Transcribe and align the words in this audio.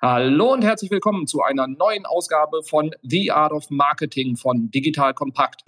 Hallo 0.00 0.52
und 0.52 0.62
herzlich 0.62 0.92
willkommen 0.92 1.26
zu 1.26 1.42
einer 1.42 1.66
neuen 1.66 2.06
Ausgabe 2.06 2.62
von 2.62 2.92
The 3.02 3.32
Art 3.32 3.50
of 3.50 3.68
Marketing 3.68 4.36
von 4.36 4.70
Digital 4.70 5.12
Kompakt. 5.12 5.64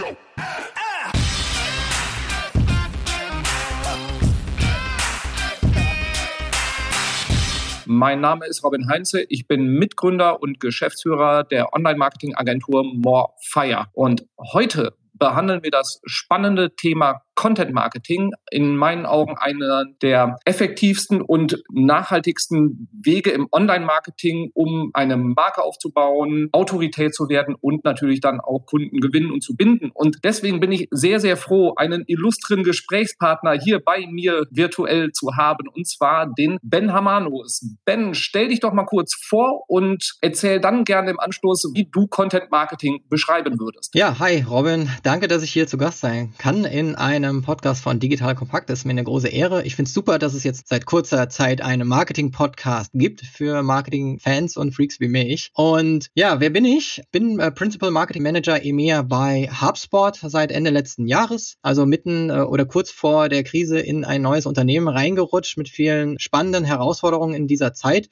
Mein 7.87 8.21
Name 8.21 8.46
ist 8.46 8.62
Robin 8.62 8.88
Heinze. 8.88 9.22
Ich 9.29 9.48
bin 9.48 9.66
Mitgründer 9.66 10.40
und 10.40 10.60
Geschäftsführer 10.60 11.42
der 11.42 11.72
Online-Marketing-Agentur 11.72 12.85
Morefire. 12.85 13.87
Und 13.94 14.28
heute 14.38 14.97
behandeln 15.15 15.65
wir 15.65 15.72
das 15.72 16.01
spannende 16.05 16.77
Thema 16.77 17.23
Content 17.41 17.73
Marketing 17.73 18.33
in 18.51 18.77
meinen 18.77 19.07
Augen 19.07 19.34
einer 19.38 19.87
der 20.02 20.37
effektivsten 20.45 21.23
und 21.23 21.62
nachhaltigsten 21.73 22.87
Wege 22.93 23.30
im 23.30 23.48
Online-Marketing, 23.51 24.51
um 24.52 24.91
eine 24.93 25.16
Marke 25.16 25.62
aufzubauen, 25.62 26.51
Autorität 26.53 27.15
zu 27.15 27.31
werden 27.31 27.57
und 27.59 27.83
natürlich 27.83 28.21
dann 28.21 28.41
auch 28.41 28.67
Kunden 28.67 29.01
gewinnen 29.01 29.31
und 29.31 29.43
zu 29.43 29.57
binden. 29.57 29.91
Und 29.95 30.19
deswegen 30.23 30.61
bin 30.61 30.71
ich 30.71 30.87
sehr, 30.91 31.19
sehr 31.19 31.39
froh, 31.39 31.73
einen 31.77 32.05
illustren 32.07 32.62
Gesprächspartner 32.62 33.53
hier 33.53 33.81
bei 33.83 34.07
mir 34.07 34.45
virtuell 34.51 35.12
zu 35.12 35.34
haben, 35.34 35.67
und 35.67 35.89
zwar 35.89 36.31
den 36.31 36.59
Ben 36.62 36.93
Hamanos. 36.93 37.65
Ben, 37.87 38.12
stell 38.12 38.48
dich 38.48 38.61
doch 38.61 38.75
mal 38.75 38.84
kurz 38.84 39.15
vor 39.15 39.65
und 39.67 40.19
erzähl 40.20 40.61
dann 40.61 40.84
gerne 40.84 41.12
im 41.12 41.19
Anschluss, 41.19 41.70
wie 41.73 41.89
du 41.91 42.07
Content 42.07 42.51
Marketing 42.51 43.03
beschreiben 43.09 43.59
würdest. 43.59 43.95
Ja, 43.95 44.19
hi 44.19 44.45
Robin, 44.47 44.91
danke, 45.05 45.27
dass 45.27 45.43
ich 45.43 45.51
hier 45.51 45.67
zu 45.67 45.79
Gast 45.79 46.01
sein 46.01 46.34
kann 46.37 46.67
in 46.67 46.97
einem 46.97 47.30
einem 47.30 47.43
Podcast 47.43 47.83
von 47.83 48.01
Digital 48.01 48.34
Kompakt. 48.34 48.69
Das 48.69 48.80
ist 48.80 48.84
mir 48.84 48.91
eine 48.91 49.05
große 49.05 49.29
Ehre. 49.29 49.65
Ich 49.65 49.77
finde 49.77 49.89
es 49.89 49.95
super, 49.95 50.19
dass 50.19 50.34
es 50.34 50.45
jetzt 50.45 50.69
seit 50.69 50.84
kurzer 50.84 51.29
Zeit 51.29 51.62
einen 51.62 51.87
Marketing-Podcast 51.87 52.91
gibt 52.93 53.23
für 53.23 53.62
Marketing-Fans 53.62 54.56
und 54.56 54.75
Freaks 54.75 55.01
wie 55.01 55.09
mich. 55.09 55.51
Und 55.55 56.09
ja, 56.15 56.41
wer 56.41 56.51
bin 56.51 56.65
ich? 56.65 57.03
Bin 57.12 57.39
äh, 57.39 57.51
Principal 57.53 57.91
Marketing 57.91 58.23
Manager 58.23 58.62
EMEA 58.62 59.03
bei 59.03 59.48
HubSpot 59.48 60.17
seit 60.17 60.51
Ende 60.51 60.70
letzten 60.70 61.06
Jahres. 61.06 61.56
Also 61.62 61.86
mitten 61.86 62.31
äh, 62.31 62.41
oder 62.41 62.67
kurz 62.67 62.91
vor 62.91 63.28
der 63.28 63.45
Krise 63.45 63.78
in 63.78 64.05
ein 64.05 64.23
neues 64.23 64.47
Unternehmen 64.47 64.89
reingerutscht 64.89 65.56
mit 65.56 65.69
vielen 65.69 66.19
spannenden 66.19 66.64
Herausforderungen 66.64 67.34
in 67.34 67.47
dieser 67.47 67.73
Zeit. 67.73 68.11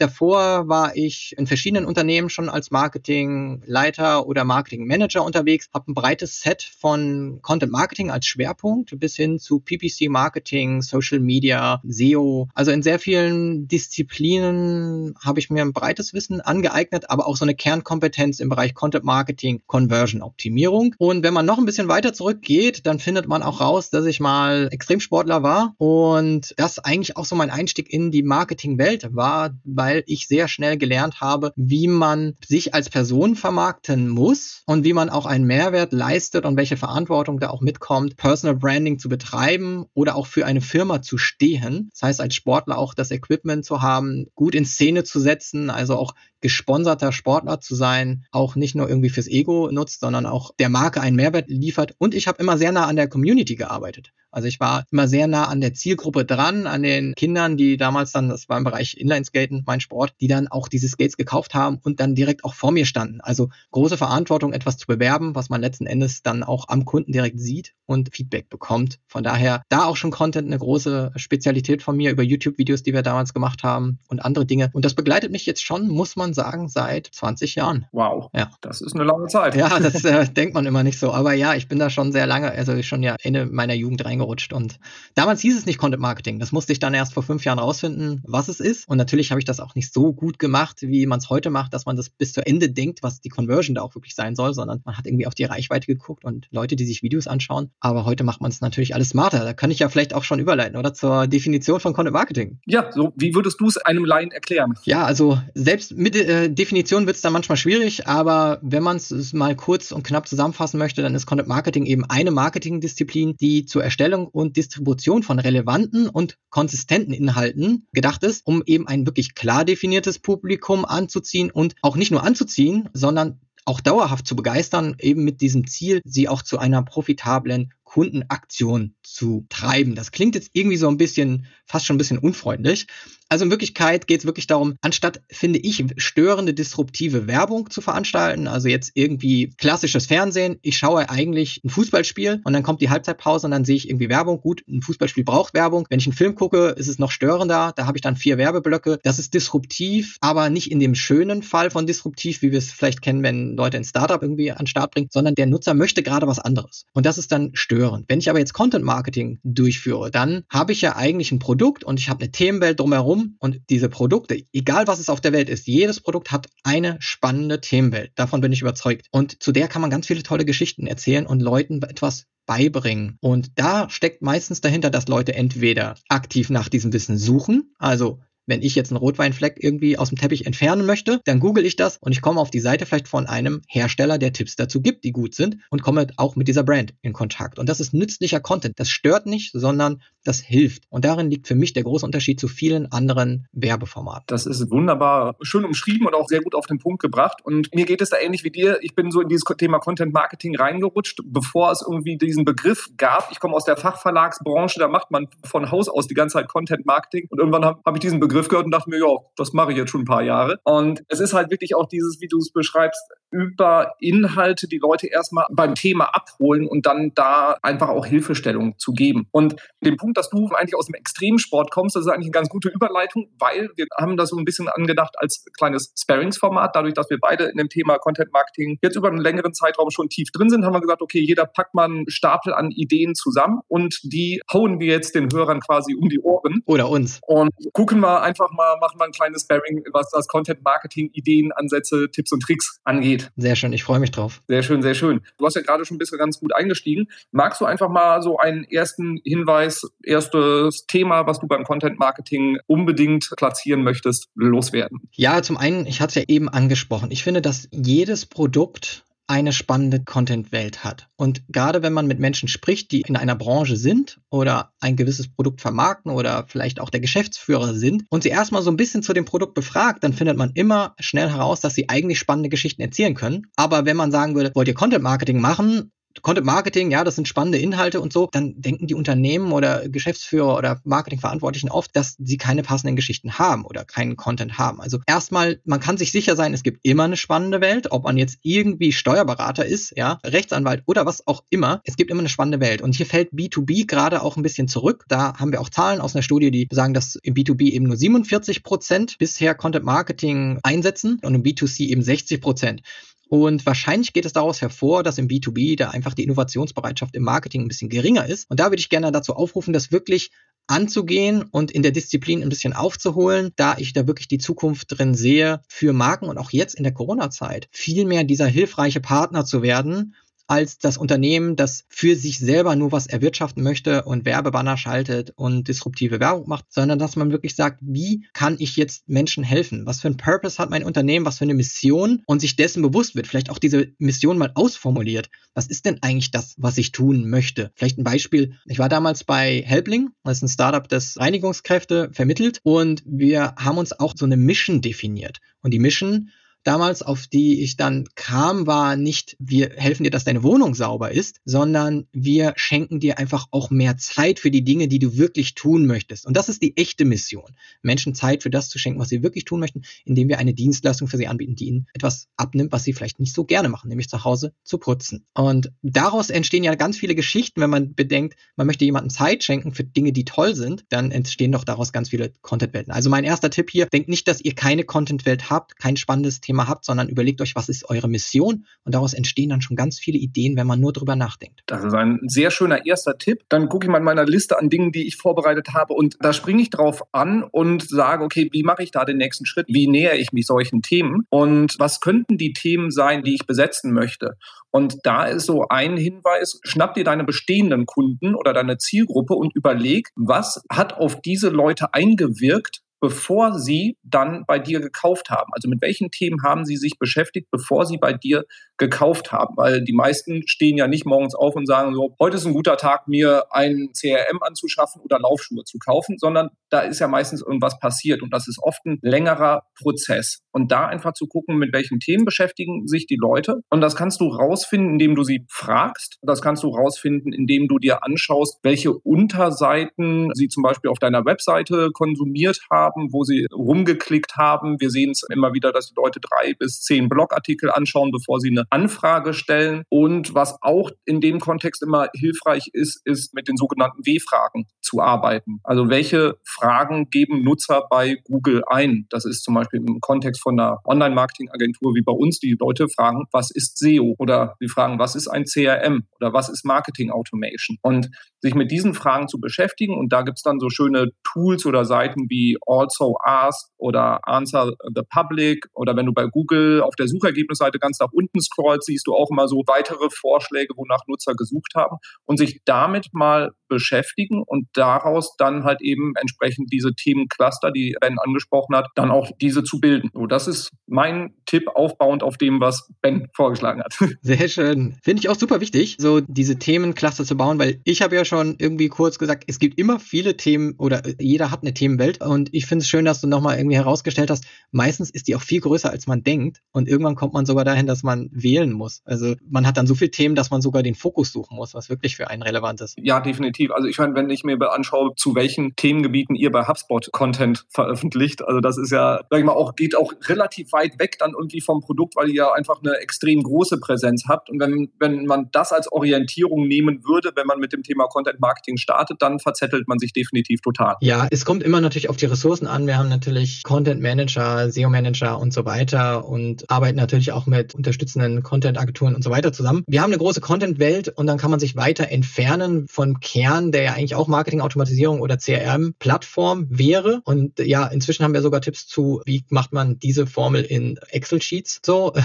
Davor 0.00 0.66
war 0.66 0.96
ich 0.96 1.34
in 1.36 1.46
verschiedenen 1.46 1.84
Unternehmen 1.84 2.30
schon 2.30 2.48
als 2.48 2.70
Marketingleiter 2.70 4.26
oder 4.26 4.44
Marketingmanager 4.44 5.22
unterwegs, 5.22 5.68
habe 5.74 5.92
ein 5.92 5.94
breites 5.94 6.40
Set 6.40 6.62
von 6.62 7.40
Content 7.42 7.70
Marketing 7.70 8.10
als 8.10 8.24
Schwerpunkt 8.24 8.98
bis 8.98 9.14
hin 9.14 9.38
zu 9.38 9.60
PPC 9.60 10.08
Marketing, 10.08 10.80
Social 10.80 11.20
Media, 11.20 11.82
SEO. 11.86 12.48
Also 12.54 12.70
in 12.70 12.82
sehr 12.82 12.98
vielen 12.98 13.68
Disziplinen 13.68 15.16
habe 15.22 15.38
ich 15.38 15.50
mir 15.50 15.60
ein 15.60 15.74
breites 15.74 16.14
Wissen 16.14 16.40
angeeignet, 16.40 17.10
aber 17.10 17.26
auch 17.26 17.36
so 17.36 17.44
eine 17.44 17.54
Kernkompetenz 17.54 18.40
im 18.40 18.48
Bereich 18.48 18.72
Content 18.72 19.04
Marketing, 19.04 19.60
Conversion 19.66 20.22
Optimierung. 20.22 20.94
Und 20.96 21.22
wenn 21.24 21.34
man 21.34 21.44
noch 21.44 21.58
ein 21.58 21.66
bisschen 21.66 21.88
weiter 21.88 22.14
zurückgeht, 22.14 22.86
dann 22.86 23.00
findet 23.00 23.28
man 23.28 23.42
auch 23.42 23.60
raus, 23.60 23.90
dass 23.90 24.06
ich 24.06 24.18
mal 24.18 24.68
Extremsportler 24.70 25.42
war 25.42 25.74
und 25.76 26.54
das 26.56 26.78
eigentlich 26.78 27.18
auch 27.18 27.26
so 27.26 27.36
mein 27.36 27.50
Einstieg 27.50 27.92
in 27.92 28.10
die 28.10 28.22
Marketingwelt 28.22 29.14
war, 29.14 29.50
weil 29.64 29.89
weil 29.90 30.04
ich 30.06 30.28
sehr 30.28 30.46
schnell 30.46 30.76
gelernt 30.76 31.20
habe, 31.20 31.52
wie 31.56 31.88
man 31.88 32.36
sich 32.46 32.74
als 32.74 32.88
Person 32.88 33.34
vermarkten 33.34 34.08
muss 34.08 34.62
und 34.66 34.84
wie 34.84 34.92
man 34.92 35.10
auch 35.10 35.26
einen 35.26 35.44
Mehrwert 35.44 35.92
leistet 35.92 36.46
und 36.46 36.56
welche 36.56 36.76
Verantwortung 36.76 37.40
da 37.40 37.50
auch 37.50 37.60
mitkommt, 37.60 38.16
Personal 38.16 38.56
Branding 38.56 39.00
zu 39.00 39.08
betreiben 39.08 39.86
oder 39.92 40.14
auch 40.14 40.28
für 40.28 40.46
eine 40.46 40.60
Firma 40.60 41.02
zu 41.02 41.18
stehen. 41.18 41.90
Das 41.92 42.02
heißt, 42.02 42.20
als 42.20 42.36
Sportler 42.36 42.78
auch 42.78 42.94
das 42.94 43.10
Equipment 43.10 43.64
zu 43.64 43.82
haben, 43.82 44.26
gut 44.36 44.54
in 44.54 44.64
Szene 44.64 45.02
zu 45.02 45.18
setzen, 45.18 45.70
also 45.70 45.96
auch 45.96 46.14
gesponserter 46.40 47.12
Sportler 47.12 47.60
zu 47.60 47.74
sein, 47.74 48.24
auch 48.30 48.56
nicht 48.56 48.74
nur 48.74 48.88
irgendwie 48.88 49.10
fürs 49.10 49.28
Ego 49.28 49.70
nutzt, 49.70 50.00
sondern 50.00 50.26
auch 50.26 50.52
der 50.58 50.68
Marke 50.68 51.00
einen 51.00 51.16
Mehrwert 51.16 51.48
liefert. 51.48 51.94
Und 51.98 52.14
ich 52.14 52.26
habe 52.26 52.42
immer 52.42 52.58
sehr 52.58 52.72
nah 52.72 52.86
an 52.86 52.96
der 52.96 53.08
Community 53.08 53.56
gearbeitet. 53.56 54.12
Also 54.32 54.46
ich 54.46 54.60
war 54.60 54.84
immer 54.92 55.08
sehr 55.08 55.26
nah 55.26 55.46
an 55.46 55.60
der 55.60 55.74
Zielgruppe 55.74 56.24
dran, 56.24 56.66
an 56.66 56.82
den 56.82 57.14
Kindern, 57.14 57.56
die 57.56 57.76
damals 57.76 58.12
dann, 58.12 58.28
das 58.28 58.48
war 58.48 58.58
im 58.58 58.64
Bereich 58.64 58.96
Inlineskaten, 58.96 59.64
mein 59.66 59.80
Sport, 59.80 60.14
die 60.20 60.28
dann 60.28 60.48
auch 60.48 60.68
diese 60.68 60.88
Skates 60.88 61.16
gekauft 61.16 61.54
haben 61.54 61.80
und 61.82 62.00
dann 62.00 62.14
direkt 62.14 62.44
auch 62.44 62.54
vor 62.54 62.70
mir 62.70 62.86
standen. 62.86 63.20
Also 63.20 63.48
große 63.72 63.96
Verantwortung, 63.96 64.52
etwas 64.52 64.76
zu 64.76 64.86
bewerben, 64.86 65.34
was 65.34 65.48
man 65.50 65.60
letzten 65.60 65.86
Endes 65.86 66.22
dann 66.22 66.44
auch 66.44 66.68
am 66.68 66.84
Kunden 66.84 67.12
direkt 67.12 67.40
sieht 67.40 67.74
und 67.86 68.14
Feedback 68.14 68.48
bekommt. 68.48 69.00
Von 69.08 69.24
daher 69.24 69.62
da 69.68 69.84
auch 69.84 69.96
schon 69.96 70.12
Content 70.12 70.46
eine 70.46 70.58
große 70.58 71.12
Spezialität 71.16 71.82
von 71.82 71.96
mir 71.96 72.12
über 72.12 72.22
YouTube-Videos, 72.22 72.84
die 72.84 72.92
wir 72.92 73.02
damals 73.02 73.34
gemacht 73.34 73.64
haben 73.64 73.98
und 74.08 74.20
andere 74.20 74.46
Dinge. 74.46 74.70
Und 74.72 74.84
das 74.84 74.94
begleitet 74.94 75.32
mich 75.32 75.44
jetzt 75.44 75.64
schon, 75.64 75.88
muss 75.88 76.14
man 76.14 76.29
sagen, 76.34 76.68
seit 76.68 77.08
20 77.08 77.54
Jahren. 77.54 77.86
Wow. 77.92 78.30
Ja. 78.34 78.50
Das 78.60 78.80
ist 78.80 78.94
eine 78.94 79.04
lange 79.04 79.26
Zeit. 79.26 79.54
Ja, 79.54 79.78
das 79.80 80.04
äh, 80.04 80.26
denkt 80.28 80.54
man 80.54 80.66
immer 80.66 80.82
nicht 80.82 80.98
so. 80.98 81.12
Aber 81.12 81.32
ja, 81.32 81.54
ich 81.54 81.68
bin 81.68 81.78
da 81.78 81.90
schon 81.90 82.12
sehr 82.12 82.26
lange, 82.26 82.50
also 82.50 82.80
schon 82.82 83.02
ja 83.02 83.16
Ende 83.22 83.46
meiner 83.46 83.74
Jugend 83.74 84.04
reingerutscht. 84.04 84.52
Und 84.52 84.78
damals 85.14 85.40
hieß 85.40 85.56
es 85.56 85.66
nicht 85.66 85.78
Content 85.78 86.02
Marketing. 86.02 86.38
Das 86.38 86.52
musste 86.52 86.72
ich 86.72 86.78
dann 86.78 86.94
erst 86.94 87.14
vor 87.14 87.22
fünf 87.22 87.44
Jahren 87.44 87.58
rausfinden, 87.58 88.22
was 88.26 88.48
es 88.48 88.60
ist. 88.60 88.88
Und 88.88 88.96
natürlich 88.96 89.30
habe 89.30 89.40
ich 89.40 89.44
das 89.44 89.60
auch 89.60 89.74
nicht 89.74 89.92
so 89.92 90.12
gut 90.12 90.38
gemacht, 90.38 90.78
wie 90.82 91.06
man 91.06 91.18
es 91.18 91.30
heute 91.30 91.50
macht, 91.50 91.74
dass 91.74 91.86
man 91.86 91.96
das 91.96 92.10
bis 92.10 92.32
zu 92.32 92.46
Ende 92.46 92.70
denkt, 92.70 93.02
was 93.02 93.20
die 93.20 93.28
Conversion 93.28 93.74
da 93.74 93.82
auch 93.82 93.94
wirklich 93.94 94.14
sein 94.14 94.34
soll, 94.34 94.54
sondern 94.54 94.80
man 94.84 94.96
hat 94.96 95.06
irgendwie 95.06 95.26
auf 95.26 95.34
die 95.34 95.44
Reichweite 95.44 95.86
geguckt 95.86 96.24
und 96.24 96.48
Leute, 96.50 96.76
die 96.76 96.84
sich 96.84 97.02
Videos 97.02 97.26
anschauen, 97.26 97.70
aber 97.80 98.04
heute 98.04 98.24
macht 98.24 98.40
man 98.40 98.50
es 98.50 98.60
natürlich 98.60 98.94
alles 98.94 99.10
smarter. 99.10 99.44
Da 99.44 99.52
kann 99.52 99.70
ich 99.70 99.78
ja 99.78 99.88
vielleicht 99.88 100.14
auch 100.14 100.24
schon 100.24 100.38
überleiten, 100.38 100.76
oder? 100.76 100.94
Zur 100.94 101.26
Definition 101.26 101.80
von 101.80 101.92
Content 101.92 102.14
Marketing. 102.14 102.58
Ja, 102.66 102.90
so 102.92 103.12
wie 103.16 103.34
würdest 103.34 103.60
du 103.60 103.66
es 103.66 103.76
einem 103.78 104.04
Laien 104.04 104.30
erklären? 104.30 104.74
Ja, 104.84 105.04
also 105.04 105.40
selbst 105.54 105.96
mit 105.96 106.14
äh, 106.20 106.50
Definition 106.50 107.06
wird 107.06 107.16
es 107.16 107.22
dann 107.22 107.32
manchmal 107.32 107.56
schwierig, 107.56 108.06
aber 108.06 108.58
wenn 108.62 108.82
man 108.82 108.96
es 108.96 109.32
mal 109.32 109.56
kurz 109.56 109.92
und 109.92 110.02
knapp 110.02 110.28
zusammenfassen 110.28 110.78
möchte, 110.78 111.02
dann 111.02 111.14
ist 111.14 111.26
Content 111.26 111.48
Marketing 111.48 111.86
eben 111.86 112.04
eine 112.04 112.30
Marketingdisziplin, 112.30 113.36
die 113.40 113.64
zur 113.64 113.84
Erstellung 113.84 114.26
und 114.26 114.56
Distribution 114.56 115.22
von 115.22 115.38
relevanten 115.38 116.08
und 116.08 116.36
konsistenten 116.50 117.12
Inhalten 117.12 117.86
gedacht 117.92 118.22
ist, 118.22 118.46
um 118.46 118.62
eben 118.66 118.86
ein 118.86 119.06
wirklich 119.06 119.34
klar 119.34 119.64
definiertes 119.64 120.18
Publikum 120.18 120.84
anzuziehen 120.84 121.50
und 121.50 121.74
auch 121.82 121.96
nicht 121.96 122.10
nur 122.10 122.22
anzuziehen, 122.22 122.88
sondern 122.92 123.40
auch 123.64 123.80
dauerhaft 123.80 124.26
zu 124.26 124.36
begeistern, 124.36 124.96
eben 124.98 125.24
mit 125.24 125.40
diesem 125.40 125.66
Ziel, 125.66 126.00
sie 126.04 126.28
auch 126.28 126.42
zu 126.42 126.58
einer 126.58 126.82
profitablen 126.82 127.72
Kundenaktion 127.90 128.94
zu 129.02 129.46
treiben. 129.48 129.96
Das 129.96 130.12
klingt 130.12 130.36
jetzt 130.36 130.50
irgendwie 130.52 130.76
so 130.76 130.86
ein 130.86 130.96
bisschen, 130.96 131.46
fast 131.66 131.86
schon 131.86 131.96
ein 131.96 131.98
bisschen 131.98 132.18
unfreundlich. 132.18 132.86
Also 133.28 133.44
in 133.44 133.50
Wirklichkeit 133.50 134.06
geht 134.06 134.20
es 134.20 134.26
wirklich 134.26 134.46
darum, 134.48 134.76
anstatt, 134.80 135.22
finde 135.30 135.60
ich, 135.60 135.84
störende, 135.96 136.52
disruptive 136.52 137.28
Werbung 137.28 137.70
zu 137.70 137.80
veranstalten, 137.80 138.48
also 138.48 138.68
jetzt 138.68 138.90
irgendwie 138.94 139.52
klassisches 139.56 140.06
Fernsehen, 140.06 140.58
ich 140.62 140.76
schaue 140.76 141.08
eigentlich 141.08 141.60
ein 141.64 141.70
Fußballspiel 141.70 142.40
und 142.42 142.52
dann 142.52 142.64
kommt 142.64 142.80
die 142.80 142.90
Halbzeitpause 142.90 143.46
und 143.46 143.52
dann 143.52 143.64
sehe 143.64 143.76
ich 143.76 143.88
irgendwie 143.88 144.08
Werbung. 144.08 144.40
Gut, 144.40 144.64
ein 144.68 144.82
Fußballspiel 144.82 145.22
braucht 145.22 145.54
Werbung. 145.54 145.86
Wenn 145.90 146.00
ich 146.00 146.06
einen 146.06 146.16
Film 146.16 146.34
gucke, 146.34 146.74
ist 146.76 146.88
es 146.88 146.98
noch 146.98 147.12
störender. 147.12 147.72
Da 147.74 147.86
habe 147.86 147.98
ich 147.98 148.02
dann 148.02 148.16
vier 148.16 148.36
Werbeblöcke. 148.36 148.98
Das 149.02 149.20
ist 149.20 149.34
disruptiv, 149.34 150.16
aber 150.20 150.50
nicht 150.50 150.70
in 150.70 150.80
dem 150.80 150.96
schönen 150.96 151.42
Fall 151.42 151.70
von 151.70 151.86
disruptiv, 151.86 152.42
wie 152.42 152.50
wir 152.50 152.58
es 152.58 152.72
vielleicht 152.72 153.00
kennen, 153.00 153.22
wenn 153.22 153.56
Leute 153.56 153.76
ein 153.76 153.84
Startup 153.84 154.20
irgendwie 154.20 154.50
an 154.50 154.58
den 154.58 154.66
Start 154.66 154.92
bringen, 154.92 155.08
sondern 155.10 155.36
der 155.36 155.46
Nutzer 155.46 155.74
möchte 155.74 156.02
gerade 156.02 156.26
was 156.26 156.40
anderes. 156.40 156.86
Und 156.94 157.06
das 157.06 157.18
ist 157.18 157.30
dann 157.30 157.50
störend. 157.54 157.79
Wenn 157.80 158.18
ich 158.18 158.28
aber 158.28 158.38
jetzt 158.38 158.52
Content 158.52 158.84
Marketing 158.84 159.38
durchführe, 159.42 160.10
dann 160.10 160.44
habe 160.50 160.72
ich 160.72 160.80
ja 160.80 160.96
eigentlich 160.96 161.32
ein 161.32 161.38
Produkt 161.38 161.84
und 161.84 161.98
ich 161.98 162.08
habe 162.08 162.22
eine 162.22 162.32
Themenwelt 162.32 162.78
drumherum 162.78 163.36
und 163.38 163.60
diese 163.70 163.88
Produkte, 163.88 164.42
egal 164.52 164.86
was 164.86 165.00
es 165.00 165.08
auf 165.08 165.20
der 165.20 165.32
Welt 165.32 165.48
ist, 165.48 165.66
jedes 165.66 166.00
Produkt 166.00 166.30
hat 166.30 166.48
eine 166.62 166.96
spannende 167.00 167.60
Themenwelt. 167.60 168.12
Davon 168.16 168.40
bin 168.40 168.52
ich 168.52 168.60
überzeugt. 168.60 169.06
Und 169.10 169.42
zu 169.42 169.52
der 169.52 169.68
kann 169.68 169.82
man 169.82 169.90
ganz 169.90 170.06
viele 170.06 170.22
tolle 170.22 170.44
Geschichten 170.44 170.86
erzählen 170.86 171.26
und 171.26 171.40
Leuten 171.40 171.82
etwas 171.82 172.26
beibringen. 172.46 173.16
Und 173.20 173.52
da 173.56 173.88
steckt 173.90 174.22
meistens 174.22 174.60
dahinter, 174.60 174.90
dass 174.90 175.06
Leute 175.08 175.34
entweder 175.34 175.94
aktiv 176.08 176.50
nach 176.50 176.68
diesem 176.68 176.92
Wissen 176.92 177.16
suchen, 177.16 177.72
also 177.78 178.20
wenn 178.50 178.62
ich 178.62 178.74
jetzt 178.74 178.90
einen 178.90 178.98
Rotweinfleck 178.98 179.56
irgendwie 179.58 179.96
aus 179.96 180.10
dem 180.10 180.18
Teppich 180.18 180.44
entfernen 180.44 180.84
möchte, 180.84 181.20
dann 181.24 181.40
google 181.40 181.64
ich 181.64 181.76
das 181.76 181.96
und 181.98 182.12
ich 182.12 182.20
komme 182.20 182.40
auf 182.40 182.50
die 182.50 182.60
Seite 182.60 182.84
vielleicht 182.84 183.08
von 183.08 183.26
einem 183.26 183.62
Hersteller, 183.68 184.18
der 184.18 184.32
Tipps 184.32 184.56
dazu 184.56 184.82
gibt, 184.82 185.04
die 185.04 185.12
gut 185.12 185.34
sind 185.34 185.56
und 185.70 185.82
komme 185.82 186.08
auch 186.16 186.36
mit 186.36 186.48
dieser 186.48 186.64
Brand 186.64 186.94
in 187.00 187.12
Kontakt. 187.12 187.58
Und 187.58 187.68
das 187.68 187.80
ist 187.80 187.94
nützlicher 187.94 188.40
Content. 188.40 188.78
Das 188.78 188.90
stört 188.90 189.26
nicht, 189.26 189.52
sondern 189.52 190.02
das 190.24 190.40
hilft. 190.40 190.84
Und 190.90 191.04
darin 191.04 191.30
liegt 191.30 191.46
für 191.46 191.54
mich 191.54 191.72
der 191.72 191.84
große 191.84 192.04
Unterschied 192.04 192.40
zu 192.40 192.48
vielen 192.48 192.90
anderen 192.92 193.46
Werbeformaten. 193.52 194.24
Das 194.26 194.46
ist 194.46 194.70
wunderbar 194.70 195.36
schön 195.40 195.64
umschrieben 195.64 196.06
und 196.06 196.14
auch 196.14 196.28
sehr 196.28 196.40
gut 196.40 196.54
auf 196.54 196.66
den 196.66 196.78
Punkt 196.78 197.00
gebracht. 197.00 197.38
Und 197.44 197.74
mir 197.74 197.86
geht 197.86 198.02
es 198.02 198.10
da 198.10 198.18
ähnlich 198.18 198.44
wie 198.44 198.50
dir. 198.50 198.78
Ich 198.82 198.94
bin 198.94 199.10
so 199.10 199.20
in 199.20 199.28
dieses 199.28 199.44
Thema 199.58 199.78
Content 199.78 200.12
Marketing 200.12 200.56
reingerutscht, 200.56 201.20
bevor 201.24 201.70
es 201.70 201.84
irgendwie 201.86 202.18
diesen 202.18 202.44
Begriff 202.44 202.88
gab. 202.96 203.30
Ich 203.30 203.40
komme 203.40 203.54
aus 203.54 203.64
der 203.64 203.76
Fachverlagsbranche, 203.76 204.78
da 204.78 204.88
macht 204.88 205.10
man 205.10 205.28
von 205.44 205.70
Haus 205.70 205.88
aus 205.88 206.06
die 206.06 206.14
ganze 206.14 206.34
Zeit 206.34 206.48
Content 206.48 206.84
Marketing. 206.84 207.26
Und 207.30 207.38
irgendwann 207.38 207.64
habe 207.64 207.80
hab 207.84 207.94
ich 207.94 208.00
diesen 208.00 208.20
Begriff 208.20 208.39
gehört 208.48 208.64
und 208.64 208.72
dachte 208.72 208.90
mir, 208.90 208.98
ja, 208.98 209.16
das 209.36 209.52
mache 209.52 209.72
ich 209.72 209.78
jetzt 209.78 209.90
schon 209.90 210.02
ein 210.02 210.06
paar 210.06 210.22
Jahre. 210.22 210.58
Und 210.64 211.02
es 211.08 211.20
ist 211.20 211.34
halt 211.34 211.50
wirklich 211.50 211.74
auch 211.74 211.86
dieses, 211.86 212.20
wie 212.20 212.28
du 212.28 212.38
es 212.38 212.52
beschreibst, 212.52 213.00
über 213.30 213.92
Inhalte 214.00 214.66
die 214.68 214.78
Leute 214.78 215.06
erstmal 215.06 215.46
beim 215.52 215.74
Thema 215.74 216.06
abholen 216.14 216.66
und 216.66 216.86
dann 216.86 217.12
da 217.14 217.56
einfach 217.62 217.88
auch 217.88 218.06
Hilfestellung 218.06 218.74
zu 218.78 218.92
geben. 218.92 219.28
Und 219.30 219.56
den 219.84 219.96
Punkt, 219.96 220.18
dass 220.18 220.30
du 220.30 220.48
eigentlich 220.48 220.74
aus 220.74 220.86
dem 220.86 220.94
Extremsport 220.94 221.70
kommst, 221.70 221.96
das 221.96 222.06
ist 222.06 222.12
eigentlich 222.12 222.26
eine 222.26 222.32
ganz 222.32 222.48
gute 222.48 222.68
Überleitung, 222.68 223.28
weil 223.38 223.70
wir 223.76 223.86
haben 223.98 224.16
das 224.16 224.30
so 224.30 224.36
ein 224.36 224.44
bisschen 224.44 224.68
angedacht 224.68 225.14
als 225.18 225.44
kleines 225.56 225.92
Sparings-Format. 225.96 226.74
Dadurch, 226.74 226.94
dass 226.94 227.10
wir 227.10 227.18
beide 227.20 227.44
in 227.44 227.56
dem 227.56 227.68
Thema 227.68 227.98
Content 227.98 228.32
Marketing 228.32 228.78
jetzt 228.82 228.96
über 228.96 229.08
einen 229.08 229.20
längeren 229.20 229.54
Zeitraum 229.54 229.90
schon 229.90 230.08
tief 230.08 230.30
drin 230.32 230.50
sind, 230.50 230.64
haben 230.64 230.74
wir 230.74 230.80
gesagt, 230.80 231.02
okay, 231.02 231.20
jeder 231.20 231.46
packt 231.46 231.74
mal 231.74 231.84
einen 231.84 232.10
Stapel 232.10 232.52
an 232.52 232.70
Ideen 232.70 233.14
zusammen 233.14 233.60
und 233.68 234.00
die 234.02 234.40
hauen 234.52 234.80
wir 234.80 234.88
jetzt 234.88 235.14
den 235.14 235.28
Hörern 235.32 235.60
quasi 235.60 235.94
um 235.94 236.08
die 236.08 236.20
Ohren. 236.20 236.62
Oder 236.66 236.88
uns. 236.88 237.20
Und 237.26 237.50
gucken 237.72 238.00
wir 238.00 238.22
einfach 238.30 238.50
mal, 238.52 238.76
machen 238.80 238.98
wir 238.98 239.04
ein 239.04 239.12
kleines 239.12 239.42
Sparing, 239.42 239.82
was 239.92 240.10
das 240.10 240.26
Content 240.28 240.62
Marketing, 240.64 241.10
Ideen, 241.12 241.52
Ansätze, 241.52 242.10
Tipps 242.10 242.32
und 242.32 242.40
Tricks 242.40 242.80
angeht. 242.84 243.30
Sehr 243.36 243.56
schön, 243.56 243.72
ich 243.72 243.84
freue 243.84 244.00
mich 244.00 244.10
drauf. 244.10 244.40
Sehr 244.48 244.62
schön, 244.62 244.82
sehr 244.82 244.94
schön. 244.94 245.20
Du 245.38 245.46
hast 245.46 245.56
ja 245.56 245.62
gerade 245.62 245.84
schon 245.84 245.96
ein 245.96 245.98
bisschen 245.98 246.18
ganz 246.18 246.40
gut 246.40 246.54
eingestiegen. 246.54 247.08
Magst 247.32 247.60
du 247.60 247.64
einfach 247.64 247.88
mal 247.88 248.22
so 248.22 248.38
einen 248.38 248.64
ersten 248.64 249.20
Hinweis, 249.24 249.82
erstes 250.02 250.86
Thema, 250.86 251.26
was 251.26 251.40
du 251.40 251.46
beim 251.46 251.64
Content 251.64 251.98
Marketing 251.98 252.58
unbedingt 252.66 253.30
platzieren 253.36 253.82
möchtest, 253.82 254.28
loswerden? 254.34 255.00
Ja, 255.12 255.42
zum 255.42 255.56
einen, 255.56 255.86
ich 255.86 256.00
hatte 256.00 256.10
es 256.10 256.14
ja 256.16 256.22
eben 256.28 256.48
angesprochen. 256.48 257.10
Ich 257.10 257.24
finde, 257.24 257.42
dass 257.42 257.68
jedes 257.72 258.26
Produkt 258.26 259.04
eine 259.30 259.52
spannende 259.52 260.02
Content-Welt 260.02 260.82
hat. 260.82 261.06
Und 261.14 261.44
gerade 261.48 261.84
wenn 261.84 261.92
man 261.92 262.08
mit 262.08 262.18
Menschen 262.18 262.48
spricht, 262.48 262.90
die 262.90 263.02
in 263.02 263.14
einer 263.14 263.36
Branche 263.36 263.76
sind 263.76 264.20
oder 264.28 264.72
ein 264.80 264.96
gewisses 264.96 265.28
Produkt 265.28 265.60
vermarkten 265.60 266.10
oder 266.10 266.46
vielleicht 266.48 266.80
auch 266.80 266.90
der 266.90 266.98
Geschäftsführer 266.98 267.72
sind 267.74 268.06
und 268.10 268.24
sie 268.24 268.30
erstmal 268.30 268.62
so 268.62 268.72
ein 268.72 268.76
bisschen 268.76 269.04
zu 269.04 269.12
dem 269.12 269.24
Produkt 269.24 269.54
befragt, 269.54 270.02
dann 270.02 270.14
findet 270.14 270.36
man 270.36 270.50
immer 270.54 270.96
schnell 270.98 271.30
heraus, 271.30 271.60
dass 271.60 271.76
sie 271.76 271.88
eigentlich 271.88 272.18
spannende 272.18 272.48
Geschichten 272.48 272.82
erzählen 272.82 273.14
können. 273.14 273.46
Aber 273.54 273.84
wenn 273.84 273.96
man 273.96 274.10
sagen 274.10 274.34
würde, 274.34 274.50
wollt 274.56 274.66
ihr 274.66 274.74
Content-Marketing 274.74 275.40
machen, 275.40 275.92
Content 276.22 276.46
Marketing, 276.46 276.90
ja, 276.90 277.04
das 277.04 277.14
sind 277.14 277.28
spannende 277.28 277.58
Inhalte 277.58 278.00
und 278.00 278.12
so, 278.12 278.28
dann 278.30 278.60
denken 278.60 278.86
die 278.86 278.94
Unternehmen 278.94 279.52
oder 279.52 279.88
Geschäftsführer 279.88 280.56
oder 280.56 280.80
Marketingverantwortlichen 280.84 281.70
oft, 281.70 281.94
dass 281.94 282.16
sie 282.18 282.36
keine 282.36 282.62
passenden 282.62 282.96
Geschichten 282.96 283.38
haben 283.38 283.64
oder 283.64 283.84
keinen 283.84 284.16
Content 284.16 284.58
haben. 284.58 284.80
Also 284.80 284.98
erstmal, 285.06 285.60
man 285.64 285.80
kann 285.80 285.96
sich 285.96 286.12
sicher 286.12 286.36
sein, 286.36 286.52
es 286.52 286.62
gibt 286.62 286.80
immer 286.82 287.04
eine 287.04 287.16
spannende 287.16 287.60
Welt, 287.60 287.92
ob 287.92 288.04
man 288.04 288.16
jetzt 288.16 288.38
irgendwie 288.42 288.92
Steuerberater 288.92 289.64
ist, 289.64 289.96
ja, 289.96 290.18
Rechtsanwalt 290.24 290.82
oder 290.86 291.06
was 291.06 291.26
auch 291.26 291.44
immer. 291.48 291.80
Es 291.84 291.96
gibt 291.96 292.10
immer 292.10 292.20
eine 292.20 292.28
spannende 292.28 292.60
Welt. 292.60 292.82
Und 292.82 292.94
hier 292.94 293.06
fällt 293.06 293.32
B2B 293.32 293.86
gerade 293.86 294.22
auch 294.22 294.36
ein 294.36 294.42
bisschen 294.42 294.68
zurück. 294.68 295.04
Da 295.08 295.38
haben 295.38 295.52
wir 295.52 295.60
auch 295.60 295.70
Zahlen 295.70 296.00
aus 296.00 296.14
einer 296.14 296.22
Studie, 296.22 296.50
die 296.50 296.68
sagen, 296.70 296.94
dass 296.94 297.16
im 297.16 297.34
B2B 297.34 297.70
eben 297.70 297.86
nur 297.86 297.96
47 297.96 298.62
Prozent 298.62 299.16
bisher 299.18 299.54
Content 299.54 299.84
Marketing 299.84 300.58
einsetzen 300.62 301.20
und 301.22 301.34
im 301.34 301.42
B2C 301.42 301.86
eben 301.86 302.02
60 302.02 302.40
Prozent. 302.40 302.82
Und 303.30 303.64
wahrscheinlich 303.64 304.12
geht 304.12 304.24
es 304.24 304.32
daraus 304.32 304.60
hervor, 304.60 305.04
dass 305.04 305.16
im 305.16 305.28
B2B 305.28 305.76
da 305.76 305.90
einfach 305.90 306.14
die 306.14 306.24
Innovationsbereitschaft 306.24 307.14
im 307.14 307.22
Marketing 307.22 307.62
ein 307.62 307.68
bisschen 307.68 307.88
geringer 307.88 308.26
ist. 308.26 308.50
Und 308.50 308.58
da 308.58 308.72
würde 308.72 308.80
ich 308.80 308.88
gerne 308.88 309.12
dazu 309.12 309.34
aufrufen, 309.34 309.72
das 309.72 309.92
wirklich 309.92 310.32
anzugehen 310.66 311.44
und 311.44 311.70
in 311.70 311.82
der 311.82 311.92
Disziplin 311.92 312.42
ein 312.42 312.48
bisschen 312.48 312.72
aufzuholen, 312.72 313.52
da 313.54 313.76
ich 313.78 313.92
da 313.92 314.08
wirklich 314.08 314.26
die 314.26 314.38
Zukunft 314.38 314.98
drin 314.98 315.14
sehe, 315.14 315.60
für 315.68 315.92
Marken 315.92 316.28
und 316.28 316.38
auch 316.38 316.50
jetzt 316.50 316.74
in 316.74 316.82
der 316.82 316.92
Corona-Zeit 316.92 317.68
viel 317.70 318.04
mehr 318.04 318.24
dieser 318.24 318.46
hilfreiche 318.46 319.00
Partner 319.00 319.44
zu 319.44 319.62
werden 319.62 320.16
als 320.50 320.78
das 320.78 320.98
Unternehmen, 320.98 321.54
das 321.54 321.84
für 321.88 322.16
sich 322.16 322.40
selber 322.40 322.74
nur 322.74 322.90
was 322.90 323.06
erwirtschaften 323.06 323.62
möchte 323.62 324.02
und 324.02 324.24
Werbebanner 324.24 324.76
schaltet 324.76 325.32
und 325.36 325.68
disruptive 325.68 326.18
Werbung 326.18 326.48
macht, 326.48 326.64
sondern 326.70 326.98
dass 326.98 327.14
man 327.14 327.30
wirklich 327.30 327.54
sagt, 327.54 327.78
wie 327.82 328.26
kann 328.32 328.56
ich 328.58 328.74
jetzt 328.74 329.08
Menschen 329.08 329.44
helfen? 329.44 329.86
Was 329.86 330.00
für 330.00 330.08
ein 330.08 330.16
Purpose 330.16 330.58
hat 330.58 330.68
mein 330.68 330.82
Unternehmen? 330.82 331.24
Was 331.24 331.38
für 331.38 331.44
eine 331.44 331.54
Mission? 331.54 332.24
Und 332.26 332.40
sich 332.40 332.56
dessen 332.56 332.82
bewusst 332.82 333.14
wird, 333.14 333.28
vielleicht 333.28 333.48
auch 333.48 333.58
diese 333.58 333.92
Mission 333.98 334.38
mal 334.38 334.50
ausformuliert. 334.56 335.30
Was 335.54 335.68
ist 335.68 335.86
denn 335.86 336.02
eigentlich 336.02 336.32
das, 336.32 336.56
was 336.58 336.78
ich 336.78 336.90
tun 336.90 337.30
möchte? 337.30 337.70
Vielleicht 337.76 337.98
ein 337.98 338.04
Beispiel. 338.04 338.56
Ich 338.66 338.80
war 338.80 338.88
damals 338.88 339.22
bei 339.22 339.62
Helpling, 339.64 340.10
das 340.24 340.38
ist 340.38 340.42
ein 340.42 340.48
Startup, 340.48 340.88
das 340.88 341.16
Reinigungskräfte 341.16 342.10
vermittelt 342.12 342.58
und 342.64 343.04
wir 343.06 343.54
haben 343.56 343.78
uns 343.78 343.92
auch 343.92 344.14
so 344.16 344.24
eine 344.24 344.36
Mission 344.36 344.80
definiert. 344.80 345.38
Und 345.62 345.72
die 345.72 345.78
Mission 345.78 346.30
damals, 346.62 347.02
auf 347.02 347.26
die 347.26 347.62
ich 347.62 347.76
dann 347.76 348.06
kam, 348.14 348.66
war 348.66 348.96
nicht, 348.96 349.36
wir 349.38 349.70
helfen 349.76 350.04
dir, 350.04 350.10
dass 350.10 350.24
deine 350.24 350.42
Wohnung 350.42 350.74
sauber 350.74 351.10
ist, 351.12 351.40
sondern 351.44 352.06
wir 352.12 352.52
schenken 352.56 353.00
dir 353.00 353.18
einfach 353.18 353.46
auch 353.50 353.70
mehr 353.70 353.96
Zeit 353.96 354.40
für 354.40 354.50
die 354.50 354.64
Dinge, 354.64 354.88
die 354.88 354.98
du 354.98 355.16
wirklich 355.16 355.54
tun 355.54 355.86
möchtest. 355.86 356.26
Und 356.26 356.36
das 356.36 356.48
ist 356.48 356.62
die 356.62 356.76
echte 356.76 357.04
Mission. 357.04 357.56
Menschen 357.82 358.14
Zeit 358.14 358.42
für 358.42 358.50
das 358.50 358.68
zu 358.68 358.78
schenken, 358.78 359.00
was 359.00 359.08
sie 359.08 359.22
wirklich 359.22 359.44
tun 359.44 359.60
möchten, 359.60 359.82
indem 360.04 360.28
wir 360.28 360.38
eine 360.38 360.54
Dienstleistung 360.54 361.08
für 361.08 361.16
sie 361.16 361.28
anbieten, 361.28 361.56
die 361.56 361.68
ihnen 361.68 361.86
etwas 361.94 362.28
abnimmt, 362.36 362.72
was 362.72 362.84
sie 362.84 362.92
vielleicht 362.92 363.20
nicht 363.20 363.34
so 363.34 363.44
gerne 363.44 363.68
machen, 363.68 363.88
nämlich 363.88 364.08
zu 364.08 364.24
Hause 364.24 364.52
zu 364.62 364.78
putzen. 364.78 365.26
Und 365.34 365.72
daraus 365.82 366.30
entstehen 366.30 366.64
ja 366.64 366.74
ganz 366.74 366.98
viele 366.98 367.14
Geschichten, 367.14 367.60
wenn 367.60 367.70
man 367.70 367.94
bedenkt, 367.94 368.36
man 368.56 368.66
möchte 368.66 368.84
jemandem 368.84 369.10
Zeit 369.10 369.44
schenken 369.44 369.72
für 369.72 369.84
Dinge, 369.84 370.12
die 370.12 370.24
toll 370.24 370.54
sind, 370.54 370.84
dann 370.88 371.10
entstehen 371.10 371.52
doch 371.52 371.64
daraus 371.64 371.92
ganz 371.92 372.10
viele 372.10 372.32
Content-Welten. 372.42 372.92
Also 372.92 373.10
mein 373.10 373.24
erster 373.24 373.50
Tipp 373.50 373.70
hier, 373.70 373.86
denkt 373.86 374.08
nicht, 374.08 374.28
dass 374.28 374.40
ihr 374.40 374.54
keine 374.54 374.84
Content-Welt 374.84 375.50
habt, 375.50 375.76
kein 375.78 375.96
spannendes 375.96 376.40
Thema 376.40 376.49
Thema 376.50 376.66
habt, 376.66 376.84
sondern 376.84 377.08
überlegt 377.08 377.40
euch, 377.40 377.54
was 377.54 377.68
ist 377.68 377.88
eure 377.88 378.08
Mission 378.08 378.66
und 378.84 378.94
daraus 378.94 379.14
entstehen 379.14 379.50
dann 379.50 379.62
schon 379.62 379.76
ganz 379.76 380.00
viele 380.00 380.18
Ideen, 380.18 380.56
wenn 380.56 380.66
man 380.66 380.80
nur 380.80 380.92
drüber 380.92 381.14
nachdenkt. 381.14 381.60
Das 381.66 381.84
ist 381.84 381.94
ein 381.94 382.18
sehr 382.26 382.50
schöner 382.50 382.86
erster 382.86 383.16
Tipp. 383.18 383.44
Dann 383.48 383.68
gucke 383.68 383.86
ich 383.86 383.90
mal 383.90 383.98
in 383.98 384.04
meiner 384.04 384.26
Liste 384.26 384.58
an 384.58 384.68
Dingen, 384.68 384.90
die 384.90 385.06
ich 385.06 385.16
vorbereitet 385.16 385.68
habe 385.74 385.94
und 385.94 386.16
da 386.20 386.32
springe 386.32 386.60
ich 386.60 386.70
drauf 386.70 387.02
an 387.12 387.44
und 387.44 387.88
sage, 387.88 388.24
okay, 388.24 388.48
wie 388.52 388.64
mache 388.64 388.82
ich 388.82 388.90
da 388.90 389.04
den 389.04 389.18
nächsten 389.18 389.46
Schritt? 389.46 389.66
Wie 389.68 389.86
nähere 389.86 390.16
ich 390.16 390.32
mich 390.32 390.46
solchen 390.46 390.82
Themen? 390.82 391.24
Und 391.30 391.76
was 391.78 392.00
könnten 392.00 392.36
die 392.36 392.52
Themen 392.52 392.90
sein, 392.90 393.22
die 393.22 393.34
ich 393.34 393.46
besetzen 393.46 393.92
möchte? 393.92 394.36
Und 394.72 394.98
da 395.04 395.26
ist 395.26 395.46
so 395.46 395.66
ein 395.68 395.96
Hinweis, 395.96 396.60
schnapp 396.62 396.94
dir 396.94 397.04
deine 397.04 397.24
bestehenden 397.24 397.86
Kunden 397.86 398.34
oder 398.34 398.52
deine 398.52 398.78
Zielgruppe 398.78 399.34
und 399.34 399.54
überleg, 399.54 400.08
was 400.16 400.62
hat 400.70 400.94
auf 400.94 401.20
diese 401.20 401.48
Leute 401.48 401.94
eingewirkt, 401.94 402.82
bevor 403.00 403.58
sie 403.58 403.96
dann 404.02 404.44
bei 404.46 404.58
dir 404.58 404.80
gekauft 404.80 405.30
haben? 405.30 405.50
Also 405.52 405.68
mit 405.68 405.82
welchen 405.82 406.10
Themen 406.10 406.42
haben 406.42 406.64
sie 406.64 406.76
sich 406.76 406.98
beschäftigt, 406.98 407.48
bevor 407.50 407.86
sie 407.86 407.96
bei 407.98 408.12
dir 408.12 408.44
gekauft 408.76 409.32
haben? 409.32 409.56
Weil 409.56 409.82
die 409.82 409.92
meisten 409.92 410.46
stehen 410.46 410.76
ja 410.76 410.86
nicht 410.86 411.06
morgens 411.06 411.34
auf 411.34 411.56
und 411.56 411.66
sagen 411.66 411.94
so, 411.94 412.14
heute 412.20 412.36
ist 412.36 412.46
ein 412.46 412.54
guter 412.54 412.76
Tag, 412.76 413.08
mir 413.08 413.46
ein 413.50 413.88
CRM 413.98 414.42
anzuschaffen 414.42 415.02
oder 415.02 415.18
Laufschuhe 415.18 415.64
zu 415.64 415.78
kaufen, 415.78 416.16
sondern 416.18 416.50
da 416.68 416.80
ist 416.80 417.00
ja 417.00 417.08
meistens 417.08 417.42
irgendwas 417.42 417.78
passiert 417.78 418.22
und 418.22 418.32
das 418.32 418.46
ist 418.46 418.60
oft 418.62 418.84
ein 418.86 418.98
längerer 419.02 419.62
Prozess. 419.80 420.40
Und 420.52 420.70
da 420.70 420.86
einfach 420.86 421.14
zu 421.14 421.26
gucken, 421.26 421.56
mit 421.56 421.72
welchen 421.72 422.00
Themen 422.00 422.24
beschäftigen 422.24 422.86
sich 422.86 423.06
die 423.06 423.18
Leute. 423.20 423.60
Und 423.70 423.80
das 423.80 423.96
kannst 423.96 424.20
du 424.20 424.28
rausfinden, 424.28 424.92
indem 424.92 425.14
du 425.14 425.24
sie 425.24 425.46
fragst. 425.48 426.18
Das 426.22 426.42
kannst 426.42 426.62
du 426.62 426.68
rausfinden, 426.68 427.32
indem 427.32 427.68
du 427.68 427.78
dir 427.78 428.04
anschaust, 428.04 428.58
welche 428.62 428.92
Unterseiten 428.92 430.30
sie 430.34 430.48
zum 430.48 430.62
Beispiel 430.62 430.90
auf 430.90 430.98
deiner 430.98 431.24
Webseite 431.24 431.90
konsumiert 431.92 432.60
haben 432.70 432.89
haben, 432.90 433.12
wo 433.12 433.24
sie 433.24 433.46
rumgeklickt 433.52 434.36
haben. 434.36 434.80
Wir 434.80 434.90
sehen 434.90 435.10
es 435.10 435.22
immer 435.32 435.52
wieder, 435.52 435.72
dass 435.72 435.88
die 435.88 435.94
Leute 435.96 436.20
drei 436.20 436.54
bis 436.54 436.80
zehn 436.80 437.08
Blogartikel 437.08 437.70
anschauen, 437.70 438.10
bevor 438.10 438.40
sie 438.40 438.50
eine 438.50 438.64
Anfrage 438.70 439.32
stellen. 439.34 439.84
Und 439.88 440.34
was 440.34 440.56
auch 440.62 440.90
in 441.04 441.20
dem 441.20 441.40
Kontext 441.40 441.82
immer 441.82 442.08
hilfreich 442.14 442.70
ist, 442.72 443.00
ist 443.04 443.34
mit 443.34 443.48
den 443.48 443.56
sogenannten 443.56 444.04
W-Fragen 444.04 444.66
zu 444.80 445.00
arbeiten. 445.00 445.60
Also 445.64 445.88
welche 445.88 446.36
Fragen 446.44 447.10
geben 447.10 447.42
Nutzer 447.42 447.86
bei 447.90 448.16
Google 448.24 448.62
ein? 448.66 449.06
Das 449.10 449.24
ist 449.24 449.42
zum 449.42 449.54
Beispiel 449.54 449.80
im 449.80 450.00
Kontext 450.00 450.42
von 450.42 450.58
einer 450.58 450.78
Online-Marketing-Agentur 450.84 451.94
wie 451.94 452.02
bei 452.02 452.12
uns. 452.12 452.38
Die 452.40 452.56
Leute 452.58 452.88
fragen, 452.88 453.24
was 453.32 453.50
ist 453.50 453.78
SEO? 453.78 454.14
Oder 454.18 454.56
sie 454.60 454.68
fragen, 454.68 454.98
was 454.98 455.14
ist 455.14 455.28
ein 455.28 455.44
CRM? 455.44 456.04
Oder 456.20 456.32
was 456.32 456.48
ist 456.48 456.64
Marketing 456.64 457.10
Automation? 457.10 457.78
Und 457.82 458.10
sich 458.40 458.54
mit 458.54 458.70
diesen 458.70 458.94
Fragen 458.94 459.28
zu 459.28 459.38
beschäftigen. 459.38 459.98
Und 459.98 460.12
da 460.12 460.22
gibt 460.22 460.38
es 460.38 460.42
dann 460.42 460.60
so 460.60 460.70
schöne 460.70 461.10
Tools 461.24 461.66
oder 461.66 461.84
Seiten 461.84 462.28
wie 462.28 462.56
Also 462.88 463.16
Ask 463.24 463.68
oder 463.76 464.26
Answer 464.26 464.72
the 464.94 465.02
Public. 465.10 465.66
Oder 465.74 465.96
wenn 465.96 466.06
du 466.06 466.12
bei 466.12 466.26
Google 466.26 466.82
auf 466.82 466.94
der 466.96 467.08
Suchergebnisseite 467.08 467.78
ganz 467.78 467.98
nach 468.00 468.12
unten 468.12 468.40
scrollst, 468.40 468.86
siehst 468.86 469.06
du 469.06 469.14
auch 469.14 469.30
immer 469.30 469.48
so 469.48 469.62
weitere 469.66 470.08
Vorschläge, 470.10 470.74
wonach 470.76 471.00
Nutzer 471.06 471.34
gesucht 471.34 471.72
haben. 471.74 471.96
Und 472.26 472.38
sich 472.38 472.60
damit 472.64 473.08
mal 473.12 473.52
beschäftigen 473.70 474.42
und 474.44 474.66
daraus 474.74 475.36
dann 475.38 475.64
halt 475.64 475.80
eben 475.80 476.12
entsprechend 476.20 476.70
diese 476.72 476.92
Themencluster, 476.92 477.70
die 477.70 477.96
Ben 478.00 478.18
angesprochen 478.18 478.76
hat, 478.76 478.88
dann 478.96 479.10
auch 479.10 479.30
diese 479.40 479.64
zu 479.64 479.80
bilden. 479.80 480.10
So, 480.12 480.26
das 480.26 480.48
ist 480.48 480.70
mein 480.86 481.34
Tipp 481.46 481.68
aufbauend 481.74 482.22
auf 482.22 482.36
dem, 482.36 482.60
was 482.60 482.90
Ben 483.00 483.28
vorgeschlagen 483.34 483.82
hat. 483.82 483.96
Sehr 484.20 484.48
schön. 484.48 484.96
Finde 485.02 485.20
ich 485.20 485.28
auch 485.28 485.36
super 485.36 485.60
wichtig, 485.60 485.96
so 485.98 486.20
diese 486.20 486.58
Themencluster 486.58 487.24
zu 487.24 487.36
bauen, 487.36 487.58
weil 487.58 487.80
ich 487.84 488.02
habe 488.02 488.16
ja 488.16 488.24
schon 488.24 488.56
irgendwie 488.58 488.88
kurz 488.88 489.18
gesagt, 489.18 489.44
es 489.46 489.58
gibt 489.58 489.78
immer 489.78 489.98
viele 490.00 490.36
Themen 490.36 490.74
oder 490.76 491.02
jeder 491.18 491.50
hat 491.50 491.62
eine 491.62 491.72
Themenwelt 491.72 492.20
und 492.20 492.50
ich 492.52 492.66
finde 492.70 492.82
es 492.84 492.88
schön, 492.88 493.04
dass 493.04 493.20
du 493.20 493.26
nochmal 493.26 493.58
irgendwie 493.58 493.76
herausgestellt 493.76 494.30
hast, 494.30 494.44
meistens 494.70 495.10
ist 495.10 495.28
die 495.28 495.36
auch 495.36 495.42
viel 495.42 495.60
größer, 495.60 495.90
als 495.90 496.06
man 496.06 496.22
denkt 496.22 496.62
und 496.72 496.88
irgendwann 496.88 497.16
kommt 497.16 497.34
man 497.34 497.44
sogar 497.44 497.66
dahin, 497.66 497.86
dass 497.86 498.02
man 498.02 498.30
wählen 498.32 498.72
muss. 498.72 499.02
Also 499.04 499.34
man 499.46 499.66
hat 499.66 499.76
dann 499.76 499.86
so 499.86 499.94
viele 499.94 500.10
Themen, 500.10 500.34
dass 500.34 500.50
man 500.50 500.62
sogar 500.62 500.82
den 500.82 500.94
Fokus 500.94 501.32
suchen 501.32 501.56
muss, 501.56 501.74
was 501.74 501.90
wirklich 501.90 502.16
für 502.16 502.30
einen 502.30 502.42
relevant 502.42 502.80
ist. 502.80 502.96
Ja, 502.96 503.20
definitiv. 503.20 503.70
Also 503.72 503.88
ich 503.88 503.98
meine, 503.98 504.14
wenn 504.14 504.30
ich 504.30 504.44
mir 504.44 504.58
anschaue, 504.72 505.14
zu 505.16 505.34
welchen 505.34 505.76
Themengebieten 505.76 506.34
ihr 506.34 506.50
bei 506.50 506.66
HubSpot 506.66 507.10
Content 507.12 507.66
veröffentlicht, 507.68 508.42
also 508.42 508.60
das 508.60 508.78
ist 508.78 508.90
ja, 508.90 509.20
sag 509.28 509.38
ich 509.38 509.44
mal, 509.44 509.52
auch, 509.52 509.74
geht 509.74 509.96
auch 509.96 510.12
relativ 510.28 510.72
weit 510.72 510.98
weg 510.98 511.16
dann 511.18 511.32
irgendwie 511.36 511.60
vom 511.60 511.80
Produkt, 511.80 512.16
weil 512.16 512.28
ihr 512.28 512.34
ja 512.34 512.52
einfach 512.52 512.80
eine 512.82 512.94
extrem 512.98 513.42
große 513.42 513.78
Präsenz 513.78 514.24
habt. 514.28 514.48
Und 514.48 514.60
wenn, 514.60 514.90
wenn 514.98 515.26
man 515.26 515.48
das 515.52 515.72
als 515.72 515.90
Orientierung 515.92 516.66
nehmen 516.66 517.04
würde, 517.04 517.32
wenn 517.34 517.46
man 517.46 517.58
mit 517.58 517.72
dem 517.72 517.82
Thema 517.82 518.06
Content 518.06 518.40
Marketing 518.40 518.76
startet, 518.76 519.20
dann 519.20 519.38
verzettelt 519.38 519.88
man 519.88 519.98
sich 519.98 520.12
definitiv 520.12 520.60
total. 520.60 520.94
Ja, 521.00 521.26
es 521.30 521.44
kommt 521.44 521.62
immer 521.62 521.80
natürlich 521.80 522.08
auf 522.08 522.16
die 522.16 522.26
Ressourcen 522.26 522.59
an. 522.66 522.86
Wir 522.86 522.98
haben 522.98 523.08
natürlich 523.08 523.62
Content 523.62 524.00
Manager, 524.00 524.70
SEO 524.70 524.90
Manager 524.90 525.38
und 525.38 525.52
so 525.52 525.64
weiter 525.64 526.26
und 526.26 526.68
arbeiten 526.70 526.96
natürlich 526.96 527.32
auch 527.32 527.46
mit 527.46 527.74
unterstützenden 527.74 528.42
Content 528.42 528.78
Agenturen 528.78 529.14
und 529.14 529.22
so 529.22 529.30
weiter 529.30 529.52
zusammen. 529.52 529.84
Wir 529.86 530.02
haben 530.02 530.10
eine 530.10 530.18
große 530.18 530.40
Content 530.40 530.78
Welt 530.78 531.08
und 531.08 531.26
dann 531.26 531.38
kann 531.38 531.50
man 531.50 531.60
sich 531.60 531.76
weiter 531.76 532.08
entfernen 532.08 532.86
vom 532.88 533.20
Kern, 533.20 533.72
der 533.72 533.82
ja 533.82 533.92
eigentlich 533.92 534.14
auch 534.14 534.28
Marketing 534.28 534.60
Automatisierung 534.60 535.20
oder 535.20 535.38
CRM 535.38 535.94
Plattform 535.98 536.66
wäre. 536.70 537.20
Und 537.24 537.58
ja, 537.58 537.86
inzwischen 537.86 538.24
haben 538.24 538.34
wir 538.34 538.42
sogar 538.42 538.60
Tipps 538.60 538.86
zu, 538.86 539.22
wie 539.24 539.44
macht 539.48 539.72
man 539.72 539.98
diese 539.98 540.26
Formel 540.26 540.62
in 540.62 540.98
Excel 541.10 541.42
Sheets 541.42 541.80
so. 541.84 542.12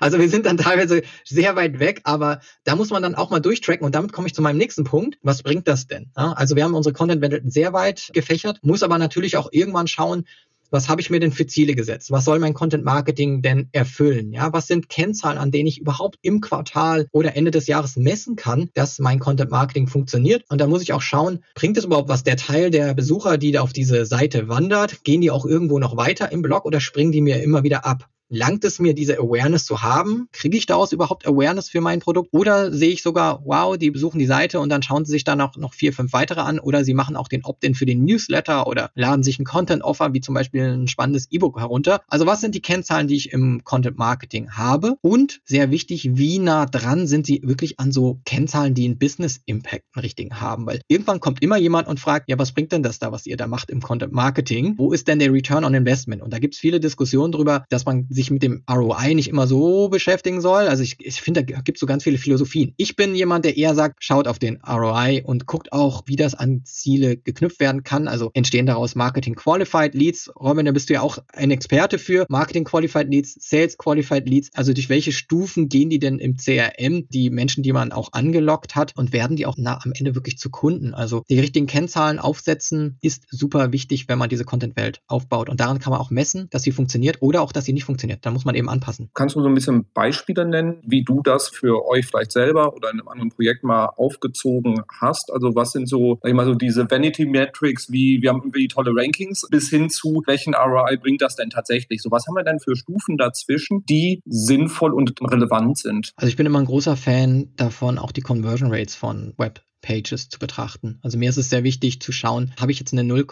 Also 0.00 0.18
wir 0.18 0.28
sind 0.28 0.46
dann 0.46 0.56
teilweise 0.56 1.02
sehr 1.24 1.54
weit 1.54 1.78
weg, 1.78 2.00
aber 2.04 2.40
da 2.64 2.76
muss 2.76 2.90
man 2.90 3.02
dann 3.02 3.14
auch 3.14 3.30
mal 3.30 3.40
durchtracken 3.40 3.84
und 3.84 3.94
damit 3.94 4.12
komme 4.12 4.26
ich 4.26 4.34
zu 4.34 4.42
meinem 4.42 4.58
nächsten 4.58 4.84
Punkt. 4.84 5.18
Was 5.22 5.42
bringt 5.42 5.68
das 5.68 5.86
denn? 5.86 6.10
Also 6.14 6.56
wir 6.56 6.64
haben 6.64 6.74
unsere 6.74 6.92
Content 6.92 7.20
Welt 7.22 7.42
sehr 7.46 7.72
weit 7.72 8.10
gefächert, 8.12 8.58
muss 8.62 8.82
aber 8.82 8.98
natürlich 8.98 9.36
auch 9.36 9.48
irgendwann 9.62 9.86
schauen, 9.86 10.24
was 10.72 10.88
habe 10.88 11.02
ich 11.02 11.10
mir 11.10 11.20
denn 11.20 11.32
für 11.32 11.46
Ziele 11.46 11.74
gesetzt? 11.74 12.10
Was 12.10 12.24
soll 12.24 12.38
mein 12.38 12.54
Content 12.54 12.82
Marketing 12.82 13.42
denn 13.42 13.68
erfüllen? 13.72 14.32
Ja, 14.32 14.54
was 14.54 14.66
sind 14.66 14.88
Kennzahlen, 14.88 15.36
an 15.36 15.50
denen 15.50 15.66
ich 15.66 15.78
überhaupt 15.78 16.18
im 16.22 16.40
Quartal 16.40 17.08
oder 17.12 17.36
Ende 17.36 17.50
des 17.50 17.66
Jahres 17.66 17.96
messen 17.96 18.36
kann, 18.36 18.70
dass 18.72 18.98
mein 18.98 19.18
Content 19.18 19.50
Marketing 19.50 19.86
funktioniert? 19.86 20.44
Und 20.48 20.62
da 20.62 20.66
muss 20.66 20.82
ich 20.82 20.94
auch 20.94 21.02
schauen, 21.02 21.44
bringt 21.54 21.76
es 21.76 21.84
überhaupt 21.84 22.08
was? 22.08 22.24
Der 22.24 22.38
Teil 22.38 22.70
der 22.70 22.94
Besucher, 22.94 23.36
die 23.36 23.52
da 23.52 23.60
auf 23.60 23.74
diese 23.74 24.06
Seite 24.06 24.48
wandert, 24.48 25.04
gehen 25.04 25.20
die 25.20 25.30
auch 25.30 25.44
irgendwo 25.44 25.78
noch 25.78 25.98
weiter 25.98 26.32
im 26.32 26.40
Blog 26.40 26.64
oder 26.64 26.80
springen 26.80 27.12
die 27.12 27.20
mir 27.20 27.42
immer 27.42 27.62
wieder 27.64 27.84
ab? 27.84 28.08
Langt 28.32 28.64
es 28.64 28.78
mir, 28.78 28.94
diese 28.94 29.18
Awareness 29.18 29.66
zu 29.66 29.82
haben? 29.82 30.28
Kriege 30.32 30.56
ich 30.56 30.66
daraus 30.66 30.92
überhaupt 30.92 31.26
Awareness 31.26 31.68
für 31.68 31.80
mein 31.80 32.00
Produkt? 32.00 32.30
Oder 32.32 32.72
sehe 32.72 32.90
ich 32.90 33.02
sogar, 33.02 33.42
wow, 33.44 33.76
die 33.76 33.90
besuchen 33.90 34.18
die 34.18 34.26
Seite 34.26 34.58
und 34.58 34.70
dann 34.70 34.82
schauen 34.82 35.04
sie 35.04 35.12
sich 35.12 35.24
dann 35.24 35.40
auch 35.40 35.56
noch 35.56 35.74
vier, 35.74 35.92
fünf 35.92 36.12
weitere 36.12 36.40
an 36.40 36.58
oder 36.58 36.84
sie 36.84 36.94
machen 36.94 37.14
auch 37.14 37.28
den 37.28 37.44
Opt-in 37.44 37.74
für 37.74 37.86
den 37.86 38.04
Newsletter 38.04 38.66
oder 38.66 38.90
laden 38.94 39.22
sich 39.22 39.38
ein 39.38 39.44
Content-Offer, 39.44 40.14
wie 40.14 40.20
zum 40.20 40.34
Beispiel 40.34 40.62
ein 40.62 40.88
spannendes 40.88 41.30
E-Book 41.30 41.60
herunter. 41.60 42.00
Also 42.08 42.26
was 42.26 42.40
sind 42.40 42.54
die 42.54 42.62
Kennzahlen, 42.62 43.06
die 43.06 43.16
ich 43.16 43.32
im 43.32 43.64
Content-Marketing 43.64 44.52
habe? 44.52 44.96
Und 45.02 45.40
sehr 45.44 45.70
wichtig, 45.70 46.16
wie 46.16 46.38
nah 46.38 46.64
dran 46.66 47.06
sind 47.06 47.26
sie 47.26 47.42
wirklich 47.44 47.78
an 47.78 47.92
so 47.92 48.20
Kennzahlen, 48.24 48.74
die 48.74 48.86
einen 48.86 48.98
Business-Impact 48.98 49.84
einen 49.94 50.02
richtigen 50.02 50.40
haben? 50.40 50.66
Weil 50.66 50.80
irgendwann 50.88 51.20
kommt 51.20 51.42
immer 51.42 51.58
jemand 51.58 51.86
und 51.86 52.00
fragt, 52.00 52.30
ja, 52.30 52.38
was 52.38 52.52
bringt 52.52 52.72
denn 52.72 52.82
das 52.82 52.98
da, 52.98 53.12
was 53.12 53.26
ihr 53.26 53.36
da 53.36 53.46
macht 53.46 53.70
im 53.70 53.82
Content-Marketing? 53.82 54.74
Wo 54.78 54.92
ist 54.92 55.06
denn 55.08 55.18
der 55.18 55.32
Return 55.32 55.64
on 55.64 55.74
Investment? 55.74 56.22
Und 56.22 56.32
da 56.32 56.38
gibt 56.38 56.54
es 56.54 56.60
viele 56.60 56.80
Diskussionen 56.80 57.32
darüber, 57.32 57.64
dass 57.68 57.84
man 57.84 58.06
sich 58.08 58.21
sich 58.22 58.30
mit 58.30 58.42
dem 58.42 58.62
ROI 58.70 59.14
nicht 59.14 59.28
immer 59.28 59.46
so 59.46 59.88
beschäftigen 59.88 60.40
soll. 60.40 60.68
Also 60.68 60.82
ich, 60.82 60.96
ich 61.00 61.20
finde, 61.20 61.44
da 61.44 61.60
gibt 61.60 61.76
es 61.76 61.80
so 61.80 61.86
ganz 61.86 62.04
viele 62.04 62.18
Philosophien. 62.18 62.72
Ich 62.76 62.96
bin 62.96 63.14
jemand, 63.14 63.44
der 63.44 63.56
eher 63.56 63.74
sagt, 63.74 64.04
schaut 64.04 64.28
auf 64.28 64.38
den 64.38 64.58
ROI 64.62 65.22
und 65.24 65.46
guckt 65.46 65.72
auch, 65.72 66.04
wie 66.06 66.16
das 66.16 66.34
an 66.34 66.62
Ziele 66.64 67.16
geknüpft 67.16 67.60
werden 67.60 67.82
kann. 67.82 68.08
Also 68.08 68.30
entstehen 68.34 68.66
daraus 68.66 68.94
Marketing 68.94 69.34
Qualified 69.34 69.94
Leads. 69.94 70.30
Robin, 70.38 70.66
da 70.66 70.72
bist 70.72 70.88
du 70.88 70.94
ja 70.94 71.00
auch 71.00 71.18
ein 71.32 71.50
Experte 71.50 71.98
für 71.98 72.26
Marketing 72.28 72.64
Qualified 72.64 73.08
Leads, 73.08 73.36
Sales 73.40 73.76
Qualified 73.76 74.28
Leads. 74.28 74.50
Also 74.54 74.72
durch 74.72 74.88
welche 74.88 75.12
Stufen 75.12 75.68
gehen 75.68 75.90
die 75.90 75.98
denn 75.98 76.18
im 76.18 76.36
CRM, 76.36 77.08
die 77.08 77.30
Menschen, 77.30 77.62
die 77.62 77.72
man 77.72 77.92
auch 77.92 78.12
angelockt 78.12 78.76
hat 78.76 78.96
und 78.96 79.12
werden 79.12 79.36
die 79.36 79.46
auch 79.46 79.56
na, 79.58 79.80
am 79.82 79.92
Ende 79.92 80.14
wirklich 80.14 80.38
zu 80.38 80.50
Kunden? 80.50 80.94
Also 80.94 81.24
die 81.28 81.40
richtigen 81.40 81.66
Kennzahlen 81.66 82.18
aufsetzen 82.18 82.98
ist 83.00 83.24
super 83.30 83.72
wichtig, 83.72 84.08
wenn 84.08 84.18
man 84.18 84.28
diese 84.28 84.44
Content-Welt 84.44 85.00
aufbaut. 85.08 85.48
Und 85.48 85.60
daran 85.60 85.78
kann 85.78 85.90
man 85.90 86.00
auch 86.00 86.10
messen, 86.10 86.48
dass 86.50 86.62
sie 86.62 86.72
funktioniert 86.72 87.18
oder 87.20 87.42
auch, 87.42 87.52
dass 87.52 87.64
sie 87.64 87.72
nicht 87.72 87.84
funktioniert 87.84 88.11
funktioniert. 88.12 88.26
Da 88.26 88.30
muss 88.30 88.44
man 88.44 88.54
eben 88.54 88.68
anpassen. 88.68 89.10
Kannst 89.14 89.36
du 89.36 89.40
so 89.40 89.48
ein 89.48 89.54
bisschen 89.54 89.86
Beispiele 89.94 90.46
nennen, 90.46 90.82
wie 90.86 91.02
du 91.02 91.22
das 91.22 91.48
für 91.48 91.86
euch 91.86 92.06
vielleicht 92.06 92.32
selber 92.32 92.74
oder 92.74 92.90
in 92.90 92.98
einem 92.98 93.08
anderen 93.08 93.30
Projekt 93.30 93.64
mal 93.64 93.86
aufgezogen 93.96 94.82
hast? 95.00 95.32
Also 95.32 95.54
was 95.54 95.72
sind 95.72 95.88
so, 95.88 96.18
sag 96.22 96.30
ich 96.30 96.34
mal 96.34 96.46
so 96.46 96.54
diese 96.54 96.90
Vanity 96.90 97.26
Metrics, 97.26 97.90
wie 97.90 98.20
wir 98.22 98.30
haben 98.30 98.40
irgendwie 98.40 98.68
tolle 98.68 98.92
Rankings, 98.94 99.46
bis 99.50 99.68
hin 99.68 99.90
zu 99.90 100.22
welchen 100.26 100.54
ROI 100.54 100.96
bringt 100.96 101.22
das 101.22 101.36
denn 101.36 101.50
tatsächlich? 101.50 102.02
So 102.02 102.10
was 102.10 102.26
haben 102.26 102.34
wir 102.34 102.44
denn 102.44 102.60
für 102.60 102.76
Stufen 102.76 103.16
dazwischen, 103.16 103.84
die 103.88 104.20
sinnvoll 104.26 104.92
und 104.92 105.14
relevant 105.22 105.78
sind? 105.78 106.12
Also 106.16 106.28
ich 106.28 106.36
bin 106.36 106.46
immer 106.46 106.60
ein 106.60 106.66
großer 106.66 106.96
Fan 106.96 107.52
davon, 107.56 107.98
auch 107.98 108.12
die 108.12 108.20
Conversion 108.20 108.72
Rates 108.72 108.94
von 108.94 109.34
Web 109.36 109.62
Pages 109.82 110.28
zu 110.28 110.38
betrachten. 110.38 110.98
Also 111.02 111.18
mir 111.18 111.28
ist 111.28 111.36
es 111.36 111.50
sehr 111.50 111.64
wichtig 111.64 112.00
zu 112.00 112.12
schauen, 112.12 112.52
habe 112.58 112.72
ich 112.72 112.78
jetzt 112.78 112.92
eine 112.92 113.04
0, 113.04 113.26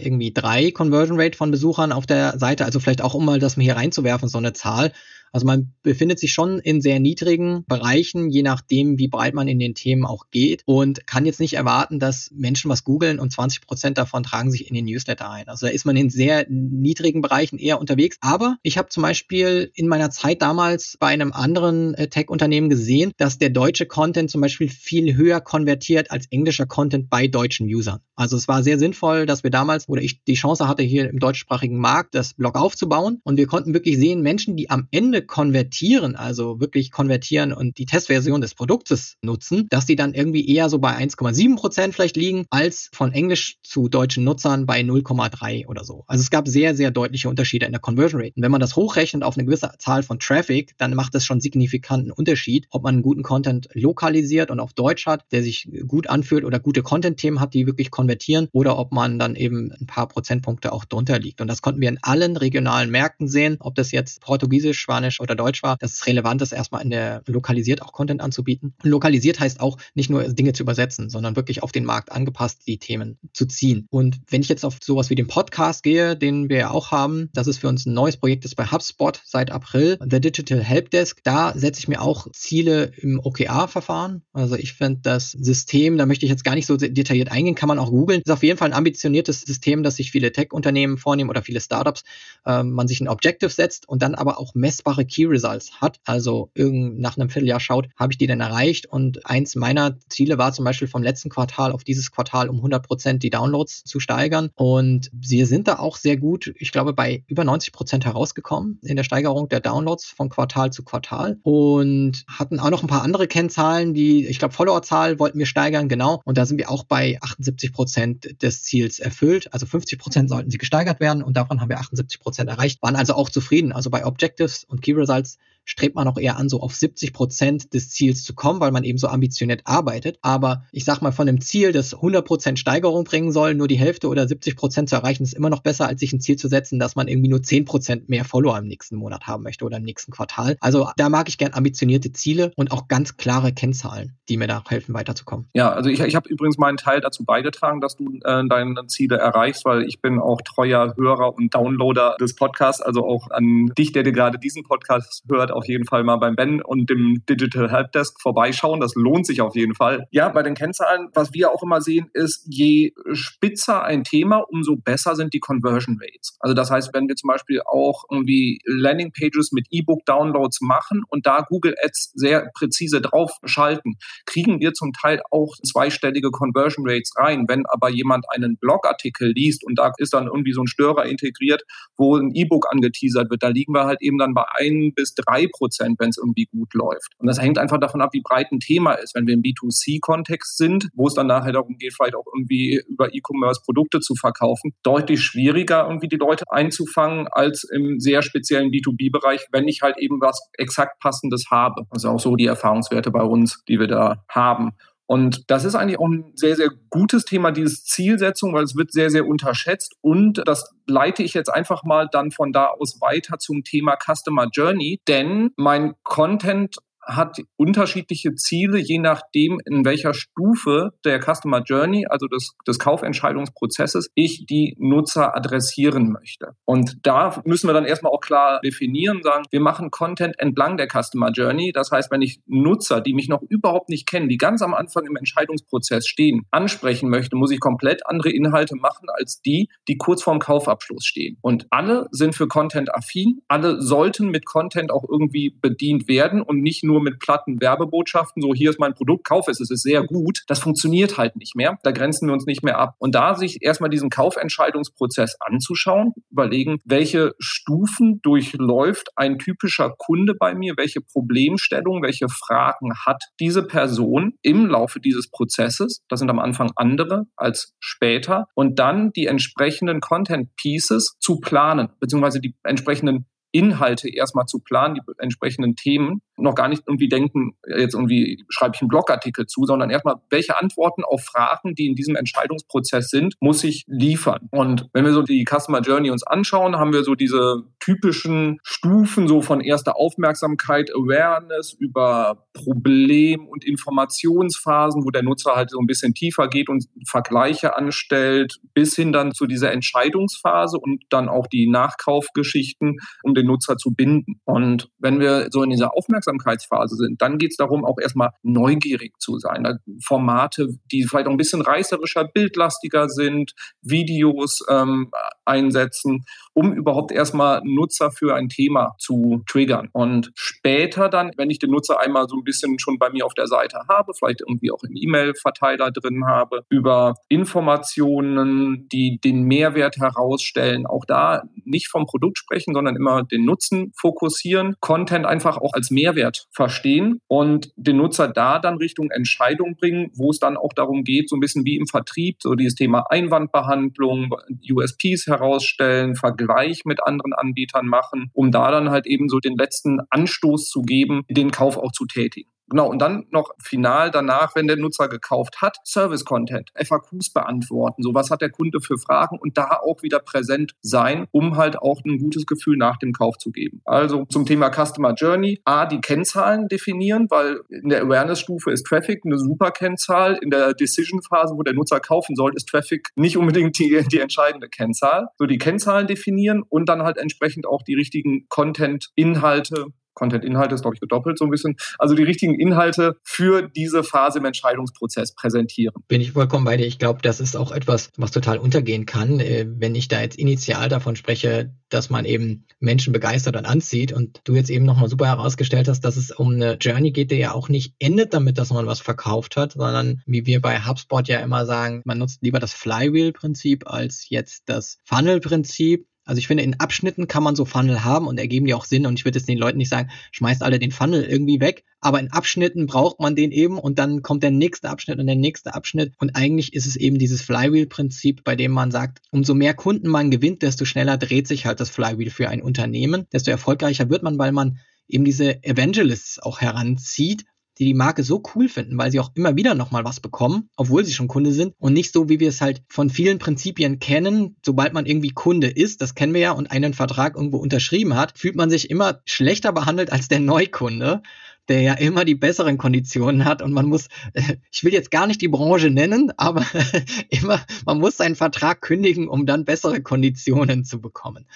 irgendwie 0.00 0.32
3 0.32 0.70
Conversion 0.70 1.20
Rate 1.20 1.36
von 1.36 1.50
Besuchern 1.50 1.92
auf 1.92 2.06
der 2.06 2.38
Seite, 2.38 2.64
also 2.64 2.80
vielleicht 2.80 3.02
auch 3.02 3.14
um 3.14 3.24
mal 3.24 3.38
das 3.38 3.56
mir 3.58 3.64
hier 3.64 3.76
reinzuwerfen, 3.76 4.28
so 4.28 4.38
eine 4.38 4.54
Zahl, 4.54 4.92
also 5.36 5.44
man 5.44 5.74
befindet 5.82 6.18
sich 6.18 6.32
schon 6.32 6.60
in 6.60 6.80
sehr 6.80 6.98
niedrigen 6.98 7.66
Bereichen, 7.68 8.30
je 8.30 8.42
nachdem, 8.42 8.96
wie 8.96 9.08
breit 9.08 9.34
man 9.34 9.48
in 9.48 9.58
den 9.58 9.74
Themen 9.74 10.06
auch 10.06 10.30
geht 10.30 10.62
und 10.64 11.06
kann 11.06 11.26
jetzt 11.26 11.40
nicht 11.40 11.52
erwarten, 11.52 11.98
dass 11.98 12.30
Menschen 12.34 12.70
was 12.70 12.84
googeln 12.84 13.18
und 13.18 13.32
20 13.32 13.60
Prozent 13.66 13.98
davon 13.98 14.22
tragen 14.22 14.50
sich 14.50 14.66
in 14.66 14.74
den 14.74 14.86
Newsletter 14.86 15.30
ein. 15.30 15.46
Also 15.46 15.66
da 15.66 15.72
ist 15.72 15.84
man 15.84 15.94
in 15.94 16.08
sehr 16.08 16.46
niedrigen 16.48 17.20
Bereichen 17.20 17.58
eher 17.58 17.78
unterwegs. 17.78 18.16
Aber 18.22 18.56
ich 18.62 18.78
habe 18.78 18.88
zum 18.88 19.02
Beispiel 19.02 19.70
in 19.74 19.88
meiner 19.88 20.08
Zeit 20.08 20.40
damals 20.40 20.96
bei 20.98 21.08
einem 21.08 21.32
anderen 21.32 21.92
äh, 21.92 22.08
Tech-Unternehmen 22.08 22.70
gesehen, 22.70 23.12
dass 23.18 23.36
der 23.36 23.50
deutsche 23.50 23.84
Content 23.84 24.30
zum 24.30 24.40
Beispiel 24.40 24.70
viel 24.70 25.16
höher 25.16 25.42
konvertiert 25.42 26.10
als 26.10 26.28
englischer 26.30 26.64
Content 26.64 27.10
bei 27.10 27.28
deutschen 27.28 27.66
Usern. 27.66 28.00
Also 28.14 28.38
es 28.38 28.48
war 28.48 28.62
sehr 28.62 28.78
sinnvoll, 28.78 29.26
dass 29.26 29.42
wir 29.42 29.50
damals 29.50 29.86
oder 29.86 30.00
ich 30.00 30.24
die 30.24 30.32
Chance 30.32 30.66
hatte, 30.66 30.82
hier 30.82 31.10
im 31.10 31.18
deutschsprachigen 31.18 31.78
Markt 31.78 32.14
das 32.14 32.32
Blog 32.32 32.56
aufzubauen 32.56 33.20
und 33.22 33.36
wir 33.36 33.46
konnten 33.46 33.74
wirklich 33.74 33.98
sehen, 33.98 34.22
Menschen, 34.22 34.56
die 34.56 34.70
am 34.70 34.88
Ende 34.90 35.25
konvertieren, 35.26 36.16
also 36.16 36.60
wirklich 36.60 36.90
konvertieren 36.90 37.52
und 37.52 37.78
die 37.78 37.86
Testversion 37.86 38.40
des 38.40 38.54
Produktes 38.54 39.16
nutzen, 39.22 39.66
dass 39.70 39.86
die 39.86 39.96
dann 39.96 40.14
irgendwie 40.14 40.48
eher 40.48 40.68
so 40.68 40.78
bei 40.78 40.96
1,7 40.96 41.56
Prozent 41.56 41.94
vielleicht 41.94 42.16
liegen, 42.16 42.46
als 42.50 42.88
von 42.92 43.12
Englisch 43.12 43.56
zu 43.62 43.88
deutschen 43.88 44.24
Nutzern 44.24 44.66
bei 44.66 44.80
0,3 44.80 45.66
oder 45.66 45.84
so. 45.84 46.04
Also 46.06 46.22
es 46.22 46.30
gab 46.30 46.48
sehr, 46.48 46.74
sehr 46.74 46.90
deutliche 46.90 47.28
Unterschiede 47.28 47.66
in 47.66 47.72
der 47.72 47.80
Conversion 47.80 48.20
Rate. 48.20 48.32
Und 48.36 48.42
wenn 48.42 48.50
man 48.50 48.60
das 48.60 48.76
hochrechnet 48.76 49.22
auf 49.22 49.36
eine 49.36 49.44
gewisse 49.44 49.72
Zahl 49.78 50.02
von 50.02 50.18
Traffic, 50.18 50.74
dann 50.78 50.94
macht 50.94 51.14
das 51.14 51.24
schon 51.24 51.40
signifikanten 51.40 52.10
Unterschied, 52.10 52.66
ob 52.70 52.82
man 52.82 52.96
einen 52.96 53.02
guten 53.02 53.22
Content 53.22 53.68
lokalisiert 53.72 54.50
und 54.50 54.60
auf 54.60 54.72
Deutsch 54.72 55.06
hat, 55.06 55.24
der 55.32 55.42
sich 55.42 55.68
gut 55.86 56.08
anfühlt 56.08 56.44
oder 56.44 56.58
gute 56.58 56.82
Content-Themen 56.82 57.40
hat, 57.40 57.54
die 57.54 57.66
wirklich 57.66 57.90
konvertieren 57.90 58.48
oder 58.52 58.78
ob 58.78 58.92
man 58.92 59.18
dann 59.18 59.36
eben 59.36 59.72
ein 59.72 59.86
paar 59.86 60.08
Prozentpunkte 60.08 60.72
auch 60.72 60.84
drunter 60.84 61.18
liegt. 61.18 61.40
Und 61.40 61.48
das 61.48 61.62
konnten 61.62 61.80
wir 61.80 61.88
in 61.88 61.98
allen 62.02 62.36
regionalen 62.36 62.90
Märkten 62.90 63.28
sehen, 63.28 63.56
ob 63.60 63.74
das 63.74 63.92
jetzt 63.92 64.20
Portugiesisch, 64.20 64.78
Spanisch, 64.78 65.05
Englisch 65.06 65.20
oder 65.20 65.34
Deutsch 65.34 65.62
war, 65.62 65.76
dass 65.78 65.92
es 65.92 66.06
relevant 66.06 66.42
ist, 66.42 66.52
erstmal 66.52 66.82
in 66.82 66.90
der 66.90 67.22
lokalisiert 67.26 67.82
auch 67.82 67.92
Content 67.92 68.20
anzubieten. 68.20 68.74
Lokalisiert 68.82 69.40
heißt 69.40 69.60
auch 69.60 69.78
nicht 69.94 70.10
nur 70.10 70.24
Dinge 70.24 70.52
zu 70.52 70.62
übersetzen, 70.62 71.10
sondern 71.10 71.36
wirklich 71.36 71.62
auf 71.62 71.72
den 71.72 71.84
Markt 71.84 72.12
angepasst 72.12 72.62
die 72.66 72.78
Themen 72.78 73.18
zu 73.32 73.46
ziehen. 73.46 73.86
Und 73.90 74.20
wenn 74.28 74.40
ich 74.40 74.48
jetzt 74.48 74.64
auf 74.64 74.78
sowas 74.82 75.10
wie 75.10 75.14
den 75.14 75.26
Podcast 75.26 75.82
gehe, 75.82 76.16
den 76.16 76.48
wir 76.48 76.58
ja 76.58 76.70
auch 76.70 76.90
haben, 76.90 77.30
das 77.32 77.46
ist 77.46 77.58
für 77.58 77.68
uns 77.68 77.86
ein 77.86 77.94
neues 77.94 78.16
Projekt, 78.16 78.44
das 78.44 78.54
bei 78.54 78.66
HubSpot 78.66 79.20
seit 79.24 79.50
April, 79.50 79.98
The 80.00 80.20
Digital 80.20 80.62
Helpdesk, 80.62 81.22
da 81.22 81.52
setze 81.56 81.80
ich 81.80 81.88
mir 81.88 82.02
auch 82.02 82.26
Ziele 82.32 82.92
im 82.96 83.20
OKR-Verfahren. 83.20 84.22
Also 84.32 84.56
ich 84.56 84.72
finde 84.72 85.00
das 85.02 85.30
System, 85.32 85.98
da 85.98 86.06
möchte 86.06 86.26
ich 86.26 86.30
jetzt 86.30 86.44
gar 86.44 86.54
nicht 86.54 86.66
so 86.66 86.76
detailliert 86.76 87.30
eingehen, 87.30 87.54
kann 87.54 87.68
man 87.68 87.78
auch 87.78 87.90
googeln. 87.90 88.22
Ist 88.24 88.32
auf 88.32 88.42
jeden 88.42 88.58
Fall 88.58 88.70
ein 88.70 88.76
ambitioniertes 88.76 89.42
System, 89.42 89.82
das 89.82 89.96
sich 89.96 90.10
viele 90.10 90.32
Tech-Unternehmen 90.32 90.98
vornehmen 90.98 91.30
oder 91.30 91.42
viele 91.42 91.60
Startups. 91.60 92.02
Ähm, 92.44 92.72
man 92.72 92.88
sich 92.88 93.00
ein 93.00 93.08
Objective 93.08 93.50
setzt 93.50 93.88
und 93.88 94.02
dann 94.02 94.14
aber 94.14 94.38
auch 94.38 94.54
messbare 94.54 94.95
Key 95.04 95.26
Results 95.26 95.80
hat, 95.80 96.00
also 96.04 96.50
nach 96.54 97.16
einem 97.16 97.30
Vierteljahr 97.30 97.60
schaut, 97.60 97.88
habe 97.96 98.12
ich 98.12 98.18
die 98.18 98.26
denn 98.26 98.40
erreicht? 98.40 98.86
Und 98.86 99.26
eins 99.26 99.54
meiner 99.54 99.98
Ziele 100.08 100.38
war 100.38 100.52
zum 100.52 100.64
Beispiel 100.64 100.88
vom 100.88 101.02
letzten 101.02 101.28
Quartal 101.28 101.72
auf 101.72 101.84
dieses 101.84 102.10
Quartal 102.10 102.48
um 102.48 102.56
100 102.56 102.86
Prozent 102.86 103.22
die 103.22 103.30
Downloads 103.30 103.84
zu 103.84 104.00
steigern. 104.00 104.50
Und 104.54 105.10
sie 105.20 105.44
sind 105.44 105.68
da 105.68 105.78
auch 105.78 105.96
sehr 105.96 106.16
gut, 106.16 106.52
ich 106.56 106.72
glaube, 106.72 106.92
bei 106.92 107.24
über 107.26 107.44
90 107.44 107.72
Prozent 107.72 108.04
herausgekommen 108.04 108.78
in 108.82 108.96
der 108.96 109.04
Steigerung 109.04 109.48
der 109.48 109.60
Downloads 109.60 110.06
von 110.06 110.28
Quartal 110.28 110.72
zu 110.72 110.82
Quartal 110.82 111.38
und 111.42 112.24
hatten 112.28 112.60
auch 112.60 112.70
noch 112.70 112.82
ein 112.82 112.88
paar 112.88 113.02
andere 113.02 113.26
Kennzahlen, 113.26 113.94
die, 113.94 114.26
ich 114.26 114.38
glaube, 114.38 114.54
Followerzahl 114.54 115.18
wollten 115.18 115.38
wir 115.38 115.46
steigern, 115.46 115.88
genau. 115.88 116.22
Und 116.24 116.38
da 116.38 116.46
sind 116.46 116.58
wir 116.58 116.70
auch 116.70 116.84
bei 116.84 117.18
78 117.20 117.72
Prozent 117.72 118.42
des 118.42 118.62
Ziels 118.62 118.98
erfüllt. 118.98 119.52
Also 119.52 119.66
50 119.66 119.98
Prozent 119.98 120.28
sollten 120.28 120.50
sie 120.50 120.58
gesteigert 120.58 121.00
werden 121.00 121.22
und 121.22 121.36
davon 121.36 121.60
haben 121.60 121.68
wir 121.68 121.78
78 121.78 122.20
Prozent 122.20 122.50
erreicht, 122.50 122.82
waren 122.82 122.96
also 122.96 123.14
auch 123.14 123.30
zufrieden. 123.30 123.72
Also 123.72 123.90
bei 123.90 124.04
Objectives 124.06 124.64
und 124.64 124.82
Key 124.86 124.92
Results 124.92 125.36
strebt 125.66 125.96
man 125.96 126.08
auch 126.08 126.16
eher 126.16 126.38
an, 126.38 126.48
so 126.48 126.60
auf 126.60 126.74
70 126.74 127.12
Prozent 127.12 127.74
des 127.74 127.90
Ziels 127.90 128.24
zu 128.24 128.34
kommen, 128.34 128.60
weil 128.60 128.70
man 128.70 128.84
eben 128.84 128.98
so 128.98 129.08
ambitioniert 129.08 129.62
arbeitet. 129.64 130.18
Aber 130.22 130.64
ich 130.72 130.84
sag 130.84 131.02
mal, 131.02 131.12
von 131.12 131.28
einem 131.28 131.40
Ziel, 131.40 131.72
das 131.72 131.92
100 131.92 132.24
Prozent 132.24 132.58
Steigerung 132.58 133.04
bringen 133.04 133.32
soll, 133.32 133.54
nur 133.54 133.68
die 133.68 133.76
Hälfte 133.76 134.08
oder 134.08 134.26
70 134.26 134.56
Prozent 134.56 134.88
zu 134.88 134.96
erreichen, 134.96 135.24
ist 135.24 135.34
immer 135.34 135.50
noch 135.50 135.62
besser, 135.62 135.88
als 135.88 136.00
sich 136.00 136.12
ein 136.12 136.20
Ziel 136.20 136.36
zu 136.36 136.48
setzen, 136.48 136.78
dass 136.78 136.96
man 136.96 137.08
irgendwie 137.08 137.28
nur 137.28 137.42
10 137.42 137.64
Prozent 137.64 138.08
mehr 138.08 138.24
Follower 138.24 138.56
im 138.58 138.66
nächsten 138.66 138.96
Monat 138.96 139.26
haben 139.26 139.42
möchte 139.42 139.64
oder 139.64 139.78
im 139.78 139.82
nächsten 139.82 140.12
Quartal. 140.12 140.56
Also 140.60 140.88
da 140.96 141.08
mag 141.08 141.28
ich 141.28 141.36
gern 141.36 141.52
ambitionierte 141.52 142.12
Ziele 142.12 142.52
und 142.56 142.70
auch 142.70 142.86
ganz 142.86 143.16
klare 143.16 143.52
Kennzahlen, 143.52 144.16
die 144.28 144.36
mir 144.36 144.46
da 144.46 144.62
helfen, 144.68 144.94
weiterzukommen. 144.94 145.48
Ja, 145.52 145.72
also 145.72 145.90
ich, 145.90 145.98
ich 146.00 146.14
habe 146.14 146.28
übrigens 146.28 146.58
meinen 146.58 146.76
Teil 146.76 147.00
dazu 147.00 147.24
beigetragen, 147.24 147.80
dass 147.80 147.96
du 147.96 148.18
äh, 148.22 148.42
deine 148.48 148.86
Ziele 148.86 149.16
erreichst, 149.16 149.64
weil 149.64 149.82
ich 149.82 150.00
bin 150.00 150.20
auch 150.20 150.40
treuer 150.42 150.94
Hörer 150.96 151.34
und 151.34 151.52
Downloader 151.54 152.16
des 152.20 152.36
Podcasts. 152.36 152.80
Also 152.80 153.04
auch 153.04 153.30
an 153.30 153.72
dich, 153.76 153.92
der 153.92 154.04
dir 154.04 154.12
gerade 154.12 154.38
diesen 154.38 154.62
Podcast 154.62 155.24
hört, 155.28 155.50
auf 155.56 155.66
jeden 155.66 155.86
Fall 155.86 156.04
mal 156.04 156.16
beim 156.16 156.36
Ben 156.36 156.62
und 156.62 156.90
dem 156.90 157.24
Digital 157.28 157.70
Helpdesk 157.70 158.20
vorbeischauen. 158.20 158.80
Das 158.80 158.94
lohnt 158.94 159.26
sich 159.26 159.40
auf 159.40 159.56
jeden 159.56 159.74
Fall. 159.74 160.06
Ja, 160.10 160.28
bei 160.28 160.42
den 160.42 160.54
Kennzahlen, 160.54 161.08
was 161.14 161.32
wir 161.32 161.50
auch 161.50 161.62
immer 161.62 161.80
sehen, 161.80 162.10
ist, 162.12 162.46
je 162.48 162.92
spitzer 163.12 163.82
ein 163.82 164.04
Thema, 164.04 164.44
umso 164.48 164.76
besser 164.76 165.16
sind 165.16 165.34
die 165.34 165.40
Conversion 165.40 165.98
Rates. 166.00 166.36
Also 166.40 166.54
das 166.54 166.70
heißt, 166.70 166.90
wenn 166.92 167.08
wir 167.08 167.16
zum 167.16 167.28
Beispiel 167.28 167.60
auch 167.66 168.04
irgendwie 168.10 168.60
Landingpages 168.66 169.52
mit 169.52 169.66
E-Book-Downloads 169.70 170.60
machen 170.60 171.02
und 171.08 171.26
da 171.26 171.40
Google 171.48 171.74
Ads 171.82 172.12
sehr 172.14 172.50
präzise 172.54 173.00
drauf 173.00 173.32
schalten, 173.44 173.96
kriegen 174.26 174.60
wir 174.60 174.72
zum 174.74 174.92
Teil 174.92 175.22
auch 175.30 175.54
zweistellige 175.64 176.30
Conversion 176.30 176.88
Rates 176.88 177.12
rein. 177.16 177.46
Wenn 177.48 177.64
aber 177.66 177.88
jemand 177.88 178.26
einen 178.30 178.58
Blogartikel 178.58 179.32
liest 179.32 179.64
und 179.64 179.78
da 179.78 179.92
ist 179.98 180.12
dann 180.12 180.26
irgendwie 180.26 180.52
so 180.52 180.62
ein 180.62 180.66
Störer 180.66 181.06
integriert, 181.06 181.62
wo 181.96 182.16
ein 182.16 182.32
E-Book 182.34 182.66
angeteasert 182.70 183.30
wird, 183.30 183.42
da 183.42 183.48
liegen 183.48 183.72
wir 183.72 183.84
halt 183.84 184.02
eben 184.02 184.18
dann 184.18 184.34
bei 184.34 184.44
ein 184.58 184.92
bis 184.94 185.14
drei 185.14 185.45
Prozent, 185.48 185.98
wenn 185.98 186.10
es 186.10 186.18
irgendwie 186.18 186.46
gut 186.46 186.74
läuft. 186.74 187.12
Und 187.18 187.26
das 187.26 187.40
hängt 187.40 187.58
einfach 187.58 187.78
davon 187.78 188.00
ab, 188.00 188.10
wie 188.12 188.22
breit 188.22 188.52
ein 188.52 188.60
Thema 188.60 188.92
ist. 188.92 189.14
Wenn 189.14 189.26
wir 189.26 189.34
im 189.34 189.42
B2C-Kontext 189.42 190.56
sind, 190.56 190.88
wo 190.94 191.06
es 191.06 191.14
dann 191.14 191.26
nachher 191.26 191.52
darum 191.52 191.76
geht, 191.78 191.94
vielleicht 191.94 192.14
auch 192.14 192.26
irgendwie 192.34 192.80
über 192.88 193.14
E-Commerce 193.14 193.60
Produkte 193.64 194.00
zu 194.00 194.14
verkaufen, 194.14 194.72
deutlich 194.82 195.22
schwieriger 195.22 195.86
irgendwie 195.86 196.08
die 196.08 196.16
Leute 196.16 196.44
einzufangen 196.48 197.28
als 197.30 197.64
im 197.64 198.00
sehr 198.00 198.22
speziellen 198.22 198.70
B2B-Bereich, 198.70 199.46
wenn 199.52 199.68
ich 199.68 199.82
halt 199.82 199.98
eben 199.98 200.20
was 200.20 200.40
exakt 200.58 201.00
passendes 201.00 201.46
habe. 201.50 201.86
Ist 201.94 202.04
auch 202.04 202.20
so 202.20 202.36
die 202.36 202.46
Erfahrungswerte 202.46 203.10
bei 203.10 203.22
uns, 203.22 203.62
die 203.68 203.78
wir 203.78 203.86
da 203.86 204.24
haben. 204.28 204.72
Und 205.06 205.50
das 205.50 205.64
ist 205.64 205.74
eigentlich 205.74 206.00
auch 206.00 206.08
ein 206.08 206.32
sehr, 206.34 206.56
sehr 206.56 206.70
gutes 206.90 207.24
Thema, 207.24 207.52
dieses 207.52 207.84
Zielsetzung, 207.84 208.52
weil 208.52 208.64
es 208.64 208.76
wird 208.76 208.92
sehr, 208.92 209.10
sehr 209.10 209.26
unterschätzt. 209.26 209.94
Und 210.00 210.42
das 210.46 210.74
leite 210.86 211.22
ich 211.22 211.34
jetzt 211.34 211.48
einfach 211.48 211.84
mal 211.84 212.08
dann 212.10 212.32
von 212.32 212.52
da 212.52 212.66
aus 212.66 213.00
weiter 213.00 213.38
zum 213.38 213.62
Thema 213.62 213.96
Customer 213.96 214.48
Journey. 214.52 215.00
Denn 215.06 215.50
mein 215.56 215.94
Content 216.02 216.76
hat 217.06 217.38
unterschiedliche 217.56 218.34
Ziele, 218.34 218.78
je 218.78 218.98
nachdem, 218.98 219.60
in 219.64 219.84
welcher 219.84 220.14
Stufe 220.14 220.90
der 221.04 221.20
Customer 221.20 221.62
Journey, 221.62 222.06
also 222.08 222.26
des, 222.26 222.54
des 222.66 222.78
Kaufentscheidungsprozesses, 222.78 224.10
ich 224.14 224.46
die 224.46 224.76
Nutzer 224.78 225.36
adressieren 225.36 226.10
möchte. 226.10 226.54
Und 226.64 226.98
da 227.02 227.42
müssen 227.44 227.68
wir 227.68 227.74
dann 227.74 227.84
erstmal 227.84 228.12
auch 228.12 228.20
klar 228.20 228.60
definieren, 228.60 229.22
sagen, 229.22 229.44
wir 229.50 229.60
machen 229.60 229.90
Content 229.90 230.34
entlang 230.38 230.76
der 230.76 230.88
Customer 230.88 231.30
Journey. 231.30 231.72
Das 231.72 231.90
heißt, 231.90 232.10
wenn 232.10 232.22
ich 232.22 232.40
Nutzer, 232.46 233.00
die 233.00 233.14
mich 233.14 233.28
noch 233.28 233.42
überhaupt 233.48 233.88
nicht 233.88 234.08
kennen, 234.08 234.28
die 234.28 234.36
ganz 234.36 234.62
am 234.62 234.74
Anfang 234.74 235.06
im 235.06 235.16
Entscheidungsprozess 235.16 236.06
stehen, 236.06 236.42
ansprechen 236.50 237.08
möchte, 237.08 237.36
muss 237.36 237.50
ich 237.50 237.60
komplett 237.60 238.06
andere 238.06 238.30
Inhalte 238.30 238.76
machen 238.76 239.08
als 239.12 239.40
die, 239.40 239.68
die 239.88 239.96
kurz 239.96 240.22
vorm 240.22 240.38
Kaufabschluss 240.38 241.04
stehen. 241.04 241.38
Und 241.40 241.66
alle 241.70 242.06
sind 242.10 242.34
für 242.34 242.48
Content 242.48 242.94
affin. 242.94 243.40
Alle 243.48 243.80
sollten 243.80 244.30
mit 244.30 244.46
Content 244.46 244.90
auch 244.90 245.04
irgendwie 245.08 245.50
bedient 245.50 246.08
werden 246.08 246.42
und 246.42 246.60
nicht 246.60 246.84
nur 246.84 246.95
nur 246.96 247.02
mit 247.02 247.18
platten 247.18 247.60
Werbebotschaften, 247.60 248.40
so 248.40 248.54
hier 248.54 248.70
ist 248.70 248.80
mein 248.80 248.94
Produkt, 248.94 249.24
kauf 249.24 249.48
es, 249.48 249.60
es 249.60 249.70
ist 249.70 249.82
sehr 249.82 250.02
gut. 250.02 250.42
Das 250.46 250.60
funktioniert 250.60 251.18
halt 251.18 251.36
nicht 251.36 251.54
mehr. 251.54 251.78
Da 251.82 251.90
grenzen 251.90 252.26
wir 252.26 252.32
uns 252.32 252.46
nicht 252.46 252.62
mehr 252.62 252.78
ab. 252.78 252.94
Und 252.98 253.14
da 253.14 253.34
sich 253.34 253.58
erstmal 253.60 253.90
diesen 253.90 254.08
Kaufentscheidungsprozess 254.08 255.36
anzuschauen, 255.40 256.14
überlegen, 256.30 256.78
welche 256.86 257.34
Stufen 257.38 258.20
durchläuft 258.22 259.10
ein 259.16 259.38
typischer 259.38 259.94
Kunde 259.98 260.34
bei 260.34 260.54
mir, 260.54 260.74
welche 260.78 261.02
Problemstellungen, 261.02 262.02
welche 262.02 262.28
Fragen 262.28 262.92
hat 263.06 263.22
diese 263.40 263.62
Person 263.62 264.32
im 264.40 264.66
Laufe 264.66 264.98
dieses 264.98 265.30
Prozesses. 265.30 266.02
Das 266.08 266.20
sind 266.20 266.30
am 266.30 266.38
Anfang 266.38 266.70
andere 266.76 267.26
als 267.36 267.74
später. 267.78 268.46
Und 268.54 268.78
dann 268.78 269.12
die 269.12 269.26
entsprechenden 269.26 270.00
Content 270.00 270.56
Pieces 270.56 271.16
zu 271.20 271.40
planen, 271.40 271.90
beziehungsweise 272.00 272.40
die 272.40 272.54
entsprechenden 272.62 273.26
Inhalte 273.56 274.08
erstmal 274.08 274.46
zu 274.46 274.60
planen, 274.60 274.94
die 274.94 275.00
entsprechenden 275.18 275.76
Themen, 275.76 276.20
noch 276.36 276.54
gar 276.54 276.68
nicht 276.68 276.82
irgendwie 276.86 277.08
denken, 277.08 277.56
jetzt 277.66 277.94
irgendwie 277.94 278.44
schreibe 278.48 278.72
ich 278.74 278.82
einen 278.82 278.88
Blogartikel 278.88 279.46
zu, 279.46 279.64
sondern 279.64 279.90
erstmal, 279.90 280.16
welche 280.30 280.58
Antworten 280.60 281.02
auf 281.04 281.24
Fragen, 281.24 281.74
die 281.74 281.86
in 281.86 281.94
diesem 281.94 282.16
Entscheidungsprozess 282.16 283.08
sind, 283.08 283.34
muss 283.40 283.64
ich 283.64 283.84
liefern. 283.86 284.48
Und 284.50 284.88
wenn 284.92 285.04
wir 285.04 285.12
so 285.12 285.22
die 285.22 285.44
Customer 285.44 285.80
Journey 285.80 286.10
uns 286.10 286.26
anschauen, 286.26 286.76
haben 286.76 286.92
wir 286.92 287.04
so 287.04 287.14
diese 287.14 287.64
typischen 287.86 288.58
Stufen 288.64 289.28
so 289.28 289.42
von 289.42 289.60
erster 289.60 289.96
Aufmerksamkeit, 289.96 290.90
Awareness 290.92 291.72
über 291.72 292.44
Problem- 292.52 293.46
und 293.46 293.64
Informationsphasen, 293.64 295.04
wo 295.04 295.10
der 295.10 295.22
Nutzer 295.22 295.54
halt 295.54 295.70
so 295.70 295.78
ein 295.78 295.86
bisschen 295.86 296.12
tiefer 296.12 296.48
geht 296.48 296.68
und 296.68 296.86
Vergleiche 297.06 297.76
anstellt, 297.76 298.58
bis 298.74 298.96
hin 298.96 299.12
dann 299.12 299.32
zu 299.32 299.46
dieser 299.46 299.70
Entscheidungsphase 299.70 300.78
und 300.78 301.04
dann 301.10 301.28
auch 301.28 301.46
die 301.46 301.68
Nachkaufgeschichten, 301.68 302.96
um 303.22 303.34
den 303.34 303.46
Nutzer 303.46 303.76
zu 303.76 303.94
binden. 303.94 304.40
Und 304.44 304.88
wenn 304.98 305.20
wir 305.20 305.48
so 305.52 305.62
in 305.62 305.70
dieser 305.70 305.94
Aufmerksamkeitsphase 305.96 306.96
sind, 306.96 307.22
dann 307.22 307.38
geht 307.38 307.52
es 307.52 307.56
darum, 307.56 307.84
auch 307.84 307.98
erstmal 308.02 308.30
neugierig 308.42 309.12
zu 309.20 309.38
sein. 309.38 309.78
Formate, 310.04 310.70
die 310.90 311.04
vielleicht 311.04 311.28
auch 311.28 311.30
ein 311.30 311.36
bisschen 311.36 311.62
reißerischer, 311.62 312.24
bildlastiger 312.34 313.08
sind, 313.08 313.52
Videos 313.80 314.64
ähm, 314.68 315.12
einsetzen, 315.44 316.24
um 316.56 316.72
überhaupt 316.72 317.12
erstmal 317.12 317.60
Nutzer 317.64 318.10
für 318.10 318.34
ein 318.34 318.48
Thema 318.48 318.94
zu 318.98 319.42
triggern. 319.46 319.90
Und 319.92 320.32
später 320.34 321.10
dann, 321.10 321.30
wenn 321.36 321.50
ich 321.50 321.58
den 321.58 321.70
Nutzer 321.70 322.00
einmal 322.00 322.28
so 322.28 322.36
ein 322.36 322.44
bisschen 322.44 322.78
schon 322.78 322.98
bei 322.98 323.10
mir 323.10 323.26
auf 323.26 323.34
der 323.34 323.46
Seite 323.46 323.80
habe, 323.90 324.14
vielleicht 324.14 324.40
irgendwie 324.40 324.70
auch 324.70 324.82
im 324.82 324.96
E-Mail-Verteiler 324.96 325.90
drin 325.90 326.26
habe, 326.26 326.62
über 326.70 327.14
Informationen, 327.28 328.88
die 328.90 329.20
den 329.22 329.42
Mehrwert 329.42 329.98
herausstellen, 329.98 330.86
auch 330.86 331.04
da 331.04 331.42
nicht 331.66 331.88
vom 331.88 332.06
Produkt 332.06 332.38
sprechen, 332.38 332.72
sondern 332.72 332.96
immer 332.96 333.22
den 333.22 333.44
Nutzen 333.44 333.92
fokussieren, 333.94 334.76
Content 334.80 335.26
einfach 335.26 335.58
auch 335.58 335.74
als 335.74 335.90
Mehrwert 335.90 336.46
verstehen 336.52 337.20
und 337.28 337.70
den 337.76 337.98
Nutzer 337.98 338.28
da 338.28 338.58
dann 338.60 338.78
Richtung 338.78 339.10
Entscheidung 339.10 339.76
bringen, 339.76 340.10
wo 340.16 340.30
es 340.30 340.38
dann 340.38 340.56
auch 340.56 340.72
darum 340.72 341.04
geht, 341.04 341.28
so 341.28 341.36
ein 341.36 341.40
bisschen 341.40 341.66
wie 341.66 341.76
im 341.76 341.86
Vertrieb, 341.86 342.36
so 342.40 342.54
dieses 342.54 342.76
Thema 342.76 343.04
Einwandbehandlung, 343.10 344.30
USPs 344.70 345.26
herausstellen, 345.26 346.14
Vergleich 346.16 346.45
mit 346.84 347.02
anderen 347.04 347.32
Anbietern 347.32 347.86
machen, 347.86 348.30
um 348.32 348.50
da 348.50 348.70
dann 348.70 348.90
halt 348.90 349.06
eben 349.06 349.28
so 349.28 349.38
den 349.38 349.56
letzten 349.56 350.00
Anstoß 350.10 350.68
zu 350.68 350.82
geben, 350.82 351.22
den 351.28 351.50
Kauf 351.50 351.76
auch 351.76 351.92
zu 351.92 352.06
tätigen. 352.06 352.50
Genau, 352.68 352.88
und 352.88 353.00
dann 353.00 353.26
noch 353.30 353.50
final 353.62 354.10
danach, 354.10 354.56
wenn 354.56 354.66
der 354.66 354.76
Nutzer 354.76 355.08
gekauft 355.08 355.62
hat, 355.62 355.78
Service-Content, 355.84 356.72
FAQs 356.74 357.32
beantworten. 357.32 358.02
So, 358.02 358.12
was 358.12 358.30
hat 358.30 358.40
der 358.40 358.50
Kunde 358.50 358.80
für 358.80 358.98
Fragen 358.98 359.38
und 359.38 359.56
da 359.56 359.78
auch 359.84 360.02
wieder 360.02 360.18
präsent 360.18 360.72
sein, 360.80 361.26
um 361.30 361.56
halt 361.56 361.78
auch 361.78 362.00
ein 362.04 362.18
gutes 362.18 362.44
Gefühl 362.46 362.76
nach 362.76 362.96
dem 362.96 363.12
Kauf 363.12 363.38
zu 363.38 363.52
geben. 363.52 363.82
Also 363.84 364.24
zum 364.24 364.46
Thema 364.46 364.70
Customer 364.70 365.14
Journey, 365.14 365.60
A, 365.64 365.86
die 365.86 366.00
Kennzahlen 366.00 366.66
definieren, 366.68 367.26
weil 367.30 367.60
in 367.68 367.88
der 367.88 368.02
Awareness-Stufe 368.02 368.72
ist 368.72 368.84
Traffic 368.84 369.22
eine 369.24 369.38
super 369.38 369.70
Kennzahl. 369.70 370.38
In 370.42 370.50
der 370.50 370.74
Decision-Phase, 370.74 371.54
wo 371.56 371.62
der 371.62 371.74
Nutzer 371.74 372.00
kaufen 372.00 372.34
soll, 372.34 372.52
ist 372.56 372.68
Traffic 372.68 373.10
nicht 373.14 373.36
unbedingt 373.36 373.78
die, 373.78 374.04
die 374.10 374.18
entscheidende 374.18 374.68
Kennzahl. 374.68 375.28
So, 375.38 375.46
die 375.46 375.58
Kennzahlen 375.58 376.06
definieren 376.06 376.62
und 376.68 376.88
dann 376.88 377.02
halt 377.02 377.18
entsprechend 377.18 377.66
auch 377.66 377.82
die 377.82 377.94
richtigen 377.94 378.46
Content-Inhalte 378.48 379.86
Content-Inhalte 380.16 380.74
ist, 380.74 380.82
glaube 380.82 380.96
ich, 380.96 381.00
gedoppelt 381.00 381.38
so 381.38 381.44
ein 381.44 381.50
bisschen. 381.50 381.76
Also 381.98 382.14
die 382.14 382.24
richtigen 382.24 382.58
Inhalte 382.58 383.16
für 383.22 383.62
diese 383.62 384.02
Phase 384.02 384.38
im 384.38 384.44
Entscheidungsprozess 384.44 385.34
präsentieren. 385.34 385.94
Bin 386.08 386.20
ich 386.20 386.32
vollkommen 386.32 386.64
bei 386.64 386.76
dir. 386.76 386.86
Ich 386.86 386.98
glaube, 386.98 387.20
das 387.22 387.38
ist 387.38 387.56
auch 387.56 387.70
etwas, 387.70 388.10
was 388.16 388.32
total 388.32 388.58
untergehen 388.58 389.06
kann, 389.06 389.38
äh, 389.38 389.66
wenn 389.68 389.94
ich 389.94 390.08
da 390.08 390.20
jetzt 390.20 390.38
initial 390.38 390.88
davon 390.88 391.14
spreche, 391.14 391.72
dass 391.88 392.10
man 392.10 392.24
eben 392.24 392.64
Menschen 392.80 393.12
begeistert 393.12 393.56
und 393.56 393.66
anzieht 393.66 394.12
und 394.12 394.40
du 394.44 394.54
jetzt 394.54 394.70
eben 394.70 394.84
nochmal 394.84 395.08
super 395.08 395.26
herausgestellt 395.26 395.86
hast, 395.88 396.00
dass 396.00 396.16
es 396.16 396.30
um 396.30 396.54
eine 396.54 396.74
Journey 396.80 397.12
geht, 397.12 397.30
der 397.30 397.38
ja 397.38 397.52
auch 397.52 397.68
nicht 397.68 397.94
endet 397.98 398.34
damit, 398.34 398.58
dass 398.58 398.70
man 398.70 398.86
was 398.86 399.00
verkauft 399.00 399.56
hat, 399.56 399.72
sondern 399.72 400.22
wie 400.26 400.46
wir 400.46 400.60
bei 400.60 400.80
HubSpot 400.80 401.28
ja 401.28 401.40
immer 401.40 401.66
sagen, 401.66 402.02
man 402.04 402.18
nutzt 402.18 402.42
lieber 402.42 402.58
das 402.58 402.72
Flywheel-Prinzip 402.72 403.86
als 403.86 404.28
jetzt 404.30 404.64
das 404.66 404.98
Funnel-Prinzip. 405.04 406.06
Also 406.26 406.40
ich 406.40 406.48
finde, 406.48 406.64
in 406.64 406.80
Abschnitten 406.80 407.28
kann 407.28 407.44
man 407.44 407.54
so 407.54 407.64
Funnel 407.64 408.04
haben 408.04 408.26
und 408.26 408.38
ergeben 408.38 408.66
die 408.66 408.74
auch 408.74 408.84
Sinn. 408.84 409.06
Und 409.06 409.18
ich 409.18 409.24
würde 409.24 409.38
jetzt 409.38 409.48
den 409.48 409.58
Leuten 409.58 409.78
nicht 409.78 409.88
sagen, 409.88 410.10
schmeißt 410.32 410.62
alle 410.62 410.80
den 410.80 410.90
Funnel 410.90 411.22
irgendwie 411.22 411.60
weg. 411.60 411.84
Aber 412.00 412.18
in 412.20 412.32
Abschnitten 412.32 412.86
braucht 412.86 413.20
man 413.20 413.36
den 413.36 413.52
eben 413.52 413.78
und 413.78 413.98
dann 413.98 414.22
kommt 414.22 414.42
der 414.42 414.50
nächste 414.50 414.90
Abschnitt 414.90 415.20
und 415.20 415.26
der 415.26 415.36
nächste 415.36 415.74
Abschnitt. 415.74 416.14
Und 416.18 416.34
eigentlich 416.34 416.74
ist 416.74 416.86
es 416.86 416.96
eben 416.96 417.18
dieses 417.18 417.42
Flywheel-Prinzip, 417.42 418.42
bei 418.42 418.56
dem 418.56 418.72
man 418.72 418.90
sagt, 418.90 419.20
umso 419.30 419.54
mehr 419.54 419.74
Kunden 419.74 420.08
man 420.08 420.30
gewinnt, 420.32 420.62
desto 420.62 420.84
schneller 420.84 421.16
dreht 421.16 421.46
sich 421.46 421.64
halt 421.64 421.78
das 421.78 421.90
Flywheel 421.90 422.30
für 422.30 422.48
ein 422.48 422.60
Unternehmen, 422.60 423.26
desto 423.32 423.52
erfolgreicher 423.52 424.10
wird 424.10 424.24
man, 424.24 424.36
weil 424.36 424.52
man 424.52 424.78
eben 425.08 425.24
diese 425.24 425.62
Evangelists 425.62 426.40
auch 426.40 426.60
heranzieht, 426.60 427.44
die 427.78 427.84
die 427.84 427.94
Marke 427.94 428.22
so 428.22 428.42
cool 428.54 428.68
finden, 428.68 428.98
weil 428.98 429.10
sie 429.10 429.20
auch 429.20 429.30
immer 429.34 429.56
wieder 429.56 429.74
nochmal 429.74 430.04
was 430.04 430.20
bekommen, 430.20 430.68
obwohl 430.76 431.04
sie 431.04 431.12
schon 431.12 431.28
Kunde 431.28 431.52
sind 431.52 431.74
und 431.78 431.92
nicht 431.92 432.12
so, 432.12 432.28
wie 432.28 432.40
wir 432.40 432.48
es 432.48 432.60
halt 432.60 432.82
von 432.88 433.10
vielen 433.10 433.38
Prinzipien 433.38 433.98
kennen. 433.98 434.56
Sobald 434.64 434.92
man 434.92 435.06
irgendwie 435.06 435.30
Kunde 435.30 435.68
ist, 435.68 436.00
das 436.02 436.14
kennen 436.14 436.34
wir 436.34 436.40
ja, 436.40 436.52
und 436.52 436.70
einen 436.70 436.94
Vertrag 436.94 437.36
irgendwo 437.36 437.58
unterschrieben 437.58 438.14
hat, 438.16 438.38
fühlt 438.38 438.56
man 438.56 438.70
sich 438.70 438.90
immer 438.90 439.20
schlechter 439.24 439.72
behandelt 439.72 440.12
als 440.12 440.28
der 440.28 440.40
Neukunde 440.40 441.22
der 441.68 441.80
ja 441.82 441.94
immer 441.94 442.24
die 442.24 442.34
besseren 442.34 442.78
Konditionen 442.78 443.44
hat 443.44 443.62
und 443.62 443.72
man 443.72 443.86
muss, 443.86 444.08
ich 444.70 444.84
will 444.84 444.92
jetzt 444.92 445.10
gar 445.10 445.26
nicht 445.26 445.40
die 445.40 445.48
Branche 445.48 445.90
nennen, 445.90 446.32
aber 446.36 446.64
immer, 447.28 447.60
man 447.84 447.98
muss 447.98 448.16
seinen 448.16 448.36
Vertrag 448.36 448.82
kündigen, 448.82 449.28
um 449.28 449.46
dann 449.46 449.64
bessere 449.64 450.00
Konditionen 450.02 450.84
zu 450.84 451.00
bekommen. 451.00 451.46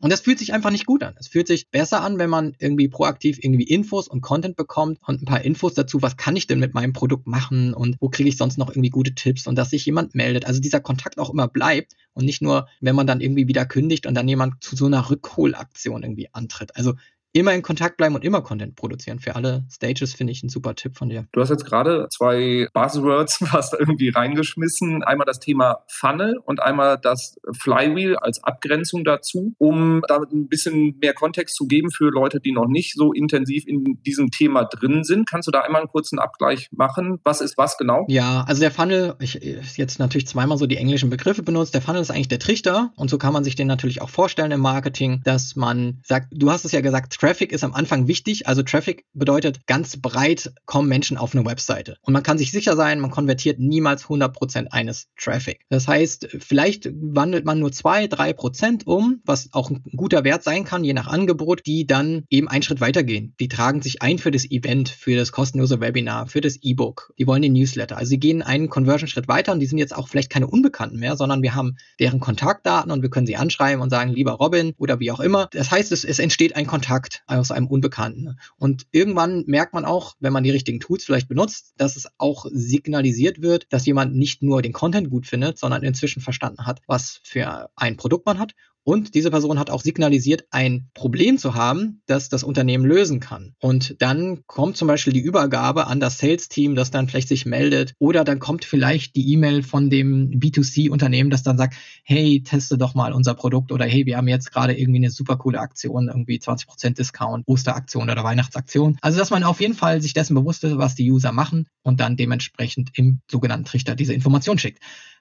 Und 0.00 0.12
das 0.12 0.20
fühlt 0.20 0.38
sich 0.38 0.52
einfach 0.52 0.70
nicht 0.70 0.86
gut 0.86 1.02
an. 1.02 1.16
Es 1.18 1.26
fühlt 1.26 1.48
sich 1.48 1.70
besser 1.70 2.02
an, 2.02 2.18
wenn 2.18 2.30
man 2.30 2.54
irgendwie 2.60 2.88
proaktiv 2.88 3.38
irgendwie 3.42 3.64
Infos 3.64 4.06
und 4.06 4.20
Content 4.20 4.54
bekommt 4.54 5.00
und 5.06 5.22
ein 5.22 5.24
paar 5.24 5.42
Infos 5.42 5.74
dazu, 5.74 6.00
was 6.02 6.16
kann 6.16 6.36
ich 6.36 6.46
denn 6.46 6.60
mit 6.60 6.72
meinem 6.72 6.92
Produkt 6.92 7.26
machen 7.26 7.74
und 7.74 7.96
wo 8.00 8.08
kriege 8.08 8.28
ich 8.28 8.36
sonst 8.36 8.58
noch 8.58 8.70
irgendwie 8.70 8.90
gute 8.90 9.14
Tipps 9.14 9.48
und 9.48 9.56
dass 9.56 9.70
sich 9.70 9.84
jemand 9.86 10.14
meldet. 10.14 10.46
Also 10.46 10.60
dieser 10.60 10.80
Kontakt 10.80 11.18
auch 11.18 11.30
immer 11.30 11.48
bleibt 11.48 11.94
und 12.12 12.24
nicht 12.24 12.42
nur, 12.42 12.68
wenn 12.80 12.94
man 12.94 13.08
dann 13.08 13.20
irgendwie 13.20 13.48
wieder 13.48 13.66
kündigt 13.66 14.06
und 14.06 14.14
dann 14.14 14.28
jemand 14.28 14.62
zu 14.62 14.76
so 14.76 14.86
einer 14.86 15.10
Rückholaktion 15.10 16.04
irgendwie 16.04 16.28
antritt. 16.32 16.76
Also 16.76 16.94
immer 17.38 17.54
in 17.54 17.62
Kontakt 17.62 17.96
bleiben 17.96 18.14
und 18.14 18.24
immer 18.24 18.42
Content 18.42 18.76
produzieren. 18.76 19.18
Für 19.18 19.36
alle 19.36 19.64
Stages 19.70 20.14
finde 20.14 20.32
ich 20.32 20.42
ein 20.42 20.48
super 20.48 20.74
Tipp 20.74 20.96
von 20.96 21.08
dir. 21.08 21.26
Du 21.32 21.40
hast 21.40 21.50
jetzt 21.50 21.64
gerade 21.64 22.08
zwei 22.10 22.68
Buzzwords 22.72 23.36
fast 23.48 23.74
irgendwie 23.78 24.08
reingeschmissen. 24.08 25.02
Einmal 25.04 25.26
das 25.26 25.38
Thema 25.38 25.78
Funnel 25.88 26.38
und 26.44 26.62
einmal 26.62 26.98
das 26.98 27.36
Flywheel 27.58 28.16
als 28.16 28.42
Abgrenzung 28.42 29.04
dazu, 29.04 29.54
um 29.58 30.02
damit 30.08 30.32
ein 30.32 30.48
bisschen 30.48 30.98
mehr 31.00 31.14
Kontext 31.14 31.56
zu 31.56 31.66
geben 31.66 31.90
für 31.90 32.10
Leute, 32.10 32.40
die 32.40 32.52
noch 32.52 32.66
nicht 32.66 32.94
so 32.94 33.12
intensiv 33.12 33.64
in 33.66 34.02
diesem 34.02 34.30
Thema 34.30 34.64
drin 34.64 35.04
sind. 35.04 35.28
Kannst 35.28 35.46
du 35.46 35.52
da 35.52 35.60
einmal 35.60 35.82
einen 35.82 35.90
kurzen 35.90 36.18
Abgleich 36.18 36.68
machen? 36.72 37.20
Was 37.24 37.40
ist 37.40 37.56
was 37.56 37.76
genau? 37.76 38.04
Ja, 38.08 38.44
also 38.46 38.60
der 38.60 38.70
Funnel, 38.70 39.14
ich 39.20 39.34
jetzt 39.76 39.98
natürlich 39.98 40.26
zweimal 40.26 40.58
so 40.58 40.66
die 40.66 40.76
englischen 40.76 41.10
Begriffe 41.10 41.42
benutzt. 41.42 41.74
Der 41.74 41.82
Funnel 41.82 42.02
ist 42.02 42.10
eigentlich 42.10 42.28
der 42.28 42.38
Trichter 42.38 42.92
und 42.96 43.10
so 43.10 43.18
kann 43.18 43.32
man 43.32 43.44
sich 43.44 43.54
den 43.54 43.68
natürlich 43.68 44.02
auch 44.02 44.10
vorstellen 44.10 44.50
im 44.50 44.60
Marketing, 44.60 45.20
dass 45.24 45.56
man 45.56 46.00
sagt, 46.04 46.28
du 46.30 46.50
hast 46.50 46.64
es 46.64 46.72
ja 46.72 46.80
gesagt, 46.80 47.12
Traffic 47.12 47.27
ist 47.28 47.64
am 47.64 47.74
Anfang 47.74 48.08
wichtig. 48.08 48.46
Also 48.46 48.62
Traffic 48.62 49.04
bedeutet, 49.12 49.66
ganz 49.66 50.00
breit 50.00 50.52
kommen 50.64 50.88
Menschen 50.88 51.16
auf 51.16 51.34
eine 51.34 51.44
Webseite. 51.44 51.96
Und 52.02 52.12
man 52.12 52.22
kann 52.22 52.38
sich 52.38 52.50
sicher 52.50 52.74
sein, 52.74 53.00
man 53.00 53.10
konvertiert 53.10 53.58
niemals 53.58 54.04
100% 54.06 54.68
eines 54.68 55.08
Traffic. 55.16 55.66
Das 55.68 55.86
heißt, 55.86 56.28
vielleicht 56.40 56.88
wandelt 56.92 57.44
man 57.44 57.58
nur 57.58 57.70
2-3% 57.70 58.86
um, 58.86 59.20
was 59.24 59.50
auch 59.52 59.70
ein 59.70 59.82
guter 59.94 60.24
Wert 60.24 60.42
sein 60.42 60.64
kann, 60.64 60.84
je 60.84 60.94
nach 60.94 61.06
Angebot, 61.06 61.66
die 61.66 61.86
dann 61.86 62.24
eben 62.30 62.48
einen 62.48 62.62
Schritt 62.62 62.80
weitergehen. 62.80 63.34
Die 63.40 63.48
tragen 63.48 63.82
sich 63.82 64.00
ein 64.00 64.18
für 64.18 64.30
das 64.30 64.50
Event, 64.50 64.88
für 64.88 65.16
das 65.16 65.32
kostenlose 65.32 65.80
Webinar, 65.80 66.26
für 66.26 66.40
das 66.40 66.56
E-Book. 66.62 67.12
Die 67.18 67.26
wollen 67.26 67.42
den 67.42 67.52
Newsletter. 67.52 67.96
Also 67.96 68.10
sie 68.10 68.18
gehen 68.18 68.42
einen 68.42 68.68
Conversion-Schritt 68.68 69.28
weiter 69.28 69.52
und 69.52 69.60
die 69.60 69.66
sind 69.66 69.78
jetzt 69.78 69.94
auch 69.94 70.08
vielleicht 70.08 70.30
keine 70.30 70.46
Unbekannten 70.46 70.98
mehr, 70.98 71.16
sondern 71.16 71.42
wir 71.42 71.54
haben 71.54 71.76
deren 72.00 72.20
Kontaktdaten 72.20 72.90
und 72.90 73.02
wir 73.02 73.10
können 73.10 73.26
sie 73.26 73.36
anschreiben 73.36 73.82
und 73.82 73.90
sagen, 73.90 74.12
lieber 74.12 74.32
Robin 74.32 74.72
oder 74.78 75.00
wie 75.00 75.10
auch 75.10 75.20
immer. 75.20 75.48
Das 75.52 75.70
heißt, 75.70 75.92
es, 75.92 76.04
es 76.04 76.18
entsteht 76.18 76.56
ein 76.56 76.66
Kontakt. 76.66 77.07
Kontakt 77.08 77.22
aus 77.26 77.50
einem 77.50 77.66
Unbekannten. 77.66 78.38
Und 78.56 78.86
irgendwann 78.90 79.44
merkt 79.46 79.74
man 79.74 79.84
auch, 79.84 80.16
wenn 80.20 80.32
man 80.32 80.44
die 80.44 80.50
richtigen 80.50 80.80
Tools 80.80 81.04
vielleicht 81.04 81.28
benutzt, 81.28 81.74
dass 81.76 81.96
es 81.96 82.08
auch 82.18 82.46
signalisiert 82.50 83.42
wird, 83.42 83.66
dass 83.70 83.86
jemand 83.86 84.14
nicht 84.14 84.42
nur 84.42 84.62
den 84.62 84.72
Content 84.72 85.10
gut 85.10 85.26
findet, 85.26 85.58
sondern 85.58 85.82
inzwischen 85.82 86.20
verstanden 86.20 86.66
hat, 86.66 86.80
was 86.86 87.20
für 87.22 87.70
ein 87.76 87.96
Produkt 87.96 88.26
man 88.26 88.38
hat 88.38 88.54
und 88.84 89.14
diese 89.14 89.30
Person 89.30 89.58
hat 89.58 89.70
auch 89.70 89.82
signalisiert, 89.82 90.44
ein 90.50 90.88
Problem 90.94 91.36
zu 91.36 91.54
haben, 91.54 92.00
das 92.06 92.28
das 92.30 92.42
Unternehmen 92.42 92.84
lösen 92.86 93.20
kann. 93.20 93.54
Und 93.60 94.00
dann 94.00 94.44
kommt 94.46 94.76
zum 94.76 94.88
Beispiel 94.88 95.12
die 95.12 95.20
Übergabe 95.20 95.86
an 95.86 96.00
das 96.00 96.18
Sales-Team, 96.18 96.74
das 96.74 96.90
dann 96.90 97.08
vielleicht 97.08 97.28
sich 97.28 97.44
meldet. 97.44 97.92
Oder 97.98 98.24
dann 98.24 98.38
kommt 98.38 98.64
vielleicht 98.64 99.14
die 99.14 99.30
E-Mail 99.32 99.62
von 99.62 99.90
dem 99.90 100.30
B2C-Unternehmen, 100.30 101.30
das 101.30 101.42
dann 101.42 101.58
sagt, 101.58 101.74
hey, 102.02 102.42
teste 102.42 102.78
doch 102.78 102.94
mal 102.94 103.12
unser 103.12 103.34
Produkt. 103.34 103.72
Oder 103.72 103.84
hey, 103.84 104.06
wir 104.06 104.16
haben 104.16 104.28
jetzt 104.28 104.52
gerade 104.52 104.78
irgendwie 104.78 105.00
eine 105.00 105.10
super 105.10 105.36
coole 105.36 105.60
Aktion, 105.60 106.08
irgendwie 106.08 106.38
20% 106.38 106.94
Discount, 106.94 107.46
Osteraktion 107.46 108.08
oder 108.08 108.24
Weihnachtsaktion. 108.24 108.96
Also, 109.02 109.18
dass 109.18 109.30
man 109.30 109.44
auf 109.44 109.60
jeden 109.60 109.74
Fall 109.74 110.00
sich 110.00 110.14
dessen 110.14 110.34
bewusst 110.34 110.64
ist, 110.64 110.78
was 110.78 110.94
die 110.94 111.10
User 111.10 111.32
machen 111.32 111.66
und 111.82 112.00
dann 112.00 112.16
dementsprechend 112.16 112.90
im 112.94 113.20
sogenannten 113.30 113.66
Trichter 113.66 113.94
diese 113.94 114.14
Information 114.14 114.58
schickt. 114.58 114.80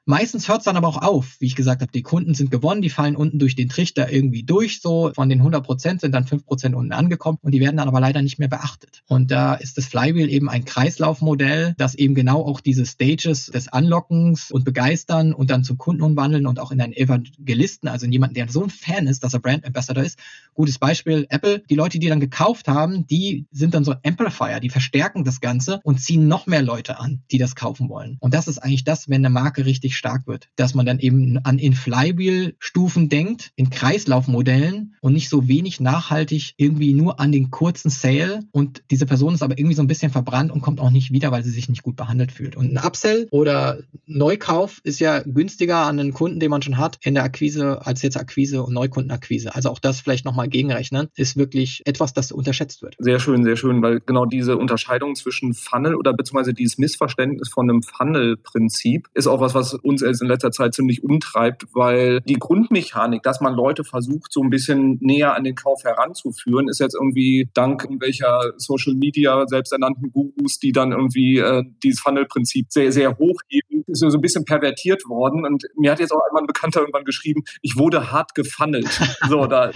Meistens 0.09 0.47
hört 0.47 0.59
es 0.59 0.63
dann 0.63 0.77
aber 0.77 0.87
auch 0.87 1.01
auf. 1.01 1.35
Wie 1.39 1.47
ich 1.47 1.57
gesagt 1.57 1.81
habe, 1.81 1.91
die 1.91 2.01
Kunden 2.01 2.33
sind 2.33 2.49
gewonnen, 2.49 2.81
die 2.81 2.89
fallen 2.89 3.17
unten 3.17 3.39
durch 3.39 3.57
den 3.57 3.67
Trichter 3.67 4.09
irgendwie 4.09 4.43
durch. 4.43 4.79
So 4.79 5.11
von 5.13 5.27
den 5.27 5.39
100 5.39 5.65
Prozent 5.65 5.99
sind 5.99 6.13
dann 6.13 6.25
5 6.25 6.45
Prozent 6.45 6.75
unten 6.75 6.93
angekommen 6.93 7.39
und 7.41 7.51
die 7.51 7.59
werden 7.59 7.75
dann 7.75 7.89
aber 7.89 7.99
leider 7.99 8.21
nicht 8.21 8.39
mehr 8.39 8.47
beachtet. 8.47 9.03
Und 9.07 9.31
da 9.31 9.53
ist 9.53 9.77
das 9.77 9.85
Flywheel 9.87 10.29
eben 10.29 10.47
ein 10.47 10.63
Kreislaufmodell, 10.63 11.75
das 11.77 11.93
eben 11.93 12.15
genau 12.15 12.45
auch 12.45 12.61
diese 12.61 12.85
Stages 12.85 13.47
des 13.47 13.67
Anlockens 13.67 14.49
und 14.49 14.63
Begeistern 14.63 15.33
und 15.33 15.49
dann 15.49 15.65
zum 15.65 15.77
Kunden 15.77 16.01
umwandeln 16.01 16.47
und 16.47 16.61
auch 16.61 16.71
in 16.71 16.79
einen 16.79 16.93
Evangelisten, 16.93 17.89
also 17.89 18.05
in 18.05 18.13
jemanden, 18.13 18.35
der 18.35 18.47
so 18.47 18.63
ein 18.63 18.69
Fan 18.69 19.07
ist, 19.07 19.25
dass 19.25 19.33
er 19.33 19.41
Brand 19.41 19.65
Ambassador 19.65 20.05
ist. 20.05 20.19
Gutes 20.53 20.79
Beispiel, 20.79 21.27
Apple. 21.29 21.63
Die 21.69 21.75
Leute, 21.75 21.99
die 21.99 22.07
dann 22.07 22.21
gekauft 22.21 22.69
haben, 22.69 23.05
die 23.07 23.45
sind 23.51 23.73
dann 23.73 23.83
so 23.83 23.93
Amplifier, 24.05 24.61
die 24.61 24.69
verstärken 24.69 25.25
das 25.25 25.41
Ganze 25.41 25.81
und 25.83 25.99
ziehen 25.99 26.29
noch 26.29 26.47
mehr 26.47 26.61
Leute 26.61 26.97
an, 26.97 27.23
die 27.29 27.39
das 27.39 27.55
kaufen 27.55 27.89
wollen. 27.89 28.15
Und 28.21 28.33
das 28.33 28.47
ist 28.47 28.59
eigentlich 28.59 28.85
das, 28.85 29.09
wenn 29.09 29.25
eine 29.25 29.29
Marke 29.29 29.65
richtig 29.65 29.96
stark 29.97 30.27
wird. 30.27 30.49
Dass 30.55 30.73
man 30.73 30.85
dann 30.85 30.99
eben 30.99 31.39
an 31.43 31.59
in 31.59 31.73
Flywheel-Stufen 31.73 33.09
denkt, 33.09 33.51
in 33.55 33.69
Kreislaufmodellen 33.69 34.95
und 35.01 35.13
nicht 35.13 35.29
so 35.29 35.47
wenig 35.47 35.79
nachhaltig 35.79 36.53
irgendwie 36.57 36.93
nur 36.93 37.19
an 37.19 37.31
den 37.31 37.51
kurzen 37.51 37.89
Sale 37.89 38.41
und 38.51 38.83
diese 38.91 39.05
Person 39.05 39.33
ist 39.33 39.43
aber 39.43 39.57
irgendwie 39.57 39.75
so 39.75 39.81
ein 39.81 39.87
bisschen 39.87 40.11
verbrannt 40.11 40.51
und 40.51 40.61
kommt 40.61 40.79
auch 40.79 40.91
nicht 40.91 41.11
wieder, 41.11 41.31
weil 41.31 41.43
sie 41.43 41.51
sich 41.51 41.69
nicht 41.69 41.83
gut 41.83 41.95
behandelt 41.95 42.31
fühlt. 42.31 42.55
Und 42.55 42.73
ein 42.73 42.85
Upsell 42.85 43.27
oder 43.31 43.79
Neukauf 44.05 44.79
ist 44.83 44.99
ja 44.99 45.21
günstiger 45.23 45.77
an 45.77 45.99
einen 45.99 46.13
Kunden, 46.13 46.39
den 46.39 46.49
man 46.49 46.61
schon 46.61 46.77
hat, 46.77 46.97
in 47.03 47.13
der 47.13 47.23
Akquise 47.23 47.85
als 47.85 48.01
jetzt 48.01 48.17
Akquise 48.17 48.63
und 48.63 48.73
Neukundenakquise. 48.73 49.53
Also 49.55 49.69
auch 49.69 49.79
das 49.79 49.99
vielleicht 50.01 50.25
nochmal 50.25 50.47
gegenrechnen, 50.47 51.07
ist 51.15 51.37
wirklich 51.37 51.81
etwas, 51.85 52.13
das 52.13 52.31
unterschätzt 52.31 52.81
wird. 52.81 52.95
Sehr 52.99 53.19
schön, 53.19 53.43
sehr 53.43 53.55
schön, 53.55 53.81
weil 53.81 53.99
genau 53.99 54.25
diese 54.25 54.57
Unterscheidung 54.57 55.15
zwischen 55.15 55.53
Funnel 55.53 55.95
oder 55.95 56.13
beziehungsweise 56.13 56.53
dieses 56.53 56.77
Missverständnis 56.77 57.49
von 57.49 57.69
einem 57.69 57.81
Funnel-Prinzip 57.83 59.07
ist 59.13 59.27
auch 59.27 59.39
was, 59.39 59.53
was 59.53 59.73
uns 59.87 60.01
in 60.01 60.27
letzter 60.27 60.51
Zeit 60.51 60.73
ziemlich 60.73 61.03
umtreibt, 61.03 61.65
weil 61.73 62.21
die 62.21 62.35
Grundmechanik, 62.35 63.23
dass 63.23 63.41
man 63.41 63.53
Leute 63.53 63.83
versucht, 63.83 64.31
so 64.31 64.41
ein 64.41 64.49
bisschen 64.49 64.97
näher 65.01 65.35
an 65.35 65.43
den 65.43 65.55
Kauf 65.55 65.83
heranzuführen, 65.83 66.67
ist 66.67 66.79
jetzt 66.79 66.95
irgendwie 66.95 67.49
dank 67.53 67.83
irgendwelcher 67.83 68.53
Social 68.57 68.93
Media 68.93 69.45
selbsternannten 69.47 70.11
Gurus, 70.11 70.59
die 70.59 70.71
dann 70.71 70.91
irgendwie 70.91 71.37
äh, 71.37 71.63
dieses 71.83 72.01
Funnel-Prinzip 72.01 72.67
sehr, 72.69 72.91
sehr 72.91 73.17
hoch 73.17 73.39
heben, 73.49 73.83
ist 73.87 73.99
so 73.99 74.07
ein 74.07 74.21
bisschen 74.21 74.45
pervertiert 74.45 75.03
worden. 75.07 75.45
Und 75.45 75.65
mir 75.75 75.91
hat 75.91 75.99
jetzt 75.99 76.11
auch 76.11 76.21
einmal 76.27 76.43
ein 76.43 76.47
Bekannter 76.47 76.81
irgendwann 76.81 77.05
geschrieben, 77.05 77.43
ich 77.61 77.77
wurde 77.77 78.11
hart 78.11 78.35
gefunnelt. 78.35 78.87
So, 79.29 79.45
da 79.45 79.71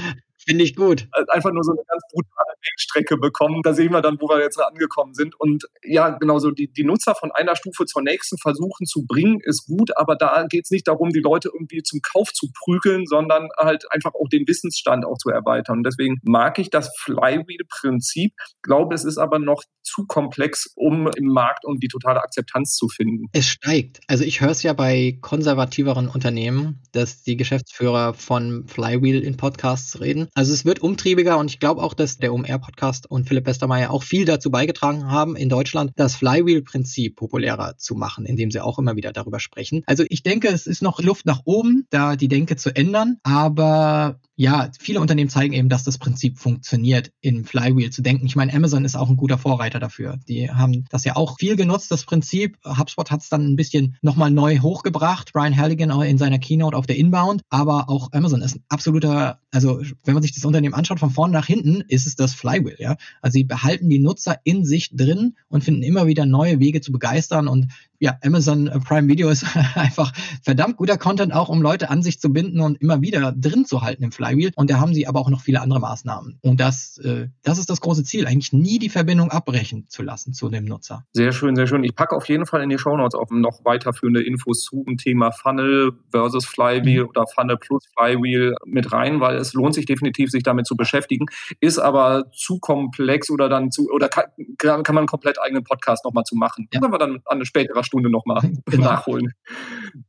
Finde 0.46 0.64
ich 0.64 0.76
gut. 0.76 1.08
Äh, 1.16 1.24
einfach 1.30 1.52
nur 1.52 1.64
so 1.64 1.72
eine 1.72 1.84
ganz 1.88 2.04
brutale 2.12 2.54
Wegstrecke 2.62 3.18
bekommen. 3.18 3.62
Da 3.64 3.74
sehen 3.74 3.92
wir 3.92 4.02
dann, 4.02 4.18
wo 4.20 4.28
wir 4.28 4.40
jetzt 4.40 4.60
angekommen 4.60 5.14
sind. 5.14 5.40
Und 5.40 5.66
ja, 5.84 6.10
genau 6.10 6.40
so 6.40 6.52
die, 6.52 6.72
die 6.72 6.84
Nutzer 6.84 7.16
von 7.16 7.32
einer 7.32 7.56
Stufe 7.56 7.86
zur 7.86 8.02
nächsten 8.02 8.38
versuchen 8.38 8.86
zu 8.86 9.06
bringen, 9.06 9.40
ist 9.44 9.68
gut. 9.68 9.98
Aber 9.98 10.16
da 10.16 10.46
geht 10.48 10.66
es 10.66 10.72
nicht 10.72 10.88
darum, 10.88 11.10
die 11.10 11.20
Leute 11.20 11.50
irgendwie 11.54 11.84
zum 11.84 12.02
Kauf 12.02 12.34
zu 12.34 12.48
prügeln, 12.64 13.06
sondern 13.06 13.50
halt 13.58 13.86
einfach 13.92 14.14
auch 14.14 14.28
den 14.30 14.48
Wissensstand 14.48 15.06
auch 15.06 15.18
zu 15.18 15.30
erweitern. 15.30 15.80
Und 15.80 15.84
deswegen 15.84 16.20
mag 16.24 16.60
ich 16.60 16.70
das 16.70 16.92
Flywheel-Prinzip. 16.98 18.34
Glaube, 18.62 18.96
es 18.96 19.06
ist 19.06 19.18
aber 19.18 19.40
noch 19.40 19.64
zu 19.84 20.06
komplex, 20.06 20.72
um 20.76 21.08
im 21.16 21.28
Markt 21.28 21.66
um 21.66 21.80
die 21.80 21.88
totale 21.88 22.22
Akzeptanz 22.22 22.76
zu 22.76 22.88
finden. 22.88 23.28
Es 23.34 23.48
steigt. 23.48 24.00
Also 24.08 24.24
ich 24.24 24.42
höre 24.42 24.52
es 24.52 24.64
ja 24.64 24.74
bei 24.74 25.18
konservativeren 25.22 26.08
Unternehmen, 26.08 26.82
dass 26.92 27.24
die 27.24 27.38
Geschäftsführer 27.38 28.14
von 28.14 28.68
Flywheel 28.68 29.22
in 29.22 29.38
Podcasts 29.38 30.00
reden. 30.00 30.30
Also 30.34 30.54
es 30.54 30.66
wird 30.66 30.80
umtriebiger 30.80 31.38
und 31.38 31.52
ich 31.52 31.60
glaube 31.60 31.82
auch, 31.82 31.94
dass 31.94 32.18
der 32.18 32.34
OMR-Podcast 32.34 33.10
und 33.10 33.28
Philipp 33.28 33.46
Westermeier 33.46 33.92
auch 33.92 34.04
viel 34.04 34.26
dazu 34.26 34.50
beigetragen 34.52 35.12
haben, 35.12 35.36
in 35.36 35.50
Deutschland 35.50 35.92
das 35.96 36.16
Flywheel-Prinzip 36.16 37.16
populärer 37.16 37.78
zu 37.78 37.96
machen, 37.96 38.26
indem 38.26 38.52
sie 38.52 38.62
auch 38.62 38.80
immer 38.80 38.96
wieder 38.96 39.12
darüber 39.12 39.40
sprechen. 39.40 39.84
Also 39.86 40.04
ich 40.10 40.24
denke, 40.24 40.48
es 40.48 40.68
ist 40.68 40.82
noch 40.82 41.02
Luft 41.02 41.26
nach 41.26 41.42
oben, 41.46 41.86
da 41.90 42.16
die 42.16 42.28
Denke 42.28 42.56
zu 42.56 42.76
ändern, 42.76 43.18
aber 43.24 44.20
ja, 44.42 44.72
viele 44.80 45.00
Unternehmen 45.02 45.30
zeigen 45.30 45.54
eben, 45.54 45.70
dass 45.70 45.84
das 45.84 46.00
Prinzip 46.00 46.40
funktioniert, 46.40 47.12
in 47.22 47.46
Flywheel 47.46 47.92
zu 47.92 48.02
denken. 48.02 48.26
Ich 48.26 48.36
meine, 48.36 48.52
Amazon 48.52 48.86
ist 48.86 48.96
auch 48.96 49.08
ein 49.08 49.16
guter 49.16 49.38
Vorreiter 49.38 49.80
dafür. 49.80 50.18
Die 50.28 50.50
haben 50.50 50.86
das 50.90 51.04
ja 51.04 51.16
auch 51.16 51.38
viel 51.38 51.56
genutzt, 51.56 51.92
das 51.92 52.06
Prinzip. 52.06 52.58
HubSpot 52.66 53.12
hat 53.12 53.22
es 53.22 53.30
dann 53.30 53.46
ein 53.46 53.56
bisschen 53.56 53.98
nochmal 54.02 54.32
neu 54.32 54.58
hochgebracht. 54.58 55.32
Brian 55.32 55.56
Halligan 55.56 55.92
in 56.02 56.18
seiner 56.18 56.40
Keynote 56.40 56.76
auf 56.76 56.88
der 56.88 56.98
Inbound. 56.98 57.44
Aber 57.50 57.88
auch 57.88 58.14
Amazon 58.14 58.42
ist 58.42 58.56
ein 58.56 58.64
absoluter, 58.68 59.41
also 59.52 59.82
wenn 60.06 60.14
man 60.14 60.24
sich 60.24 60.34
das 60.34 60.46
Unternehmen 60.46 60.74
anschaut, 60.74 61.00
von 61.00 61.10
vorne 61.10 61.34
nach 61.34 61.46
hinten, 61.46 61.82
ist 61.82 62.08
es 62.08 62.16
das 62.16 62.34
Flywheel, 62.34 62.78
ja. 62.80 62.96
Also 63.22 63.34
sie 63.34 63.44
behalten 63.44 63.90
die 63.90 64.00
Nutzer 64.00 64.40
in 64.44 64.66
sich 64.66 64.96
drin 64.96 65.36
und 65.50 65.64
finden 65.64 65.84
immer 65.84 66.08
wieder 66.08 66.26
neue 66.26 66.60
Wege 66.60 66.82
zu 66.82 66.92
begeistern 66.92 67.48
und 67.48 67.68
ja, 68.02 68.18
Amazon 68.24 68.70
Prime 68.84 69.08
Video 69.08 69.30
ist 69.30 69.46
einfach 69.76 70.12
verdammt 70.44 70.78
guter 70.78 70.98
Content, 70.98 71.34
auch 71.34 71.50
um 71.50 71.62
Leute 71.62 71.92
an 71.92 72.02
sich 72.02 72.20
zu 72.20 72.34
binden 72.34 72.60
und 72.60 72.82
immer 72.82 73.02
wieder 73.02 73.32
drin 73.32 73.66
zu 73.66 73.84
halten 73.84 74.04
im 74.04 74.12
Flywheel. 74.12 74.52
Und 74.56 74.72
da 74.72 74.80
haben 74.80 74.96
sie 74.96 75.08
aber 75.08 75.20
auch 75.20 75.30
noch 75.30 75.42
viele 75.42 75.62
andere 75.62 75.80
Maßnahmen. 75.80 76.40
Und 76.42 76.60
das, 76.60 76.98
äh, 76.98 77.28
das 77.44 77.60
ist 77.60 77.70
das 77.70 77.80
große 77.80 78.04
Ziel, 78.04 78.26
eigentlich 78.26 78.54
nie 78.54 78.80
die 78.80 78.90
Verbindung 78.90 79.30
abbrechen 79.30 79.86
zu 79.88 80.02
lassen 80.02 80.34
zu 80.34 80.50
dem 80.50 80.66
Nutzer. 80.66 81.06
Sehr 81.14 81.32
schön, 81.32 81.56
sehr 81.56 81.68
schön. 81.68 81.84
Ich 81.84 81.96
packe 81.96 82.16
auf 82.16 82.28
jeden 82.28 82.48
Fall 82.48 82.64
in 82.64 82.70
die 82.70 82.80
Show 82.80 82.98
Notes 82.98 83.14
auch 83.14 83.30
noch 83.30 83.64
weiterführende 83.66 84.24
Infos 84.24 84.64
zu 84.64 84.84
dem 84.84 84.98
Thema 84.98 85.32
Funnel 85.32 85.92
versus 86.10 86.48
Flywheel 86.48 87.04
mhm. 87.04 87.10
oder 87.10 87.28
Funnel 87.28 87.58
plus 87.58 87.86
Flywheel 87.96 88.56
mit 88.66 88.92
rein, 88.92 89.20
weil 89.20 89.36
es 89.36 89.54
lohnt 89.54 89.76
sich 89.76 89.86
definitiv, 89.86 90.32
sich 90.32 90.42
damit 90.42 90.66
zu 90.66 90.76
beschäftigen. 90.76 91.28
Ist 91.60 91.78
aber 91.78 92.32
zu 92.34 92.58
komplex 92.58 93.30
oder 93.30 93.48
dann 93.48 93.70
zu, 93.70 93.92
oder 93.92 94.10
kann, 94.10 94.26
kann 94.58 94.84
man 94.88 94.98
einen 95.00 95.08
komplett 95.08 95.40
eigenen 95.40 95.64
Podcast 95.64 96.04
nochmal 96.04 96.24
zu 96.24 96.36
machen. 96.36 96.68
Ja. 96.74 96.80
Können 96.80 96.92
wir 96.92 96.98
dann 96.98 97.22
an 97.26 97.46
späterer 97.46 97.84
Stunde 97.92 98.10
nochmal 98.10 98.42
genau. 98.66 98.86
nachholen. 98.86 99.34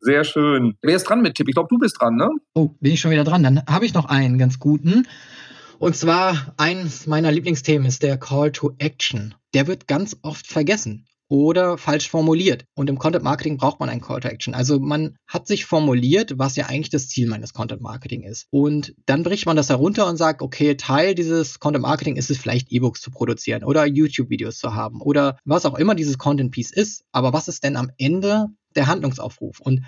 Sehr 0.00 0.22
schön. 0.22 0.76
Wer 0.82 0.96
ist 0.96 1.04
dran 1.04 1.20
mit 1.20 1.34
Tipp? 1.34 1.48
Ich 1.48 1.54
glaube, 1.54 1.68
du 1.68 1.78
bist 1.78 2.00
dran, 2.00 2.14
ne? 2.14 2.28
Oh, 2.54 2.68
bin 2.80 2.92
ich 2.92 3.00
schon 3.00 3.10
wieder 3.10 3.24
dran. 3.24 3.42
Dann 3.42 3.62
habe 3.66 3.84
ich 3.84 3.92
noch 3.92 4.04
einen 4.04 4.38
ganz 4.38 4.60
guten. 4.60 5.08
Und 5.80 5.96
zwar 5.96 6.54
eins 6.58 7.08
meiner 7.08 7.32
Lieblingsthemen 7.32 7.88
ist 7.88 8.04
der 8.04 8.16
Call 8.16 8.52
to 8.52 8.72
Action. 8.78 9.34
Der 9.52 9.66
wird 9.66 9.88
ganz 9.88 10.16
oft 10.22 10.46
vergessen 10.46 11.06
oder 11.32 11.78
falsch 11.78 12.10
formuliert. 12.10 12.66
Und 12.74 12.90
im 12.90 12.98
Content 12.98 13.24
Marketing 13.24 13.56
braucht 13.56 13.80
man 13.80 13.88
einen 13.88 14.02
Call 14.02 14.20
to 14.20 14.28
Action. 14.28 14.52
Also 14.52 14.78
man 14.78 15.16
hat 15.26 15.46
sich 15.46 15.64
formuliert, 15.64 16.34
was 16.36 16.56
ja 16.56 16.66
eigentlich 16.66 16.90
das 16.90 17.08
Ziel 17.08 17.26
meines 17.26 17.54
Content 17.54 17.80
Marketing 17.80 18.22
ist. 18.22 18.48
Und 18.50 18.94
dann 19.06 19.22
bricht 19.22 19.46
man 19.46 19.56
das 19.56 19.70
herunter 19.70 20.06
und 20.06 20.18
sagt, 20.18 20.42
okay, 20.42 20.76
Teil 20.76 21.14
dieses 21.14 21.58
Content 21.58 21.80
Marketing 21.80 22.16
ist 22.16 22.30
es 22.30 22.36
vielleicht 22.36 22.70
E-Books 22.70 23.00
zu 23.00 23.10
produzieren 23.10 23.64
oder 23.64 23.86
YouTube-Videos 23.86 24.58
zu 24.58 24.74
haben 24.74 25.00
oder 25.00 25.38
was 25.46 25.64
auch 25.64 25.78
immer 25.78 25.94
dieses 25.94 26.18
Content 26.18 26.50
Piece 26.50 26.70
ist. 26.70 27.06
Aber 27.12 27.32
was 27.32 27.48
ist 27.48 27.64
denn 27.64 27.78
am 27.78 27.90
Ende 27.96 28.48
der 28.76 28.86
Handlungsaufruf? 28.88 29.58
Und 29.60 29.80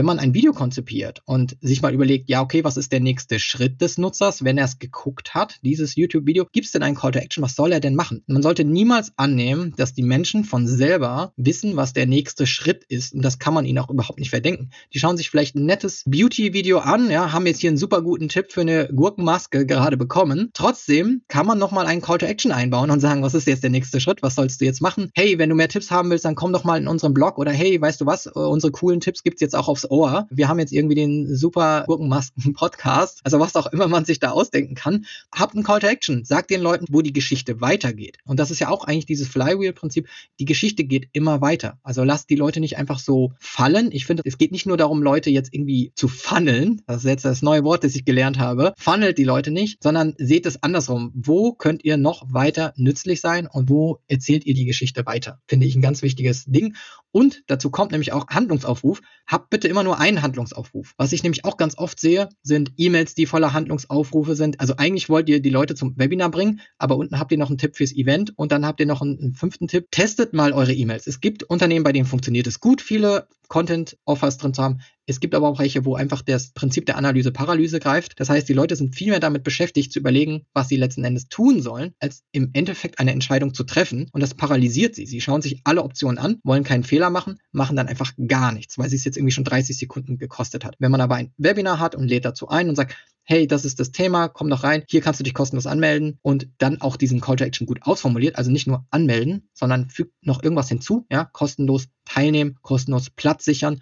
wenn 0.00 0.06
man 0.06 0.18
ein 0.18 0.32
Video 0.32 0.54
konzipiert 0.54 1.20
und 1.26 1.58
sich 1.60 1.82
mal 1.82 1.92
überlegt, 1.92 2.30
ja, 2.30 2.40
okay, 2.40 2.64
was 2.64 2.78
ist 2.78 2.90
der 2.90 3.00
nächste 3.00 3.38
Schritt 3.38 3.82
des 3.82 3.98
Nutzers, 3.98 4.42
wenn 4.42 4.56
er 4.56 4.64
es 4.64 4.78
geguckt 4.78 5.34
hat, 5.34 5.58
dieses 5.62 5.94
YouTube-Video, 5.94 6.46
gibt 6.50 6.64
es 6.64 6.72
denn 6.72 6.82
einen 6.82 6.96
Call 6.96 7.10
to 7.12 7.18
Action? 7.18 7.42
Was 7.42 7.54
soll 7.54 7.70
er 7.70 7.80
denn 7.80 7.94
machen? 7.94 8.24
Man 8.26 8.40
sollte 8.40 8.64
niemals 8.64 9.12
annehmen, 9.16 9.74
dass 9.76 9.92
die 9.92 10.02
Menschen 10.02 10.44
von 10.44 10.66
selber 10.66 11.34
wissen, 11.36 11.76
was 11.76 11.92
der 11.92 12.06
nächste 12.06 12.46
Schritt 12.46 12.84
ist. 12.88 13.12
Und 13.12 13.22
das 13.22 13.38
kann 13.38 13.52
man 13.52 13.66
ihnen 13.66 13.78
auch 13.78 13.90
überhaupt 13.90 14.18
nicht 14.18 14.30
verdenken. 14.30 14.70
Die 14.94 14.98
schauen 14.98 15.18
sich 15.18 15.28
vielleicht 15.28 15.54
ein 15.54 15.66
nettes 15.66 16.04
Beauty-Video 16.06 16.78
an, 16.78 17.10
ja, 17.10 17.32
haben 17.32 17.44
jetzt 17.44 17.60
hier 17.60 17.68
einen 17.68 17.76
super 17.76 18.00
guten 18.00 18.30
Tipp 18.30 18.52
für 18.52 18.62
eine 18.62 18.88
Gurkenmaske 18.88 19.66
gerade 19.66 19.98
bekommen. 19.98 20.48
Trotzdem 20.54 21.20
kann 21.28 21.44
man 21.44 21.58
nochmal 21.58 21.86
einen 21.86 22.00
Call 22.00 22.16
to 22.16 22.24
Action 22.24 22.52
einbauen 22.52 22.90
und 22.90 23.00
sagen, 23.00 23.22
was 23.22 23.34
ist 23.34 23.46
jetzt 23.46 23.64
der 23.64 23.70
nächste 23.70 24.00
Schritt? 24.00 24.22
Was 24.22 24.36
sollst 24.36 24.62
du 24.62 24.64
jetzt 24.64 24.80
machen? 24.80 25.10
Hey, 25.14 25.36
wenn 25.36 25.50
du 25.50 25.56
mehr 25.56 25.68
Tipps 25.68 25.90
haben 25.90 26.08
willst, 26.08 26.24
dann 26.24 26.36
komm 26.36 26.54
doch 26.54 26.64
mal 26.64 26.78
in 26.78 26.88
unseren 26.88 27.12
Blog 27.12 27.36
oder 27.36 27.52
hey, 27.52 27.78
weißt 27.78 28.00
du 28.00 28.06
was? 28.06 28.26
Unsere 28.26 28.72
coolen 28.72 29.00
Tipps 29.00 29.22
gibt 29.22 29.34
es 29.34 29.40
jetzt 29.42 29.54
auch 29.54 29.68
Ohr. 29.90 30.26
Wir 30.30 30.48
haben 30.48 30.58
jetzt 30.58 30.72
irgendwie 30.72 30.94
den 30.94 31.34
super 31.34 31.84
Gurkenmasken-Podcast, 31.86 33.20
also 33.24 33.40
was 33.40 33.56
auch 33.56 33.66
immer 33.66 33.88
man 33.88 34.04
sich 34.04 34.20
da 34.20 34.30
ausdenken 34.30 34.74
kann. 34.74 35.04
Habt 35.34 35.54
einen 35.54 35.64
Call 35.64 35.80
to 35.80 35.86
Action. 35.88 36.24
Sagt 36.24 36.50
den 36.50 36.62
Leuten, 36.62 36.86
wo 36.90 37.02
die 37.02 37.12
Geschichte 37.12 37.60
weitergeht. 37.60 38.18
Und 38.24 38.38
das 38.38 38.50
ist 38.50 38.60
ja 38.60 38.68
auch 38.68 38.84
eigentlich 38.84 39.06
dieses 39.06 39.28
Flywheel-Prinzip. 39.28 40.08
Die 40.38 40.44
Geschichte 40.44 40.84
geht 40.84 41.08
immer 41.12 41.40
weiter. 41.40 41.78
Also 41.82 42.04
lasst 42.04 42.30
die 42.30 42.36
Leute 42.36 42.60
nicht 42.60 42.78
einfach 42.78 42.98
so 42.98 43.32
fallen. 43.40 43.90
Ich 43.92 44.06
finde, 44.06 44.22
es 44.24 44.38
geht 44.38 44.52
nicht 44.52 44.66
nur 44.66 44.76
darum, 44.76 45.02
Leute 45.02 45.30
jetzt 45.30 45.52
irgendwie 45.52 45.92
zu 45.96 46.08
funneln. 46.08 46.82
Das 46.86 46.98
ist 46.98 47.04
jetzt 47.04 47.24
das 47.24 47.42
neue 47.42 47.64
Wort, 47.64 47.84
das 47.84 47.96
ich 47.96 48.04
gelernt 48.04 48.38
habe. 48.38 48.72
Funnelt 48.78 49.18
die 49.18 49.24
Leute 49.24 49.50
nicht, 49.50 49.82
sondern 49.82 50.14
seht 50.18 50.46
es 50.46 50.62
andersrum. 50.62 51.10
Wo 51.14 51.52
könnt 51.52 51.84
ihr 51.84 51.96
noch 51.96 52.32
weiter 52.32 52.72
nützlich 52.76 53.20
sein 53.20 53.46
und 53.46 53.68
wo 53.68 53.98
erzählt 54.08 54.46
ihr 54.46 54.54
die 54.54 54.66
Geschichte 54.66 55.04
weiter? 55.06 55.40
Finde 55.48 55.66
ich 55.66 55.74
ein 55.74 55.82
ganz 55.82 56.02
wichtiges 56.02 56.44
Ding. 56.44 56.76
Und 57.12 57.42
dazu 57.48 57.70
kommt 57.70 57.90
nämlich 57.90 58.12
auch 58.12 58.28
Handlungsaufruf. 58.28 59.00
Habt 59.26 59.50
bitte 59.50 59.68
immer 59.70 59.82
nur 59.82 59.98
einen 59.98 60.22
Handlungsaufruf. 60.22 60.94
Was 60.98 61.12
ich 61.12 61.22
nämlich 61.22 61.44
auch 61.44 61.56
ganz 61.56 61.78
oft 61.78 61.98
sehe, 61.98 62.28
sind 62.42 62.72
E-Mails, 62.76 63.14
die 63.14 63.26
voller 63.26 63.52
Handlungsaufrufe 63.52 64.34
sind. 64.34 64.60
Also 64.60 64.74
eigentlich 64.76 65.08
wollt 65.08 65.28
ihr 65.28 65.40
die 65.40 65.50
Leute 65.50 65.74
zum 65.74 65.98
Webinar 65.98 66.30
bringen, 66.30 66.60
aber 66.78 66.96
unten 66.96 67.18
habt 67.18 67.32
ihr 67.32 67.38
noch 67.38 67.48
einen 67.48 67.58
Tipp 67.58 67.76
fürs 67.76 67.94
Event 67.94 68.36
und 68.36 68.52
dann 68.52 68.66
habt 68.66 68.80
ihr 68.80 68.86
noch 68.86 69.00
einen, 69.00 69.18
einen 69.18 69.34
fünften 69.34 69.68
Tipp. 69.68 69.90
Testet 69.90 70.32
mal 70.32 70.52
eure 70.52 70.72
E-Mails. 70.72 71.06
Es 71.06 71.20
gibt 71.20 71.44
Unternehmen, 71.44 71.84
bei 71.84 71.92
denen 71.92 72.06
funktioniert 72.06 72.46
es 72.46 72.60
gut, 72.60 72.82
viele 72.82 73.26
Content-Offers 73.50 74.38
drin 74.38 74.54
zu 74.54 74.62
haben. 74.62 74.80
Es 75.06 75.18
gibt 75.18 75.34
aber 75.34 75.48
auch 75.48 75.58
welche, 75.58 75.84
wo 75.84 75.96
einfach 75.96 76.22
das 76.22 76.52
Prinzip 76.52 76.86
der 76.86 76.96
Analyse-Paralyse 76.96 77.80
greift. 77.80 78.18
Das 78.20 78.30
heißt, 78.30 78.48
die 78.48 78.54
Leute 78.54 78.76
sind 78.76 78.94
viel 78.94 79.10
mehr 79.10 79.18
damit 79.18 79.42
beschäftigt, 79.42 79.92
zu 79.92 79.98
überlegen, 79.98 80.46
was 80.54 80.68
sie 80.68 80.76
letzten 80.76 81.02
Endes 81.02 81.28
tun 81.28 81.60
sollen, 81.60 81.92
als 81.98 82.22
im 82.30 82.50
Endeffekt 82.52 83.00
eine 83.00 83.10
Entscheidung 83.10 83.52
zu 83.52 83.64
treffen. 83.64 84.08
Und 84.12 84.20
das 84.22 84.34
paralysiert 84.34 84.94
sie. 84.94 85.04
Sie 85.04 85.20
schauen 85.20 85.42
sich 85.42 85.60
alle 85.64 85.82
Optionen 85.82 86.18
an, 86.18 86.38
wollen 86.44 86.62
keinen 86.62 86.84
Fehler 86.84 87.10
machen, 87.10 87.38
machen 87.50 87.74
dann 87.76 87.88
einfach 87.88 88.12
gar 88.28 88.52
nichts, 88.52 88.78
weil 88.78 88.88
sie 88.88 88.96
es 88.96 89.04
jetzt 89.04 89.16
irgendwie 89.16 89.32
schon 89.32 89.44
30 89.44 89.76
Sekunden 89.76 90.16
gekostet 90.16 90.64
hat. 90.64 90.76
Wenn 90.78 90.92
man 90.92 91.00
aber 91.00 91.16
ein 91.16 91.32
Webinar 91.36 91.80
hat 91.80 91.96
und 91.96 92.06
lädt 92.06 92.24
dazu 92.24 92.48
ein 92.48 92.68
und 92.68 92.76
sagt, 92.76 92.94
hey, 93.30 93.46
das 93.46 93.64
ist 93.64 93.78
das 93.78 93.92
Thema, 93.92 94.26
komm 94.26 94.50
doch 94.50 94.64
rein, 94.64 94.82
hier 94.88 95.00
kannst 95.00 95.20
du 95.20 95.24
dich 95.24 95.34
kostenlos 95.34 95.66
anmelden 95.66 96.18
und 96.20 96.48
dann 96.58 96.80
auch 96.80 96.96
diesen 96.96 97.20
Call 97.20 97.36
to 97.36 97.44
Action 97.44 97.64
gut 97.64 97.82
ausformuliert, 97.82 98.36
also 98.36 98.50
nicht 98.50 98.66
nur 98.66 98.84
anmelden, 98.90 99.48
sondern 99.54 99.88
fügt 99.88 100.14
noch 100.26 100.42
irgendwas 100.42 100.68
hinzu, 100.68 101.06
ja, 101.12 101.24
kostenlos 101.24 101.88
teilnehmen, 102.04 102.58
kostenlos 102.60 103.08
Platz 103.10 103.44
sichern 103.44 103.80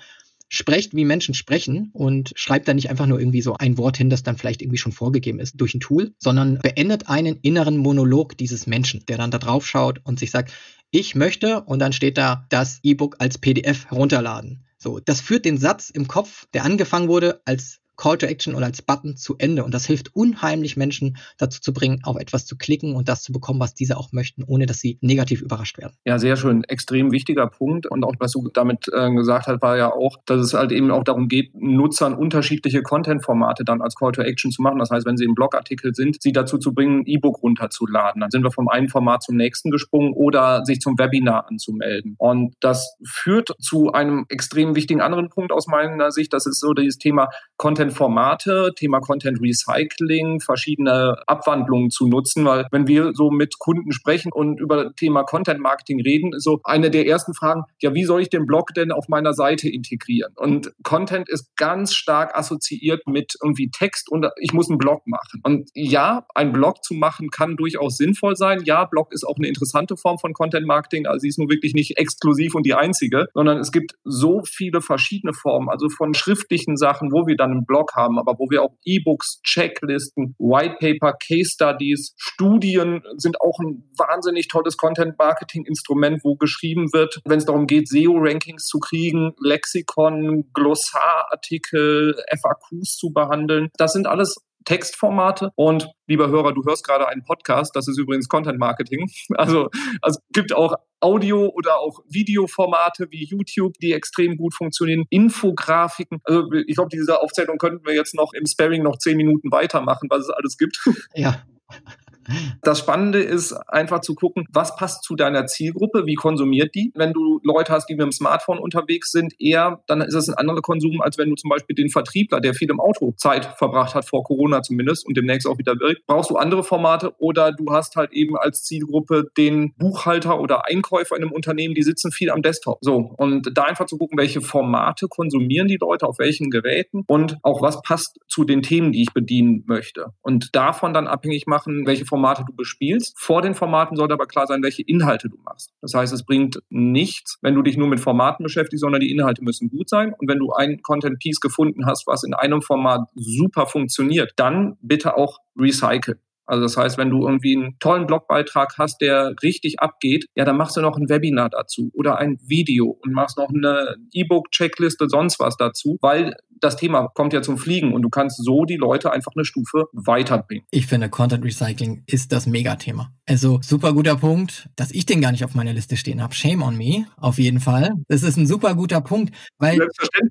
sprecht, 0.50 0.94
wie 0.94 1.04
Menschen 1.04 1.34
sprechen 1.34 1.90
und 1.92 2.32
schreibt 2.34 2.68
da 2.68 2.74
nicht 2.74 2.90
einfach 2.90 3.06
nur 3.06 3.18
irgendwie 3.18 3.42
so 3.42 3.54
ein 3.54 3.78
Wort 3.78 3.96
hin, 3.96 4.10
das 4.10 4.22
dann 4.22 4.36
vielleicht 4.36 4.60
irgendwie 4.62 4.78
schon 4.78 4.92
vorgegeben 4.92 5.40
ist 5.40 5.60
durch 5.60 5.74
ein 5.74 5.80
Tool, 5.80 6.14
sondern 6.18 6.58
beendet 6.58 7.08
einen 7.08 7.36
inneren 7.40 7.78
Monolog 7.78 8.36
dieses 8.36 8.66
Menschen, 8.66 9.04
der 9.08 9.18
dann 9.18 9.30
da 9.30 9.38
drauf 9.38 9.66
schaut 9.66 10.00
und 10.04 10.18
sich 10.18 10.30
sagt, 10.30 10.52
ich 10.90 11.14
möchte 11.14 11.62
und 11.62 11.78
dann 11.80 11.92
steht 11.92 12.18
da 12.18 12.46
das 12.48 12.80
E-Book 12.82 13.16
als 13.18 13.38
PDF 13.38 13.86
herunterladen. 13.90 14.64
So, 14.78 15.00
das 15.00 15.20
führt 15.20 15.44
den 15.44 15.58
Satz 15.58 15.90
im 15.90 16.06
Kopf, 16.06 16.46
der 16.54 16.64
angefangen 16.64 17.08
wurde 17.08 17.42
als 17.44 17.80
Call 17.98 18.16
to 18.16 18.26
Action 18.26 18.54
oder 18.54 18.66
als 18.66 18.80
Button 18.80 19.16
zu 19.16 19.36
Ende. 19.38 19.64
Und 19.64 19.74
das 19.74 19.84
hilft 19.84 20.14
unheimlich 20.14 20.76
Menschen 20.76 21.18
dazu 21.36 21.60
zu 21.60 21.74
bringen, 21.74 22.00
auf 22.04 22.16
etwas 22.16 22.46
zu 22.46 22.56
klicken 22.56 22.94
und 22.94 23.08
das 23.08 23.22
zu 23.22 23.32
bekommen, 23.32 23.60
was 23.60 23.74
diese 23.74 23.98
auch 23.98 24.12
möchten, 24.12 24.44
ohne 24.44 24.66
dass 24.66 24.78
sie 24.78 24.98
negativ 25.02 25.42
überrascht 25.42 25.76
werden. 25.78 25.94
Ja, 26.06 26.18
sehr 26.18 26.36
schön. 26.36 26.64
Extrem 26.64 27.10
wichtiger 27.10 27.48
Punkt. 27.48 27.86
Und 27.86 28.04
auch 28.04 28.14
was 28.20 28.32
du 28.32 28.48
damit 28.54 28.88
äh, 28.92 29.12
gesagt 29.12 29.48
hast, 29.48 29.60
war 29.60 29.76
ja 29.76 29.92
auch, 29.92 30.16
dass 30.26 30.40
es 30.40 30.54
halt 30.54 30.70
eben 30.72 30.90
auch 30.90 31.02
darum 31.02 31.28
geht, 31.28 31.50
Nutzern 31.54 32.14
unterschiedliche 32.14 32.82
Content-Formate 32.82 33.64
dann 33.64 33.82
als 33.82 33.96
Call 33.96 34.12
to 34.12 34.22
Action 34.22 34.52
zu 34.52 34.62
machen. 34.62 34.78
Das 34.78 34.90
heißt, 34.90 35.04
wenn 35.04 35.16
sie 35.16 35.24
im 35.24 35.34
Blogartikel 35.34 35.92
sind, 35.94 36.22
sie 36.22 36.32
dazu 36.32 36.58
zu 36.58 36.72
bringen, 36.72 37.00
ein 37.00 37.06
E-Book 37.06 37.42
runterzuladen. 37.42 38.20
Dann 38.20 38.30
sind 38.30 38.44
wir 38.44 38.52
vom 38.52 38.68
einen 38.68 38.88
Format 38.88 39.24
zum 39.24 39.36
nächsten 39.36 39.70
gesprungen 39.70 40.12
oder 40.12 40.64
sich 40.64 40.80
zum 40.80 40.98
Webinar 40.98 41.48
anzumelden. 41.48 42.14
Und 42.18 42.54
das 42.60 42.96
führt 43.04 43.50
zu 43.60 43.92
einem 43.92 44.24
extrem 44.28 44.76
wichtigen 44.76 45.00
anderen 45.00 45.30
Punkt 45.30 45.50
aus 45.50 45.66
meiner 45.66 46.12
Sicht. 46.12 46.32
Das 46.32 46.46
ist 46.46 46.60
so 46.60 46.74
dieses 46.74 46.98
Thema 46.98 47.28
Content 47.56 47.87
Content-Formate, 47.88 48.72
Thema 48.76 49.00
Content 49.00 49.40
Recycling, 49.40 50.40
verschiedene 50.40 51.16
Abwandlungen 51.26 51.90
zu 51.90 52.06
nutzen, 52.06 52.44
weil 52.44 52.66
wenn 52.70 52.86
wir 52.86 53.12
so 53.14 53.30
mit 53.30 53.58
Kunden 53.58 53.92
sprechen 53.92 54.32
und 54.32 54.60
über 54.60 54.94
Thema 54.94 55.24
Content 55.24 55.60
Marketing 55.60 56.00
reden, 56.00 56.32
ist 56.34 56.44
so 56.44 56.60
eine 56.64 56.90
der 56.90 57.06
ersten 57.06 57.34
Fragen, 57.34 57.62
ja, 57.80 57.94
wie 57.94 58.04
soll 58.04 58.20
ich 58.20 58.30
den 58.30 58.46
Blog 58.46 58.74
denn 58.74 58.92
auf 58.92 59.08
meiner 59.08 59.32
Seite 59.32 59.68
integrieren? 59.68 60.32
Und 60.36 60.72
Content 60.82 61.28
ist 61.28 61.56
ganz 61.56 61.94
stark 61.94 62.36
assoziiert 62.36 63.06
mit 63.06 63.34
irgendwie 63.42 63.70
Text 63.70 64.10
und 64.10 64.26
ich 64.40 64.52
muss 64.52 64.68
einen 64.68 64.78
Blog 64.78 65.02
machen. 65.06 65.40
Und 65.44 65.70
ja, 65.74 66.26
ein 66.34 66.52
Blog 66.52 66.84
zu 66.84 66.94
machen 66.94 67.30
kann 67.30 67.56
durchaus 67.56 67.96
sinnvoll 67.96 68.36
sein. 68.36 68.62
Ja, 68.64 68.84
Blog 68.84 69.12
ist 69.12 69.24
auch 69.24 69.36
eine 69.36 69.48
interessante 69.48 69.96
Form 69.96 70.18
von 70.18 70.32
Content 70.32 70.66
Marketing, 70.66 71.06
also 71.06 71.20
sie 71.20 71.28
ist 71.28 71.38
nur 71.38 71.48
wirklich 71.48 71.74
nicht 71.74 71.98
exklusiv 71.98 72.54
und 72.54 72.66
die 72.66 72.74
einzige, 72.74 73.26
sondern 73.34 73.58
es 73.58 73.72
gibt 73.72 73.92
so 74.04 74.42
viele 74.44 74.80
verschiedene 74.80 75.32
Formen, 75.32 75.68
also 75.68 75.88
von 75.88 76.14
schriftlichen 76.14 76.76
Sachen, 76.76 77.12
wo 77.12 77.26
wir 77.26 77.36
dann 77.36 77.50
einen 77.50 77.66
Blog 77.66 77.77
Blog 77.78 77.94
haben, 77.94 78.18
aber 78.18 78.38
wo 78.38 78.50
wir 78.50 78.62
auch 78.62 78.74
E-Books, 78.84 79.40
Checklisten, 79.44 80.34
White 80.38 80.76
Paper, 80.80 81.12
Case 81.12 81.50
Studies, 81.50 82.14
Studien 82.16 83.02
sind 83.16 83.40
auch 83.40 83.58
ein 83.60 83.84
wahnsinnig 83.96 84.48
tolles 84.48 84.76
Content-Marketing-Instrument, 84.76 86.20
wo 86.24 86.36
geschrieben 86.36 86.92
wird, 86.92 87.20
wenn 87.24 87.38
es 87.38 87.44
darum 87.44 87.66
geht, 87.66 87.88
SEO-Rankings 87.88 88.66
zu 88.66 88.78
kriegen, 88.78 89.32
Lexikon, 89.40 90.50
Glossarartikel, 90.52 92.16
FAQs 92.42 92.96
zu 92.96 93.12
behandeln. 93.12 93.68
Das 93.76 93.92
sind 93.92 94.06
alles 94.06 94.36
Textformate. 94.68 95.50
Und 95.54 95.88
lieber 96.06 96.28
Hörer, 96.28 96.52
du 96.52 96.62
hörst 96.64 96.86
gerade 96.86 97.08
einen 97.08 97.24
Podcast, 97.24 97.74
das 97.74 97.88
ist 97.88 97.98
übrigens 97.98 98.28
Content 98.28 98.58
Marketing. 98.58 99.10
Also, 99.38 99.68
also 100.02 100.20
gibt 100.32 100.52
auch 100.52 100.74
Audio- 101.00 101.48
oder 101.48 101.78
auch 101.78 102.00
Videoformate 102.08 103.06
wie 103.10 103.24
YouTube, 103.24 103.74
die 103.80 103.92
extrem 103.92 104.36
gut 104.36 104.52
funktionieren, 104.54 105.04
Infografiken. 105.10 106.20
Also 106.24 106.50
ich 106.66 106.74
glaube, 106.74 106.90
diese 106.92 107.20
Aufzählung 107.20 107.56
könnten 107.56 107.86
wir 107.86 107.94
jetzt 107.94 108.14
noch 108.14 108.32
im 108.32 108.46
Sparing 108.46 108.82
noch 108.82 108.98
zehn 108.98 109.16
Minuten 109.16 109.52
weitermachen, 109.52 110.08
was 110.10 110.22
es 110.24 110.30
alles 110.30 110.58
gibt. 110.58 110.78
Ja. 111.14 111.42
Das 112.62 112.78
Spannende 112.78 113.20
ist 113.20 113.52
einfach 113.68 114.00
zu 114.00 114.14
gucken, 114.14 114.46
was 114.52 114.76
passt 114.76 115.04
zu 115.04 115.16
deiner 115.16 115.46
Zielgruppe, 115.46 116.06
wie 116.06 116.14
konsumiert 116.14 116.74
die. 116.74 116.92
Wenn 116.94 117.12
du 117.12 117.40
Leute 117.42 117.72
hast, 117.72 117.86
die 117.86 117.94
mit 117.94 118.02
dem 118.02 118.12
Smartphone 118.12 118.58
unterwegs 118.58 119.10
sind, 119.10 119.34
eher, 119.38 119.82
dann 119.86 120.00
ist 120.00 120.14
es 120.14 120.28
ein 120.28 120.34
anderer 120.34 120.60
Konsum, 120.60 121.00
als 121.00 121.18
wenn 121.18 121.30
du 121.30 121.36
zum 121.36 121.50
Beispiel 121.50 121.74
den 121.74 121.90
Vertriebler, 121.90 122.40
der 122.40 122.54
viel 122.54 122.70
im 122.70 122.80
Auto 122.80 123.14
Zeit 123.16 123.46
verbracht 123.56 123.94
hat, 123.94 124.04
vor 124.04 124.24
Corona 124.24 124.62
zumindest 124.62 125.06
und 125.06 125.16
demnächst 125.16 125.46
auch 125.46 125.58
wieder 125.58 125.78
wirkt, 125.78 126.06
brauchst 126.06 126.30
du 126.30 126.36
andere 126.36 126.64
Formate 126.64 127.14
oder 127.18 127.52
du 127.52 127.72
hast 127.72 127.96
halt 127.96 128.12
eben 128.12 128.36
als 128.36 128.64
Zielgruppe 128.64 129.30
den 129.36 129.74
Buchhalter 129.78 130.40
oder 130.40 130.66
Einkäufer 130.66 131.16
in 131.16 131.22
einem 131.22 131.32
Unternehmen, 131.32 131.74
die 131.74 131.82
sitzen 131.82 132.12
viel 132.12 132.30
am 132.30 132.42
Desktop. 132.42 132.78
So. 132.80 133.14
Und 133.16 133.56
da 133.56 133.64
einfach 133.64 133.86
zu 133.86 133.98
gucken, 133.98 134.18
welche 134.18 134.40
Formate 134.40 135.08
konsumieren 135.08 135.68
die 135.68 135.78
Leute, 135.80 136.06
auf 136.06 136.18
welchen 136.18 136.50
Geräten 136.50 137.04
und 137.06 137.38
auch 137.42 137.62
was 137.62 137.80
passt 137.82 138.18
zu 138.28 138.44
den 138.44 138.62
Themen, 138.62 138.92
die 138.92 139.02
ich 139.02 139.12
bedienen 139.12 139.64
möchte. 139.66 140.12
Und 140.22 140.54
davon 140.54 140.92
dann 140.92 141.06
abhängig 141.06 141.46
machen, 141.46 141.86
welche 141.86 142.04
Formate 142.04 142.17
du 142.46 142.54
bespielst. 142.54 143.18
Vor 143.18 143.42
den 143.42 143.54
Formaten 143.54 143.96
sollte 143.96 144.14
aber 144.14 144.26
klar 144.26 144.46
sein, 144.46 144.62
welche 144.62 144.82
Inhalte 144.82 145.28
du 145.28 145.36
machst. 145.44 145.72
Das 145.80 145.94
heißt, 145.94 146.12
es 146.12 146.24
bringt 146.24 146.58
nichts, 146.70 147.38
wenn 147.42 147.54
du 147.54 147.62
dich 147.62 147.76
nur 147.76 147.88
mit 147.88 148.00
Formaten 148.00 148.42
beschäftigst, 148.42 148.82
sondern 148.82 149.00
die 149.00 149.10
Inhalte 149.10 149.42
müssen 149.42 149.70
gut 149.70 149.88
sein. 149.88 150.14
Und 150.18 150.28
wenn 150.28 150.38
du 150.38 150.52
ein 150.52 150.82
Content 150.82 151.18
Piece 151.18 151.40
gefunden 151.40 151.86
hast, 151.86 152.06
was 152.06 152.24
in 152.24 152.34
einem 152.34 152.62
Format 152.62 153.08
super 153.14 153.66
funktioniert, 153.66 154.32
dann 154.36 154.76
bitte 154.80 155.16
auch 155.16 155.38
recyceln. 155.58 156.18
Also 156.48 156.62
das 156.62 156.78
heißt, 156.78 156.96
wenn 156.96 157.10
du 157.10 157.26
irgendwie 157.26 157.54
einen 157.54 157.78
tollen 157.78 158.06
Blogbeitrag 158.06 158.78
hast, 158.78 159.02
der 159.02 159.34
richtig 159.42 159.80
abgeht, 159.80 160.28
ja, 160.34 160.46
dann 160.46 160.56
machst 160.56 160.78
du 160.78 160.80
noch 160.80 160.96
ein 160.96 161.10
Webinar 161.10 161.50
dazu 161.50 161.90
oder 161.92 162.16
ein 162.16 162.38
Video 162.42 162.98
und 163.02 163.12
machst 163.12 163.36
noch 163.36 163.50
eine 163.50 163.96
E-Book-Checkliste, 164.12 165.10
sonst 165.10 165.38
was 165.40 165.58
dazu, 165.58 165.98
weil 166.00 166.34
das 166.60 166.76
Thema 166.76 167.08
kommt 167.08 167.32
ja 167.32 167.42
zum 167.42 167.58
Fliegen 167.58 167.92
und 167.92 168.02
du 168.02 168.08
kannst 168.08 168.42
so 168.42 168.64
die 168.64 168.76
Leute 168.76 169.12
einfach 169.12 169.32
eine 169.34 169.44
Stufe 169.44 169.86
weiterbringen. 169.92 170.64
Ich 170.70 170.86
finde, 170.86 171.08
Content 171.08 171.44
Recycling 171.44 172.02
ist 172.06 172.32
das 172.32 172.46
Megathema. 172.46 173.12
Also 173.26 173.60
super 173.62 173.92
guter 173.92 174.16
Punkt, 174.16 174.68
dass 174.76 174.90
ich 174.90 175.06
den 175.06 175.20
gar 175.20 175.32
nicht 175.32 175.44
auf 175.44 175.54
meiner 175.54 175.72
Liste 175.72 175.96
stehen 175.96 176.22
habe. 176.22 176.34
Shame 176.34 176.62
on 176.62 176.76
me, 176.76 177.06
auf 177.16 177.38
jeden 177.38 177.60
Fall. 177.60 177.92
Das 178.08 178.22
ist 178.22 178.36
ein 178.36 178.46
super 178.46 178.74
guter 178.74 179.00
Punkt, 179.00 179.34
weil 179.58 179.78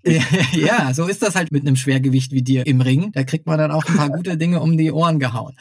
ja, 0.54 0.94
so 0.94 1.06
ist 1.08 1.22
das 1.22 1.36
halt 1.36 1.52
mit 1.52 1.66
einem 1.66 1.76
Schwergewicht 1.76 2.32
wie 2.32 2.42
dir 2.42 2.66
im 2.66 2.82
Ring. 2.82 3.12
Da 3.14 3.24
kriegt 3.24 3.46
man 3.46 3.58
dann 3.58 3.72
auch 3.72 3.86
ein 3.86 3.96
paar 3.96 4.10
gute 4.10 4.38
Dinge 4.38 4.62
um 4.62 4.78
die 4.78 4.92
Ohren 4.92 5.20
gehauen. 5.20 5.56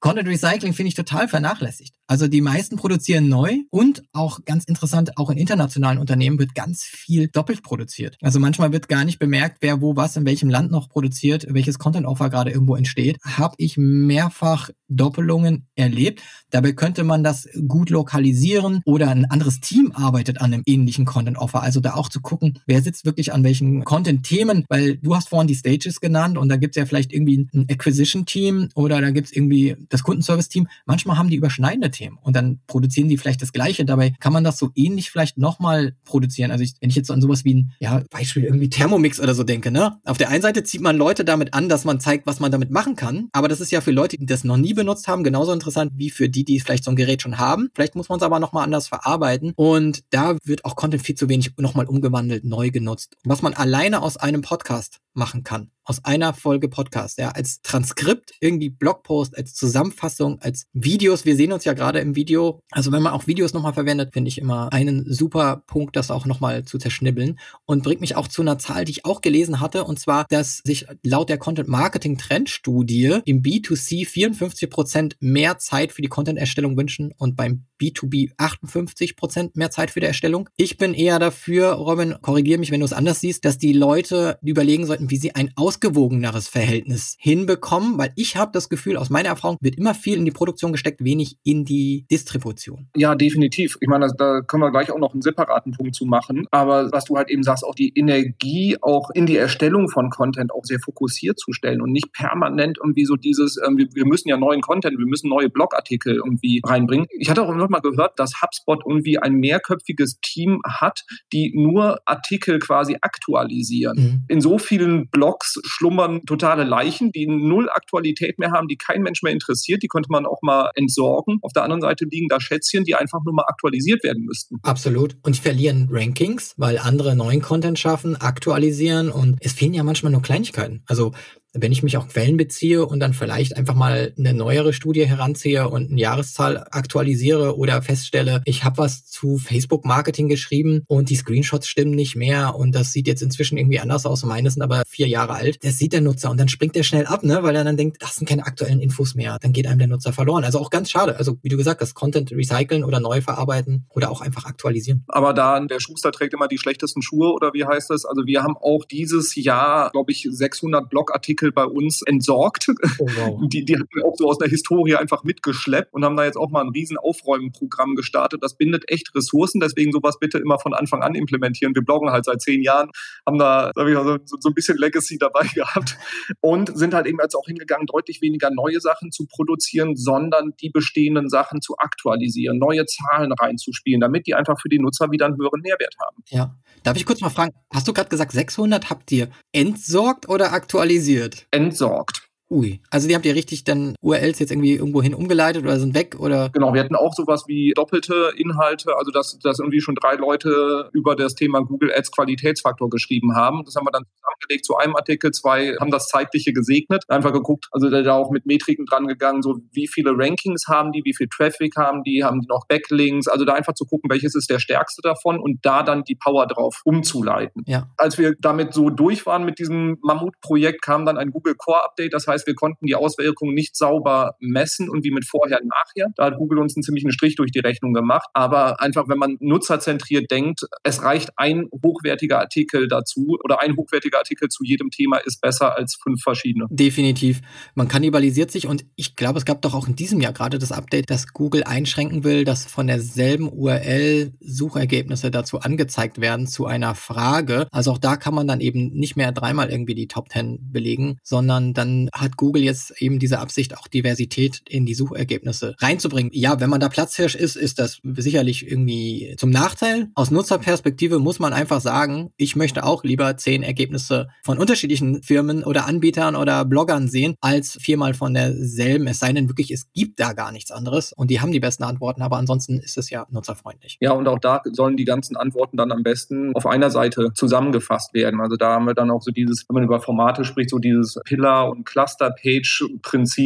Content 0.00 0.28
Recycling 0.28 0.72
finde 0.72 0.88
ich 0.88 0.94
total 0.94 1.28
vernachlässigt. 1.28 1.94
Also 2.06 2.26
die 2.26 2.40
meisten 2.40 2.76
produzieren 2.76 3.28
neu 3.28 3.58
und 3.70 4.02
auch 4.12 4.44
ganz 4.46 4.64
interessant, 4.64 5.18
auch 5.18 5.28
in 5.28 5.36
internationalen 5.36 5.98
Unternehmen 5.98 6.38
wird 6.38 6.54
ganz 6.54 6.82
viel 6.82 7.28
doppelt 7.28 7.62
produziert. 7.62 8.16
Also 8.22 8.40
manchmal 8.40 8.72
wird 8.72 8.88
gar 8.88 9.04
nicht 9.04 9.18
bemerkt, 9.18 9.58
wer 9.60 9.82
wo 9.82 9.96
was 9.96 10.09
in 10.16 10.26
welchem 10.26 10.50
Land 10.50 10.70
noch 10.70 10.88
produziert, 10.88 11.46
welches 11.48 11.78
Content-Offer 11.78 12.30
gerade 12.30 12.50
irgendwo 12.50 12.76
entsteht. 12.76 13.18
Habe 13.24 13.54
ich 13.58 13.76
mehrfach 13.76 14.70
Doppelungen 14.88 15.66
erlebt. 15.76 16.22
Dabei 16.50 16.72
könnte 16.72 17.04
man 17.04 17.22
das 17.22 17.48
gut 17.68 17.90
lokalisieren 17.90 18.82
oder 18.84 19.08
ein 19.08 19.24
anderes 19.24 19.60
Team 19.60 19.92
arbeitet 19.94 20.40
an 20.40 20.52
einem 20.52 20.62
ähnlichen 20.66 21.04
Content-Offer. 21.04 21.62
Also 21.62 21.80
da 21.80 21.94
auch 21.94 22.08
zu 22.08 22.20
gucken, 22.20 22.58
wer 22.66 22.82
sitzt 22.82 23.04
wirklich 23.04 23.32
an 23.32 23.44
welchen 23.44 23.84
Content-Themen, 23.84 24.64
weil 24.68 24.96
du 24.96 25.14
hast 25.14 25.28
vorhin 25.28 25.46
die 25.46 25.54
Stages 25.54 26.00
genannt 26.00 26.36
und 26.36 26.48
da 26.48 26.56
gibt 26.56 26.76
es 26.76 26.80
ja 26.80 26.86
vielleicht 26.86 27.12
irgendwie 27.12 27.48
ein 27.54 27.66
Acquisition-Team 27.70 28.70
oder 28.74 29.00
da 29.00 29.10
gibt 29.10 29.28
es 29.28 29.32
irgendwie 29.32 29.76
das 29.88 30.02
Kundenservice-Team, 30.02 30.66
manchmal 30.86 31.18
haben 31.18 31.30
die 31.30 31.36
überschneidende 31.36 31.90
Themen 31.90 32.18
und 32.20 32.34
dann 32.34 32.60
produzieren 32.66 33.08
die 33.08 33.16
vielleicht 33.16 33.42
das 33.42 33.52
Gleiche. 33.52 33.84
Dabei 33.84 34.10
kann 34.18 34.32
man 34.32 34.44
das 34.44 34.58
so 34.58 34.70
ähnlich 34.74 35.10
vielleicht 35.10 35.38
nochmal 35.38 35.94
produzieren. 36.04 36.50
Also 36.50 36.64
ich, 36.64 36.74
wenn 36.80 36.90
ich 36.90 36.96
jetzt 36.96 37.10
an 37.10 37.22
sowas 37.22 37.44
wie 37.44 37.54
ein, 37.54 37.72
ja, 37.78 38.02
Beispiel 38.10 38.44
irgendwie 38.44 38.68
Thermomix 38.70 39.20
oder 39.20 39.34
so 39.34 39.44
denke, 39.44 39.70
ne? 39.70 39.98
Auf 40.04 40.18
der 40.18 40.28
einen 40.28 40.42
Seite 40.42 40.62
zieht 40.64 40.80
man 40.80 40.96
Leute 40.96 41.24
damit 41.24 41.54
an, 41.54 41.68
dass 41.68 41.84
man 41.84 42.00
zeigt, 42.00 42.26
was 42.26 42.40
man 42.40 42.50
damit 42.50 42.70
machen 42.70 42.96
kann. 42.96 43.28
Aber 43.32 43.48
das 43.48 43.60
ist 43.60 43.70
ja 43.70 43.80
für 43.80 43.90
Leute, 43.90 44.16
die 44.16 44.26
das 44.26 44.44
noch 44.44 44.56
nie 44.56 44.74
benutzt 44.74 45.08
haben, 45.08 45.24
genauso 45.24 45.52
interessant 45.52 45.92
wie 45.96 46.10
für 46.10 46.28
die, 46.28 46.44
die 46.44 46.60
vielleicht 46.60 46.84
so 46.84 46.90
ein 46.90 46.96
Gerät 46.96 47.22
schon 47.22 47.38
haben. 47.38 47.68
Vielleicht 47.74 47.94
muss 47.94 48.08
man 48.08 48.18
es 48.18 48.22
aber 48.22 48.40
nochmal 48.40 48.64
anders 48.64 48.88
verarbeiten. 48.88 49.52
Und 49.56 50.02
da 50.10 50.36
wird 50.44 50.64
auch 50.64 50.76
Content 50.76 51.02
viel 51.02 51.14
zu 51.14 51.28
wenig 51.28 51.52
nochmal 51.58 51.86
umgewandelt, 51.86 52.44
neu 52.44 52.70
genutzt. 52.70 53.16
Was 53.24 53.42
man 53.42 53.54
alleine 53.54 54.02
aus 54.02 54.16
einem 54.16 54.42
Podcast 54.42 54.98
machen 55.14 55.42
kann 55.42 55.70
aus 55.90 56.04
einer 56.04 56.32
Folge 56.34 56.68
Podcast, 56.68 57.18
ja, 57.18 57.30
als 57.30 57.62
Transkript, 57.62 58.34
irgendwie 58.40 58.70
Blogpost, 58.70 59.36
als 59.36 59.54
Zusammenfassung, 59.54 60.38
als 60.40 60.66
Videos. 60.72 61.24
Wir 61.24 61.34
sehen 61.34 61.50
uns 61.52 61.64
ja 61.64 61.72
gerade 61.72 61.98
im 61.98 62.14
Video. 62.14 62.60
Also 62.70 62.92
wenn 62.92 63.02
man 63.02 63.12
auch 63.12 63.26
Videos 63.26 63.54
nochmal 63.54 63.72
verwendet, 63.72 64.12
finde 64.12 64.28
ich 64.28 64.38
immer 64.38 64.72
einen 64.72 65.12
super 65.12 65.64
Punkt, 65.66 65.96
das 65.96 66.12
auch 66.12 66.26
nochmal 66.26 66.64
zu 66.64 66.78
zerschnibbeln 66.78 67.40
und 67.66 67.82
bringt 67.82 68.00
mich 68.00 68.14
auch 68.14 68.28
zu 68.28 68.40
einer 68.40 68.56
Zahl, 68.56 68.84
die 68.84 68.92
ich 68.92 69.04
auch 69.04 69.20
gelesen 69.20 69.58
hatte, 69.58 69.82
und 69.90 69.98
zwar, 69.98 70.26
dass 70.28 70.58
sich 70.64 70.86
laut 71.02 71.28
der 71.28 71.38
Content 71.38 71.68
Marketing 71.68 72.16
Trend 72.18 72.48
Studie 72.48 73.18
im 73.24 73.42
B2C 73.42 74.06
54 74.06 74.70
Prozent 74.70 75.16
mehr 75.20 75.58
Zeit 75.58 75.92
für 75.92 76.02
die 76.02 76.08
Content-Erstellung 76.08 76.76
wünschen 76.76 77.12
und 77.18 77.36
beim 77.36 77.64
B2B 77.80 78.32
58 78.36 79.16
Prozent 79.16 79.56
mehr 79.56 79.70
Zeit 79.70 79.90
für 79.90 80.00
die 80.00 80.06
Erstellung. 80.06 80.48
Ich 80.56 80.76
bin 80.76 80.94
eher 80.94 81.18
dafür, 81.18 81.72
Robin, 81.72 82.16
korrigiere 82.20 82.58
mich, 82.58 82.70
wenn 82.70 82.80
du 82.80 82.86
es 82.86 82.92
anders 82.92 83.20
siehst, 83.20 83.44
dass 83.44 83.58
die 83.58 83.72
Leute 83.72 84.38
überlegen 84.42 84.86
sollten, 84.86 85.10
wie 85.10 85.16
sie 85.16 85.34
ein 85.34 85.50
aus 85.56 85.80
ausgewogeneres 85.80 86.48
Verhältnis 86.48 87.16
hinbekommen, 87.18 87.96
weil 87.96 88.12
ich 88.16 88.36
habe 88.36 88.50
das 88.52 88.68
Gefühl, 88.68 88.96
aus 88.96 89.08
meiner 89.08 89.28
Erfahrung 89.28 89.56
wird 89.60 89.76
immer 89.78 89.94
viel 89.94 90.18
in 90.18 90.24
die 90.24 90.30
Produktion 90.32 90.72
gesteckt, 90.72 91.02
wenig 91.04 91.38
in 91.44 91.64
die 91.64 92.06
Distribution. 92.10 92.88
Ja, 92.96 93.14
definitiv. 93.14 93.78
Ich 93.80 93.88
meine, 93.88 94.08
da 94.18 94.40
können 94.40 94.62
wir 94.62 94.70
gleich 94.70 94.90
auch 94.90 94.98
noch 94.98 95.12
einen 95.12 95.22
separaten 95.22 95.72
Punkt 95.72 95.94
zu 95.94 96.04
machen. 96.06 96.46
Aber 96.50 96.90
was 96.92 97.04
du 97.04 97.16
halt 97.16 97.30
eben 97.30 97.44
sagst, 97.44 97.64
auch 97.64 97.74
die 97.74 97.96
Energie 97.96 98.76
auch 98.80 99.10
in 99.10 99.26
die 99.26 99.36
Erstellung 99.36 99.79
von 99.88 100.10
Content 100.10 100.52
auch 100.52 100.64
sehr 100.64 100.80
fokussiert 100.80 101.38
zu 101.38 101.52
stellen 101.52 101.80
und 101.80 101.92
nicht 101.92 102.12
permanent 102.12 102.78
irgendwie 102.82 103.04
so 103.04 103.16
dieses, 103.16 103.58
ähm, 103.66 103.76
wir, 103.76 103.86
wir 103.94 104.06
müssen 104.06 104.28
ja 104.28 104.36
neuen 104.36 104.60
Content, 104.60 104.98
wir 104.98 105.06
müssen 105.06 105.28
neue 105.28 105.48
Blogartikel 105.48 106.16
irgendwie 106.16 106.60
reinbringen. 106.64 107.06
Ich 107.10 107.30
hatte 107.30 107.42
auch 107.42 107.54
noch 107.54 107.68
mal 107.68 107.80
gehört, 107.80 108.18
dass 108.18 108.42
HubSpot 108.42 108.82
irgendwie 108.86 109.18
ein 109.18 109.34
mehrköpfiges 109.34 110.20
Team 110.20 110.60
hat, 110.66 111.04
die 111.32 111.52
nur 111.54 111.98
Artikel 112.06 112.58
quasi 112.58 112.96
aktualisieren. 113.00 113.96
Mhm. 113.98 114.24
In 114.28 114.40
so 114.40 114.58
vielen 114.58 115.08
Blogs 115.08 115.60
schlummern 115.64 116.22
totale 116.26 116.64
Leichen, 116.64 117.12
die 117.12 117.26
null 117.26 117.68
Aktualität 117.70 118.38
mehr 118.38 118.52
haben, 118.52 118.68
die 118.68 118.76
kein 118.76 119.02
Mensch 119.02 119.22
mehr 119.22 119.32
interessiert. 119.32 119.82
Die 119.82 119.88
könnte 119.88 120.10
man 120.10 120.26
auch 120.26 120.42
mal 120.42 120.70
entsorgen. 120.74 121.38
Auf 121.42 121.52
der 121.52 121.64
anderen 121.64 121.80
Seite 121.80 122.04
liegen 122.04 122.28
da 122.28 122.40
Schätzchen, 122.40 122.84
die 122.84 122.94
einfach 122.94 123.20
nur 123.24 123.34
mal 123.34 123.44
aktualisiert 123.46 124.04
werden 124.04 124.24
müssten. 124.24 124.56
Absolut. 124.62 125.16
Und 125.22 125.36
verlieren 125.36 125.88
Rankings, 125.90 126.54
weil 126.56 126.78
andere 126.78 127.16
neuen 127.16 127.42
Content 127.42 127.78
schaffen, 127.78 128.16
aktualisieren 128.16 129.10
und 129.10 129.38
es 129.40 129.52
fehlen 129.52 129.69
ja 129.74 129.82
manchmal 129.82 130.12
nur 130.12 130.22
Kleinigkeiten. 130.22 130.82
Also 130.86 131.12
wenn 131.52 131.72
ich 131.72 131.82
mich 131.82 131.96
auf 131.96 132.08
Quellen 132.08 132.36
beziehe 132.36 132.86
und 132.86 133.00
dann 133.00 133.14
vielleicht 133.14 133.56
einfach 133.56 133.74
mal 133.74 134.12
eine 134.16 134.34
neuere 134.34 134.72
Studie 134.72 135.06
heranziehe 135.06 135.68
und 135.68 135.90
eine 135.90 136.00
Jahreszahl 136.00 136.64
aktualisiere 136.70 137.56
oder 137.56 137.82
feststelle, 137.82 138.42
ich 138.44 138.64
habe 138.64 138.78
was 138.78 139.06
zu 139.06 139.38
Facebook 139.38 139.84
Marketing 139.84 140.28
geschrieben 140.28 140.84
und 140.86 141.10
die 141.10 141.16
Screenshots 141.16 141.68
stimmen 141.68 141.92
nicht 141.92 142.16
mehr 142.16 142.54
und 142.54 142.74
das 142.74 142.92
sieht 142.92 143.06
jetzt 143.06 143.22
inzwischen 143.22 143.58
irgendwie 143.58 143.80
anders 143.80 144.06
aus. 144.06 144.24
Meine 144.24 144.50
sind 144.50 144.62
aber 144.62 144.82
vier 144.86 145.08
Jahre 145.08 145.34
alt. 145.34 145.58
Das 145.62 145.78
sieht 145.78 145.92
der 145.92 146.00
Nutzer 146.00 146.30
und 146.30 146.38
dann 146.38 146.48
springt 146.48 146.76
er 146.76 146.84
schnell 146.84 147.06
ab, 147.06 147.24
ne, 147.24 147.42
weil 147.42 147.56
er 147.56 147.64
dann 147.64 147.76
denkt, 147.76 148.00
das 148.00 148.16
sind 148.16 148.28
keine 148.28 148.46
aktuellen 148.46 148.80
Infos 148.80 149.14
mehr. 149.14 149.38
Dann 149.40 149.52
geht 149.52 149.66
einem 149.66 149.78
der 149.78 149.88
Nutzer 149.88 150.12
verloren. 150.12 150.44
Also 150.44 150.58
auch 150.58 150.70
ganz 150.70 150.90
schade. 150.90 151.16
Also 151.16 151.38
wie 151.42 151.48
du 151.48 151.56
gesagt 151.56 151.80
hast, 151.80 151.94
Content 151.94 152.30
recyceln 152.32 152.84
oder 152.84 153.00
neu 153.00 153.20
verarbeiten 153.20 153.86
oder 153.90 154.10
auch 154.10 154.20
einfach 154.20 154.46
aktualisieren. 154.46 155.04
Aber 155.08 155.34
da 155.34 155.58
der 155.60 155.80
Schuster 155.80 156.12
trägt 156.12 156.34
immer 156.34 156.48
die 156.48 156.58
schlechtesten 156.58 157.02
Schuhe 157.02 157.32
oder 157.32 157.52
wie 157.52 157.64
heißt 157.64 157.90
das? 157.90 158.04
Also 158.04 158.26
wir 158.26 158.42
haben 158.42 158.56
auch 158.56 158.84
dieses 158.84 159.34
Jahr, 159.34 159.90
glaube 159.90 160.12
ich, 160.12 160.28
600 160.30 160.88
Blogartikel 160.88 161.39
Artikel 161.40 161.52
bei 161.52 161.64
uns 161.64 162.02
entsorgt. 162.02 162.66
Oh, 162.98 163.06
wow. 163.16 163.40
Die, 163.50 163.64
die 163.64 163.76
hatten 163.76 163.88
wir 163.94 164.04
auch 164.04 164.16
so 164.16 164.28
aus 164.28 164.38
der 164.38 164.48
Historie 164.48 164.96
einfach 164.96 165.24
mitgeschleppt 165.24 165.92
und 165.92 166.04
haben 166.04 166.16
da 166.16 166.24
jetzt 166.24 166.36
auch 166.36 166.50
mal 166.50 166.62
ein 166.62 166.70
riesen 166.70 166.98
Aufräumprogramm 166.98 167.96
gestartet. 167.96 168.42
Das 168.42 168.54
bindet 168.54 168.84
echt 168.88 169.14
Ressourcen, 169.14 169.60
deswegen 169.60 169.92
sowas 169.92 170.18
bitte 170.18 170.38
immer 170.38 170.58
von 170.58 170.74
Anfang 170.74 171.02
an 171.02 171.14
implementieren. 171.14 171.74
Wir 171.74 171.82
bloggen 171.82 172.10
halt 172.10 172.24
seit 172.24 172.40
zehn 172.42 172.62
Jahren, 172.62 172.90
haben 173.26 173.38
da 173.38 173.70
sag 173.74 173.88
ich 173.88 173.94
mal, 173.94 174.04
so, 174.04 174.36
so 174.38 174.48
ein 174.48 174.54
bisschen 174.54 174.76
Legacy 174.76 175.18
dabei 175.18 175.46
gehabt 175.54 175.96
und 176.40 176.76
sind 176.76 176.94
halt 176.94 177.06
eben 177.06 177.18
jetzt 177.22 177.34
auch 177.34 177.46
hingegangen, 177.46 177.86
deutlich 177.86 178.20
weniger 178.20 178.50
neue 178.50 178.80
Sachen 178.80 179.10
zu 179.10 179.26
produzieren, 179.26 179.96
sondern 179.96 180.52
die 180.60 180.70
bestehenden 180.70 181.28
Sachen 181.28 181.60
zu 181.60 181.76
aktualisieren, 181.78 182.58
neue 182.58 182.84
Zahlen 182.86 183.32
reinzuspielen, 183.32 184.00
damit 184.00 184.26
die 184.26 184.34
einfach 184.34 184.60
für 184.60 184.68
die 184.68 184.78
Nutzer 184.78 185.10
wieder 185.10 185.26
einen 185.26 185.36
höheren 185.36 185.60
Mehrwert 185.60 185.96
haben. 186.00 186.16
Ja. 186.28 186.54
Darf 186.82 186.96
ich 186.96 187.04
kurz 187.04 187.20
mal 187.20 187.30
fragen, 187.30 187.52
hast 187.72 187.86
du 187.88 187.92
gerade 187.92 188.08
gesagt, 188.08 188.32
600 188.32 188.88
habt 188.88 189.12
ihr 189.12 189.28
entsorgt 189.52 190.28
oder 190.28 190.52
aktualisiert? 190.52 191.29
Entsorgt. 191.50 192.29
Ui, 192.52 192.80
also 192.90 193.06
die 193.06 193.14
habt 193.14 193.24
ihr 193.26 193.36
richtig 193.36 193.62
dann 193.62 193.94
URLs 194.00 194.40
jetzt 194.40 194.50
irgendwie 194.50 194.74
irgendwo 194.74 195.00
hin 195.00 195.14
umgeleitet 195.14 195.62
oder 195.62 195.78
sind 195.78 195.94
weg 195.94 196.16
oder? 196.18 196.50
Genau, 196.52 196.74
wir 196.74 196.80
hatten 196.80 196.96
auch 196.96 197.14
sowas 197.14 197.44
wie 197.46 197.72
doppelte 197.76 198.32
Inhalte, 198.36 198.96
also 198.96 199.12
dass, 199.12 199.38
dass 199.38 199.60
irgendwie 199.60 199.80
schon 199.80 199.94
drei 199.94 200.16
Leute 200.16 200.90
über 200.92 201.14
das 201.14 201.36
Thema 201.36 201.60
Google 201.60 201.92
Ads 201.94 202.10
Qualitätsfaktor 202.10 202.90
geschrieben 202.90 203.36
haben. 203.36 203.62
Das 203.64 203.76
haben 203.76 203.86
wir 203.86 203.92
dann 203.92 204.04
zusammengelegt 204.16 204.64
zu 204.64 204.76
einem 204.76 204.96
Artikel, 204.96 205.30
zwei 205.30 205.76
haben 205.80 205.92
das 205.92 206.08
Zeitliche 206.08 206.52
gesegnet, 206.52 207.04
einfach 207.06 207.32
geguckt, 207.32 207.66
also 207.70 207.88
da 207.88 208.12
auch 208.14 208.32
mit 208.32 208.46
Metriken 208.46 208.84
dran 208.84 209.06
gegangen, 209.06 209.42
so 209.42 209.58
wie 209.70 209.86
viele 209.86 210.10
Rankings 210.16 210.64
haben 210.66 210.90
die, 210.90 211.02
wie 211.04 211.14
viel 211.14 211.28
Traffic 211.28 211.76
haben 211.76 212.02
die, 212.02 212.24
haben 212.24 212.40
die 212.40 212.48
noch 212.48 212.66
Backlinks, 212.66 213.28
also 213.28 213.44
da 213.44 213.52
einfach 213.54 213.74
zu 213.74 213.84
gucken, 213.84 214.10
welches 214.10 214.34
ist 214.34 214.50
der 214.50 214.58
stärkste 214.58 215.02
davon 215.02 215.38
und 215.38 215.60
da 215.62 215.84
dann 215.84 216.02
die 216.02 216.16
Power 216.16 216.48
drauf 216.48 216.80
umzuleiten. 216.84 217.62
Ja. 217.66 217.90
Als 217.96 218.18
wir 218.18 218.34
damit 218.40 218.74
so 218.74 218.90
durch 218.90 219.24
waren 219.24 219.44
mit 219.44 219.60
diesem 219.60 219.98
Mammutprojekt, 220.02 220.82
kam 220.82 221.06
dann 221.06 221.16
ein 221.16 221.30
Google 221.30 221.54
Core 221.54 221.84
Update, 221.84 222.12
das 222.12 222.26
heißt, 222.26 222.39
heißt, 222.40 222.46
wir 222.46 222.54
konnten 222.54 222.86
die 222.86 222.94
Auswirkungen 222.94 223.54
nicht 223.54 223.76
sauber 223.76 224.36
messen 224.40 224.88
und 224.88 225.04
wie 225.04 225.10
mit 225.10 225.24
vorher, 225.26 225.60
nachher. 225.62 226.08
Da 226.16 226.26
hat 226.26 226.36
Google 226.36 226.58
uns 226.58 226.76
einen 226.76 226.82
ziemlichen 226.82 227.12
Strich 227.12 227.36
durch 227.36 227.50
die 227.50 227.60
Rechnung 227.60 227.92
gemacht. 227.92 228.28
Aber 228.34 228.80
einfach, 228.80 229.08
wenn 229.08 229.18
man 229.18 229.36
nutzerzentriert 229.40 230.30
denkt, 230.30 230.62
es 230.82 231.02
reicht 231.02 231.30
ein 231.36 231.66
hochwertiger 231.84 232.38
Artikel 232.38 232.88
dazu 232.88 233.38
oder 233.44 233.60
ein 233.60 233.76
hochwertiger 233.76 234.18
Artikel 234.18 234.48
zu 234.48 234.64
jedem 234.64 234.90
Thema 234.90 235.18
ist 235.18 235.40
besser 235.40 235.76
als 235.76 235.98
fünf 236.02 236.22
verschiedene. 236.22 236.66
Definitiv. 236.70 237.40
Man 237.74 237.88
kannibalisiert 237.88 238.50
sich 238.50 238.66
und 238.66 238.84
ich 238.96 239.16
glaube, 239.16 239.38
es 239.38 239.44
gab 239.44 239.62
doch 239.62 239.74
auch 239.74 239.88
in 239.88 239.96
diesem 239.96 240.20
Jahr 240.20 240.32
gerade 240.32 240.58
das 240.58 240.72
Update, 240.72 241.10
dass 241.10 241.32
Google 241.32 241.64
einschränken 241.64 242.24
will, 242.24 242.44
dass 242.44 242.66
von 242.66 242.86
derselben 242.86 243.48
URL 243.50 244.32
Suchergebnisse 244.40 245.30
dazu 245.30 245.60
angezeigt 245.60 246.20
werden 246.20 246.46
zu 246.46 246.66
einer 246.66 246.94
Frage. 246.94 247.66
Also 247.70 247.92
auch 247.92 247.98
da 247.98 248.16
kann 248.16 248.34
man 248.34 248.46
dann 248.46 248.60
eben 248.60 248.90
nicht 248.92 249.16
mehr 249.16 249.32
dreimal 249.32 249.70
irgendwie 249.70 249.94
die 249.94 250.08
Top 250.08 250.30
10 250.30 250.70
belegen, 250.72 251.18
sondern 251.22 251.74
dann 251.74 252.08
hat 252.12 252.29
Google 252.36 252.62
jetzt 252.62 253.00
eben 253.00 253.18
diese 253.18 253.38
Absicht, 253.38 253.76
auch 253.76 253.88
Diversität 253.88 254.62
in 254.68 254.86
die 254.86 254.94
Suchergebnisse 254.94 255.74
reinzubringen. 255.78 256.30
Ja, 256.34 256.60
wenn 256.60 256.70
man 256.70 256.80
da 256.80 256.88
Platzhirsch 256.88 257.34
ist, 257.34 257.56
ist 257.56 257.78
das 257.78 258.00
sicherlich 258.02 258.70
irgendwie 258.70 259.34
zum 259.38 259.50
Nachteil. 259.50 260.08
Aus 260.14 260.30
Nutzerperspektive 260.30 261.18
muss 261.18 261.38
man 261.38 261.52
einfach 261.52 261.80
sagen, 261.80 262.30
ich 262.36 262.56
möchte 262.56 262.84
auch 262.84 263.04
lieber 263.04 263.36
zehn 263.36 263.62
Ergebnisse 263.62 264.28
von 264.42 264.58
unterschiedlichen 264.58 265.22
Firmen 265.22 265.64
oder 265.64 265.86
Anbietern 265.86 266.36
oder 266.36 266.64
Bloggern 266.64 267.08
sehen, 267.08 267.34
als 267.40 267.78
viermal 267.80 268.14
von 268.14 268.34
derselben. 268.34 269.06
Es 269.06 269.18
sei 269.18 269.32
denn 269.32 269.48
wirklich, 269.48 269.70
es 269.70 269.90
gibt 269.92 270.20
da 270.20 270.32
gar 270.32 270.52
nichts 270.52 270.70
anderes 270.70 271.12
und 271.12 271.30
die 271.30 271.40
haben 271.40 271.52
die 271.52 271.60
besten 271.60 271.84
Antworten, 271.84 272.22
aber 272.22 272.36
ansonsten 272.36 272.78
ist 272.80 272.98
es 272.98 273.10
ja 273.10 273.26
nutzerfreundlich. 273.30 273.98
Ja, 274.00 274.12
und 274.12 274.28
auch 274.28 274.38
da 274.38 274.62
sollen 274.72 274.96
die 274.96 275.04
ganzen 275.04 275.36
Antworten 275.36 275.76
dann 275.76 275.92
am 275.92 276.02
besten 276.02 276.54
auf 276.54 276.66
einer 276.66 276.90
Seite 276.90 277.32
zusammengefasst 277.34 278.14
werden. 278.14 278.40
Also 278.40 278.56
da 278.56 278.74
haben 278.74 278.86
wir 278.86 278.94
dann 278.94 279.10
auch 279.10 279.22
so 279.22 279.30
dieses, 279.30 279.64
wenn 279.68 279.74
man 279.74 279.84
über 279.84 280.00
Formate 280.00 280.44
spricht, 280.44 280.70
so 280.70 280.78
dieses 280.78 281.18
Pillar- 281.24 281.70
und 281.70 281.84
Cluster-Page-Prinzip, 281.84 282.19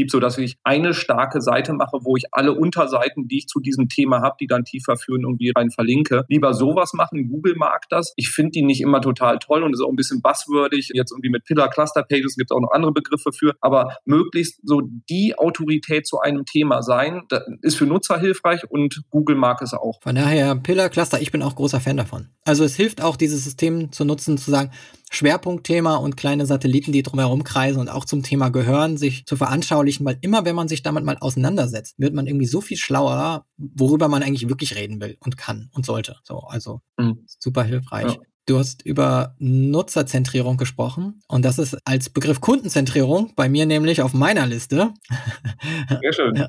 so 0.08 0.20
dass 0.20 0.38
ich 0.38 0.56
eine 0.64 0.94
starke 0.94 1.40
Seite 1.40 1.72
mache, 1.72 1.98
wo 2.02 2.16
ich 2.16 2.24
alle 2.32 2.52
Unterseiten, 2.52 3.28
die 3.28 3.38
ich 3.38 3.46
zu 3.46 3.60
diesem 3.60 3.88
Thema 3.88 4.20
habe, 4.20 4.36
die 4.40 4.46
dann 4.46 4.64
tiefer 4.64 4.96
führen, 4.96 5.22
irgendwie 5.22 5.52
rein 5.54 5.70
verlinke. 5.70 6.24
Lieber 6.28 6.54
sowas 6.54 6.92
machen. 6.92 7.28
Google 7.28 7.54
mag 7.56 7.88
das. 7.88 8.12
Ich 8.16 8.30
finde 8.30 8.52
die 8.52 8.62
nicht 8.62 8.80
immer 8.80 9.00
total 9.00 9.38
toll 9.38 9.62
und 9.62 9.72
ist 9.72 9.80
auch 9.80 9.90
ein 9.90 9.96
bisschen 9.96 10.22
buzzwordig. 10.22 10.90
Jetzt 10.94 11.12
irgendwie 11.12 11.30
mit 11.30 11.44
Pillar 11.44 11.70
Cluster 11.70 12.02
Pages 12.02 12.36
gibt 12.36 12.50
es 12.50 12.56
auch 12.56 12.60
noch 12.60 12.72
andere 12.72 12.92
Begriffe 12.92 13.32
für, 13.32 13.54
aber 13.60 13.96
möglichst 14.04 14.60
so 14.64 14.82
die 15.08 15.34
Autorität 15.38 16.06
zu 16.06 16.20
einem 16.20 16.44
Thema 16.44 16.82
sein, 16.82 17.22
ist 17.62 17.76
für 17.76 17.86
Nutzer 17.86 18.18
hilfreich 18.18 18.70
und 18.70 19.02
Google 19.10 19.36
mag 19.36 19.62
es 19.62 19.74
auch. 19.74 20.00
Von 20.02 20.16
daher 20.16 20.54
Pillar 20.56 20.88
Cluster, 20.88 21.20
ich 21.20 21.32
bin 21.32 21.42
auch 21.42 21.54
großer 21.54 21.80
Fan 21.80 21.96
davon. 21.96 22.28
Also 22.44 22.64
es 22.64 22.76
hilft 22.76 23.02
auch, 23.02 23.16
dieses 23.16 23.44
System 23.44 23.92
zu 23.92 24.04
nutzen, 24.04 24.38
zu 24.38 24.50
sagen, 24.50 24.70
Schwerpunktthema 25.14 25.96
und 25.96 26.16
kleine 26.16 26.46
Satelliten, 26.46 26.92
die 26.92 27.02
drumherum 27.02 27.44
kreisen 27.44 27.80
und 27.80 27.88
auch 27.88 28.04
zum 28.04 28.22
Thema 28.22 28.48
gehören, 28.48 28.96
sich 28.96 29.26
zu 29.26 29.36
veranschaulichen, 29.36 30.04
weil 30.04 30.18
immer 30.20 30.44
wenn 30.44 30.56
man 30.56 30.68
sich 30.68 30.82
damit 30.82 31.04
mal 31.04 31.16
auseinandersetzt, 31.18 31.94
wird 31.98 32.14
man 32.14 32.26
irgendwie 32.26 32.46
so 32.46 32.60
viel 32.60 32.76
schlauer, 32.76 33.46
worüber 33.56 34.08
man 34.08 34.22
eigentlich 34.22 34.48
wirklich 34.48 34.74
reden 34.74 35.00
will 35.00 35.16
und 35.20 35.36
kann 35.36 35.70
und 35.72 35.86
sollte. 35.86 36.16
So, 36.22 36.38
also 36.40 36.80
mhm. 36.98 37.24
super 37.26 37.62
hilfreich. 37.62 38.12
Ja. 38.12 38.20
Du 38.46 38.58
hast 38.58 38.82
über 38.84 39.34
Nutzerzentrierung 39.38 40.58
gesprochen 40.58 41.22
und 41.28 41.46
das 41.46 41.58
ist 41.58 41.78
als 41.86 42.10
Begriff 42.10 42.42
Kundenzentrierung 42.42 43.32
bei 43.36 43.48
mir 43.48 43.64
nämlich 43.64 44.02
auf 44.02 44.12
meiner 44.12 44.46
Liste. 44.46 44.92
Sehr 46.02 46.12
schön. 46.12 46.48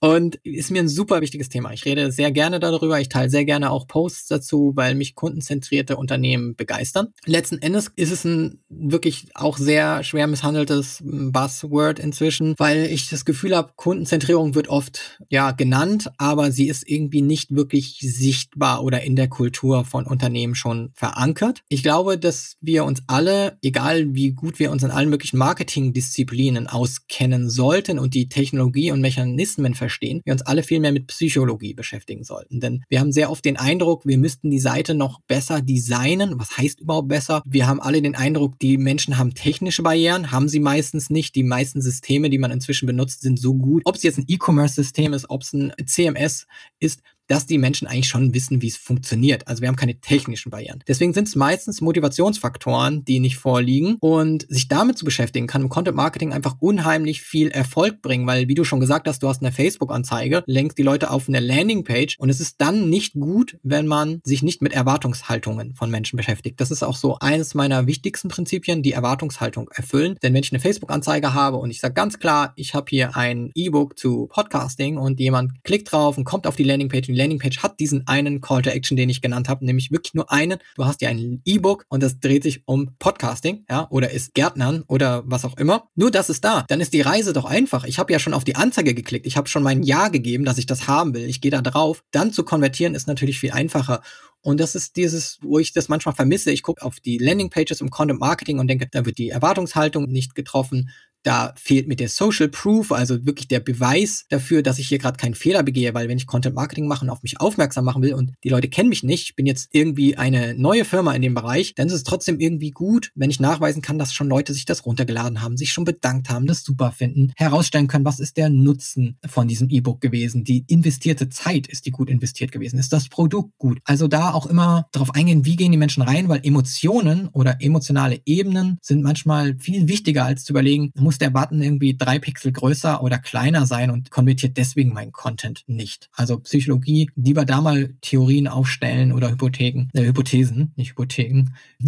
Und 0.00 0.36
ist 0.42 0.72
mir 0.72 0.82
ein 0.82 0.88
super 0.88 1.20
wichtiges 1.20 1.48
Thema. 1.48 1.72
Ich 1.72 1.84
rede 1.84 2.10
sehr 2.10 2.32
gerne 2.32 2.58
darüber. 2.58 3.00
Ich 3.00 3.08
teile 3.08 3.30
sehr 3.30 3.44
gerne 3.44 3.70
auch 3.70 3.86
Posts 3.86 4.26
dazu, 4.26 4.72
weil 4.74 4.96
mich 4.96 5.14
kundenzentrierte 5.14 5.96
Unternehmen 5.96 6.56
begeistern. 6.56 7.12
Letzten 7.24 7.58
Endes 7.58 7.92
ist 7.94 8.10
es 8.10 8.24
ein 8.24 8.58
wirklich 8.68 9.28
auch 9.34 9.56
sehr 9.56 10.02
schwer 10.02 10.26
misshandeltes 10.26 11.00
Buzzword 11.04 12.00
inzwischen, 12.00 12.54
weil 12.58 12.86
ich 12.86 13.08
das 13.08 13.24
Gefühl 13.24 13.56
habe, 13.56 13.72
Kundenzentrierung 13.76 14.56
wird 14.56 14.68
oft 14.68 15.22
ja 15.28 15.52
genannt, 15.52 16.10
aber 16.18 16.50
sie 16.50 16.66
ist 16.66 16.88
irgendwie 16.88 17.22
nicht 17.22 17.54
wirklich 17.54 17.98
sichtbar 18.00 18.82
oder 18.82 19.02
in 19.02 19.14
der 19.14 19.28
Kultur 19.28 19.84
von 19.84 20.06
Unternehmen 20.06 20.56
schon 20.56 20.90
verankert 20.94 21.35
verankert. 21.36 21.62
Ich 21.68 21.82
glaube, 21.82 22.18
dass 22.18 22.56
wir 22.60 22.84
uns 22.84 23.02
alle, 23.06 23.58
egal 23.62 24.14
wie 24.14 24.32
gut 24.32 24.58
wir 24.58 24.70
uns 24.70 24.82
in 24.82 24.90
allen 24.90 25.10
möglichen 25.10 25.38
Marketingdisziplinen 25.38 26.66
auskennen 26.66 27.48
sollten 27.50 27.98
und 27.98 28.14
die 28.14 28.28
Technologie 28.28 28.90
und 28.90 29.00
Mechanismen 29.00 29.74
verstehen, 29.74 30.20
wir 30.24 30.32
uns 30.32 30.42
alle 30.42 30.62
viel 30.62 30.80
mehr 30.80 30.92
mit 30.92 31.06
Psychologie 31.08 31.74
beschäftigen 31.74 32.24
sollten. 32.24 32.60
Denn 32.60 32.84
wir 32.88 33.00
haben 33.00 33.12
sehr 33.12 33.30
oft 33.30 33.44
den 33.44 33.56
Eindruck, 33.56 34.06
wir 34.06 34.18
müssten 34.18 34.50
die 34.50 34.58
Seite 34.58 34.94
noch 34.94 35.20
besser 35.26 35.60
designen. 35.60 36.38
Was 36.38 36.56
heißt 36.56 36.80
überhaupt 36.80 37.08
besser? 37.08 37.42
Wir 37.46 37.66
haben 37.66 37.80
alle 37.80 38.02
den 38.02 38.14
Eindruck, 38.14 38.58
die 38.58 38.78
Menschen 38.78 39.18
haben 39.18 39.34
technische 39.34 39.82
Barrieren, 39.82 40.32
haben 40.32 40.48
sie 40.48 40.60
meistens 40.60 41.10
nicht. 41.10 41.34
Die 41.34 41.42
meisten 41.42 41.82
Systeme, 41.82 42.30
die 42.30 42.38
man 42.38 42.50
inzwischen 42.50 42.86
benutzt, 42.86 43.22
sind 43.22 43.38
so 43.38 43.54
gut. 43.54 43.82
Ob 43.84 43.96
es 43.96 44.02
jetzt 44.02 44.18
ein 44.18 44.24
E-Commerce-System 44.28 45.12
ist, 45.12 45.28
ob 45.30 45.42
es 45.42 45.52
ein 45.52 45.72
CMS 45.84 46.46
ist, 46.78 47.02
dass 47.28 47.46
die 47.46 47.58
Menschen 47.58 47.86
eigentlich 47.86 48.08
schon 48.08 48.34
wissen, 48.34 48.62
wie 48.62 48.68
es 48.68 48.76
funktioniert. 48.76 49.46
Also 49.48 49.62
wir 49.62 49.68
haben 49.68 49.76
keine 49.76 50.00
technischen 50.00 50.50
Barrieren. 50.50 50.82
Deswegen 50.86 51.12
sind 51.12 51.28
es 51.28 51.36
meistens 51.36 51.80
Motivationsfaktoren, 51.80 53.04
die 53.04 53.20
nicht 53.20 53.36
vorliegen. 53.36 53.96
Und 54.00 54.46
sich 54.48 54.68
damit 54.68 54.98
zu 54.98 55.04
beschäftigen, 55.04 55.46
kann 55.46 55.62
im 55.62 55.68
Content 55.68 55.96
Marketing 55.96 56.32
einfach 56.32 56.56
unheimlich 56.60 57.22
viel 57.22 57.48
Erfolg 57.48 58.02
bringen, 58.02 58.26
weil, 58.26 58.48
wie 58.48 58.54
du 58.54 58.64
schon 58.64 58.80
gesagt 58.80 59.08
hast, 59.08 59.22
du 59.22 59.28
hast 59.28 59.42
eine 59.42 59.52
Facebook-Anzeige, 59.52 60.42
lenkst 60.46 60.78
die 60.78 60.82
Leute 60.82 61.10
auf 61.10 61.28
eine 61.28 61.40
Landingpage 61.40 62.16
und 62.18 62.30
es 62.30 62.40
ist 62.40 62.56
dann 62.58 62.88
nicht 62.90 63.14
gut, 63.14 63.58
wenn 63.62 63.86
man 63.86 64.20
sich 64.24 64.42
nicht 64.42 64.62
mit 64.62 64.72
Erwartungshaltungen 64.72 65.74
von 65.74 65.90
Menschen 65.90 66.16
beschäftigt. 66.16 66.60
Das 66.60 66.70
ist 66.70 66.82
auch 66.82 66.96
so 66.96 67.18
eines 67.20 67.54
meiner 67.54 67.86
wichtigsten 67.86 68.28
Prinzipien, 68.28 68.82
die 68.82 68.92
Erwartungshaltung 68.92 69.68
erfüllen. 69.74 70.16
Denn 70.22 70.34
wenn 70.34 70.42
ich 70.42 70.52
eine 70.52 70.60
Facebook-Anzeige 70.60 71.34
habe 71.34 71.56
und 71.56 71.70
ich 71.70 71.80
sage 71.80 71.94
ganz 71.94 72.18
klar, 72.18 72.52
ich 72.56 72.74
habe 72.74 72.86
hier 72.88 73.16
ein 73.16 73.50
E-Book 73.54 73.98
zu 73.98 74.26
Podcasting 74.28 74.96
und 74.96 75.20
jemand 75.20 75.64
klickt 75.64 75.92
drauf 75.92 76.18
und 76.18 76.24
kommt 76.24 76.46
auf 76.46 76.56
die 76.56 76.64
Landingpage 76.64 77.08
Landingpage 77.16 77.58
hat 77.58 77.80
diesen 77.80 78.06
einen 78.06 78.40
Call 78.40 78.62
to 78.62 78.70
Action, 78.70 78.96
den 78.96 79.08
ich 79.08 79.20
genannt 79.20 79.48
habe, 79.48 79.64
nämlich 79.64 79.90
wirklich 79.90 80.14
nur 80.14 80.30
einen. 80.30 80.58
Du 80.76 80.84
hast 80.84 81.02
ja 81.02 81.08
ein 81.08 81.40
E-Book 81.44 81.84
und 81.88 82.02
das 82.02 82.20
dreht 82.20 82.42
sich 82.42 82.62
um 82.66 82.96
Podcasting, 82.98 83.64
ja, 83.68 83.88
oder 83.90 84.10
ist 84.10 84.34
Gärtnern 84.34 84.84
oder 84.86 85.22
was 85.26 85.44
auch 85.44 85.56
immer. 85.56 85.88
Nur 85.94 86.10
das 86.10 86.30
ist 86.30 86.44
da. 86.44 86.64
Dann 86.68 86.80
ist 86.80 86.92
die 86.92 87.00
Reise 87.00 87.32
doch 87.32 87.44
einfach. 87.44 87.84
Ich 87.84 87.98
habe 87.98 88.12
ja 88.12 88.18
schon 88.18 88.34
auf 88.34 88.44
die 88.44 88.56
Anzeige 88.56 88.94
geklickt. 88.94 89.26
Ich 89.26 89.36
habe 89.36 89.48
schon 89.48 89.62
mein 89.62 89.82
Ja 89.82 90.08
gegeben, 90.08 90.44
dass 90.44 90.58
ich 90.58 90.66
das 90.66 90.86
haben 90.86 91.14
will. 91.14 91.28
Ich 91.28 91.40
gehe 91.40 91.50
da 91.50 91.62
drauf. 91.62 92.02
Dann 92.12 92.32
zu 92.32 92.44
konvertieren 92.44 92.94
ist 92.94 93.08
natürlich 93.08 93.40
viel 93.40 93.52
einfacher. 93.52 94.02
Und 94.46 94.60
das 94.60 94.76
ist 94.76 94.94
dieses, 94.94 95.38
wo 95.42 95.58
ich 95.58 95.72
das 95.72 95.88
manchmal 95.88 96.14
vermisse. 96.14 96.52
Ich 96.52 96.62
gucke 96.62 96.84
auf 96.84 97.00
die 97.00 97.18
Landingpages 97.18 97.80
im 97.80 97.90
Content 97.90 98.20
Marketing 98.20 98.60
und 98.60 98.68
denke, 98.68 98.86
da 98.88 99.04
wird 99.04 99.18
die 99.18 99.30
Erwartungshaltung 99.30 100.04
nicht 100.06 100.36
getroffen. 100.36 100.90
Da 101.26 101.52
fehlt 101.56 101.88
mir 101.88 101.96
der 101.96 102.08
Social 102.08 102.46
Proof, 102.48 102.92
also 102.92 103.26
wirklich 103.26 103.48
der 103.48 103.58
Beweis 103.58 104.26
dafür, 104.28 104.62
dass 104.62 104.78
ich 104.78 104.86
hier 104.86 104.98
gerade 104.98 105.16
keinen 105.16 105.34
Fehler 105.34 105.64
begehe, 105.64 105.92
weil 105.92 106.08
wenn 106.08 106.18
ich 106.18 106.28
Content 106.28 106.54
Marketing 106.54 106.86
mache 106.86 107.04
und 107.04 107.10
auf 107.10 107.24
mich 107.24 107.40
aufmerksam 107.40 107.84
machen 107.84 108.00
will 108.00 108.14
und 108.14 108.32
die 108.44 108.48
Leute 108.48 108.68
kennen 108.68 108.88
mich 108.88 109.02
nicht, 109.02 109.30
ich 109.30 109.34
bin 109.34 109.44
jetzt 109.44 109.70
irgendwie 109.72 110.16
eine 110.16 110.54
neue 110.54 110.84
Firma 110.84 111.12
in 111.14 111.22
dem 111.22 111.34
Bereich, 111.34 111.74
dann 111.74 111.88
ist 111.88 111.94
es 111.94 112.04
trotzdem 112.04 112.38
irgendwie 112.38 112.70
gut, 112.70 113.10
wenn 113.16 113.28
ich 113.28 113.40
nachweisen 113.40 113.82
kann, 113.82 113.98
dass 113.98 114.14
schon 114.14 114.28
Leute 114.28 114.54
sich 114.54 114.66
das 114.66 114.86
runtergeladen 114.86 115.42
haben, 115.42 115.56
sich 115.56 115.72
schon 115.72 115.84
bedankt 115.84 116.30
haben, 116.30 116.46
das 116.46 116.62
super 116.62 116.92
finden, 116.92 117.32
herausstellen 117.36 117.88
können, 117.88 118.04
was 118.04 118.20
ist 118.20 118.36
der 118.36 118.48
Nutzen 118.48 119.18
von 119.26 119.48
diesem 119.48 119.68
E-Book 119.68 120.00
gewesen, 120.00 120.44
die 120.44 120.64
investierte 120.68 121.28
Zeit 121.28 121.66
ist 121.66 121.86
die 121.86 121.90
gut 121.90 122.08
investiert 122.08 122.52
gewesen, 122.52 122.78
ist 122.78 122.92
das 122.92 123.08
Produkt 123.08 123.58
gut. 123.58 123.80
Also 123.84 124.06
da 124.06 124.32
auch 124.32 124.46
immer 124.46 124.86
darauf 124.92 125.12
eingehen, 125.16 125.44
wie 125.44 125.56
gehen 125.56 125.72
die 125.72 125.78
Menschen 125.78 126.04
rein, 126.04 126.28
weil 126.28 126.40
Emotionen 126.44 127.26
oder 127.32 127.56
emotionale 127.60 128.20
Ebenen 128.26 128.78
sind 128.80 129.02
manchmal 129.02 129.58
viel 129.58 129.88
wichtiger 129.88 130.24
als 130.24 130.44
zu 130.44 130.52
überlegen, 130.52 130.92
muss 130.94 131.15
muss 131.16 131.18
der 131.18 131.30
Button 131.30 131.62
irgendwie 131.62 131.96
drei 131.96 132.18
Pixel 132.18 132.52
größer 132.52 133.02
oder 133.02 133.18
kleiner 133.18 133.64
sein 133.64 133.90
und 133.90 134.10
konvertiert 134.10 134.58
deswegen 134.58 134.92
mein 134.92 135.12
Content 135.12 135.62
nicht. 135.66 136.10
Also 136.12 136.38
Psychologie, 136.40 137.10
lieber 137.16 137.46
da 137.46 137.62
mal 137.62 137.94
Theorien 138.02 138.48
aufstellen 138.48 139.12
oder 139.12 139.30
Hypotheken, 139.30 139.88
äh, 139.94 140.04
Hypothesen, 140.04 140.72
nicht 140.76 140.90
Hypotheken, 140.90 141.54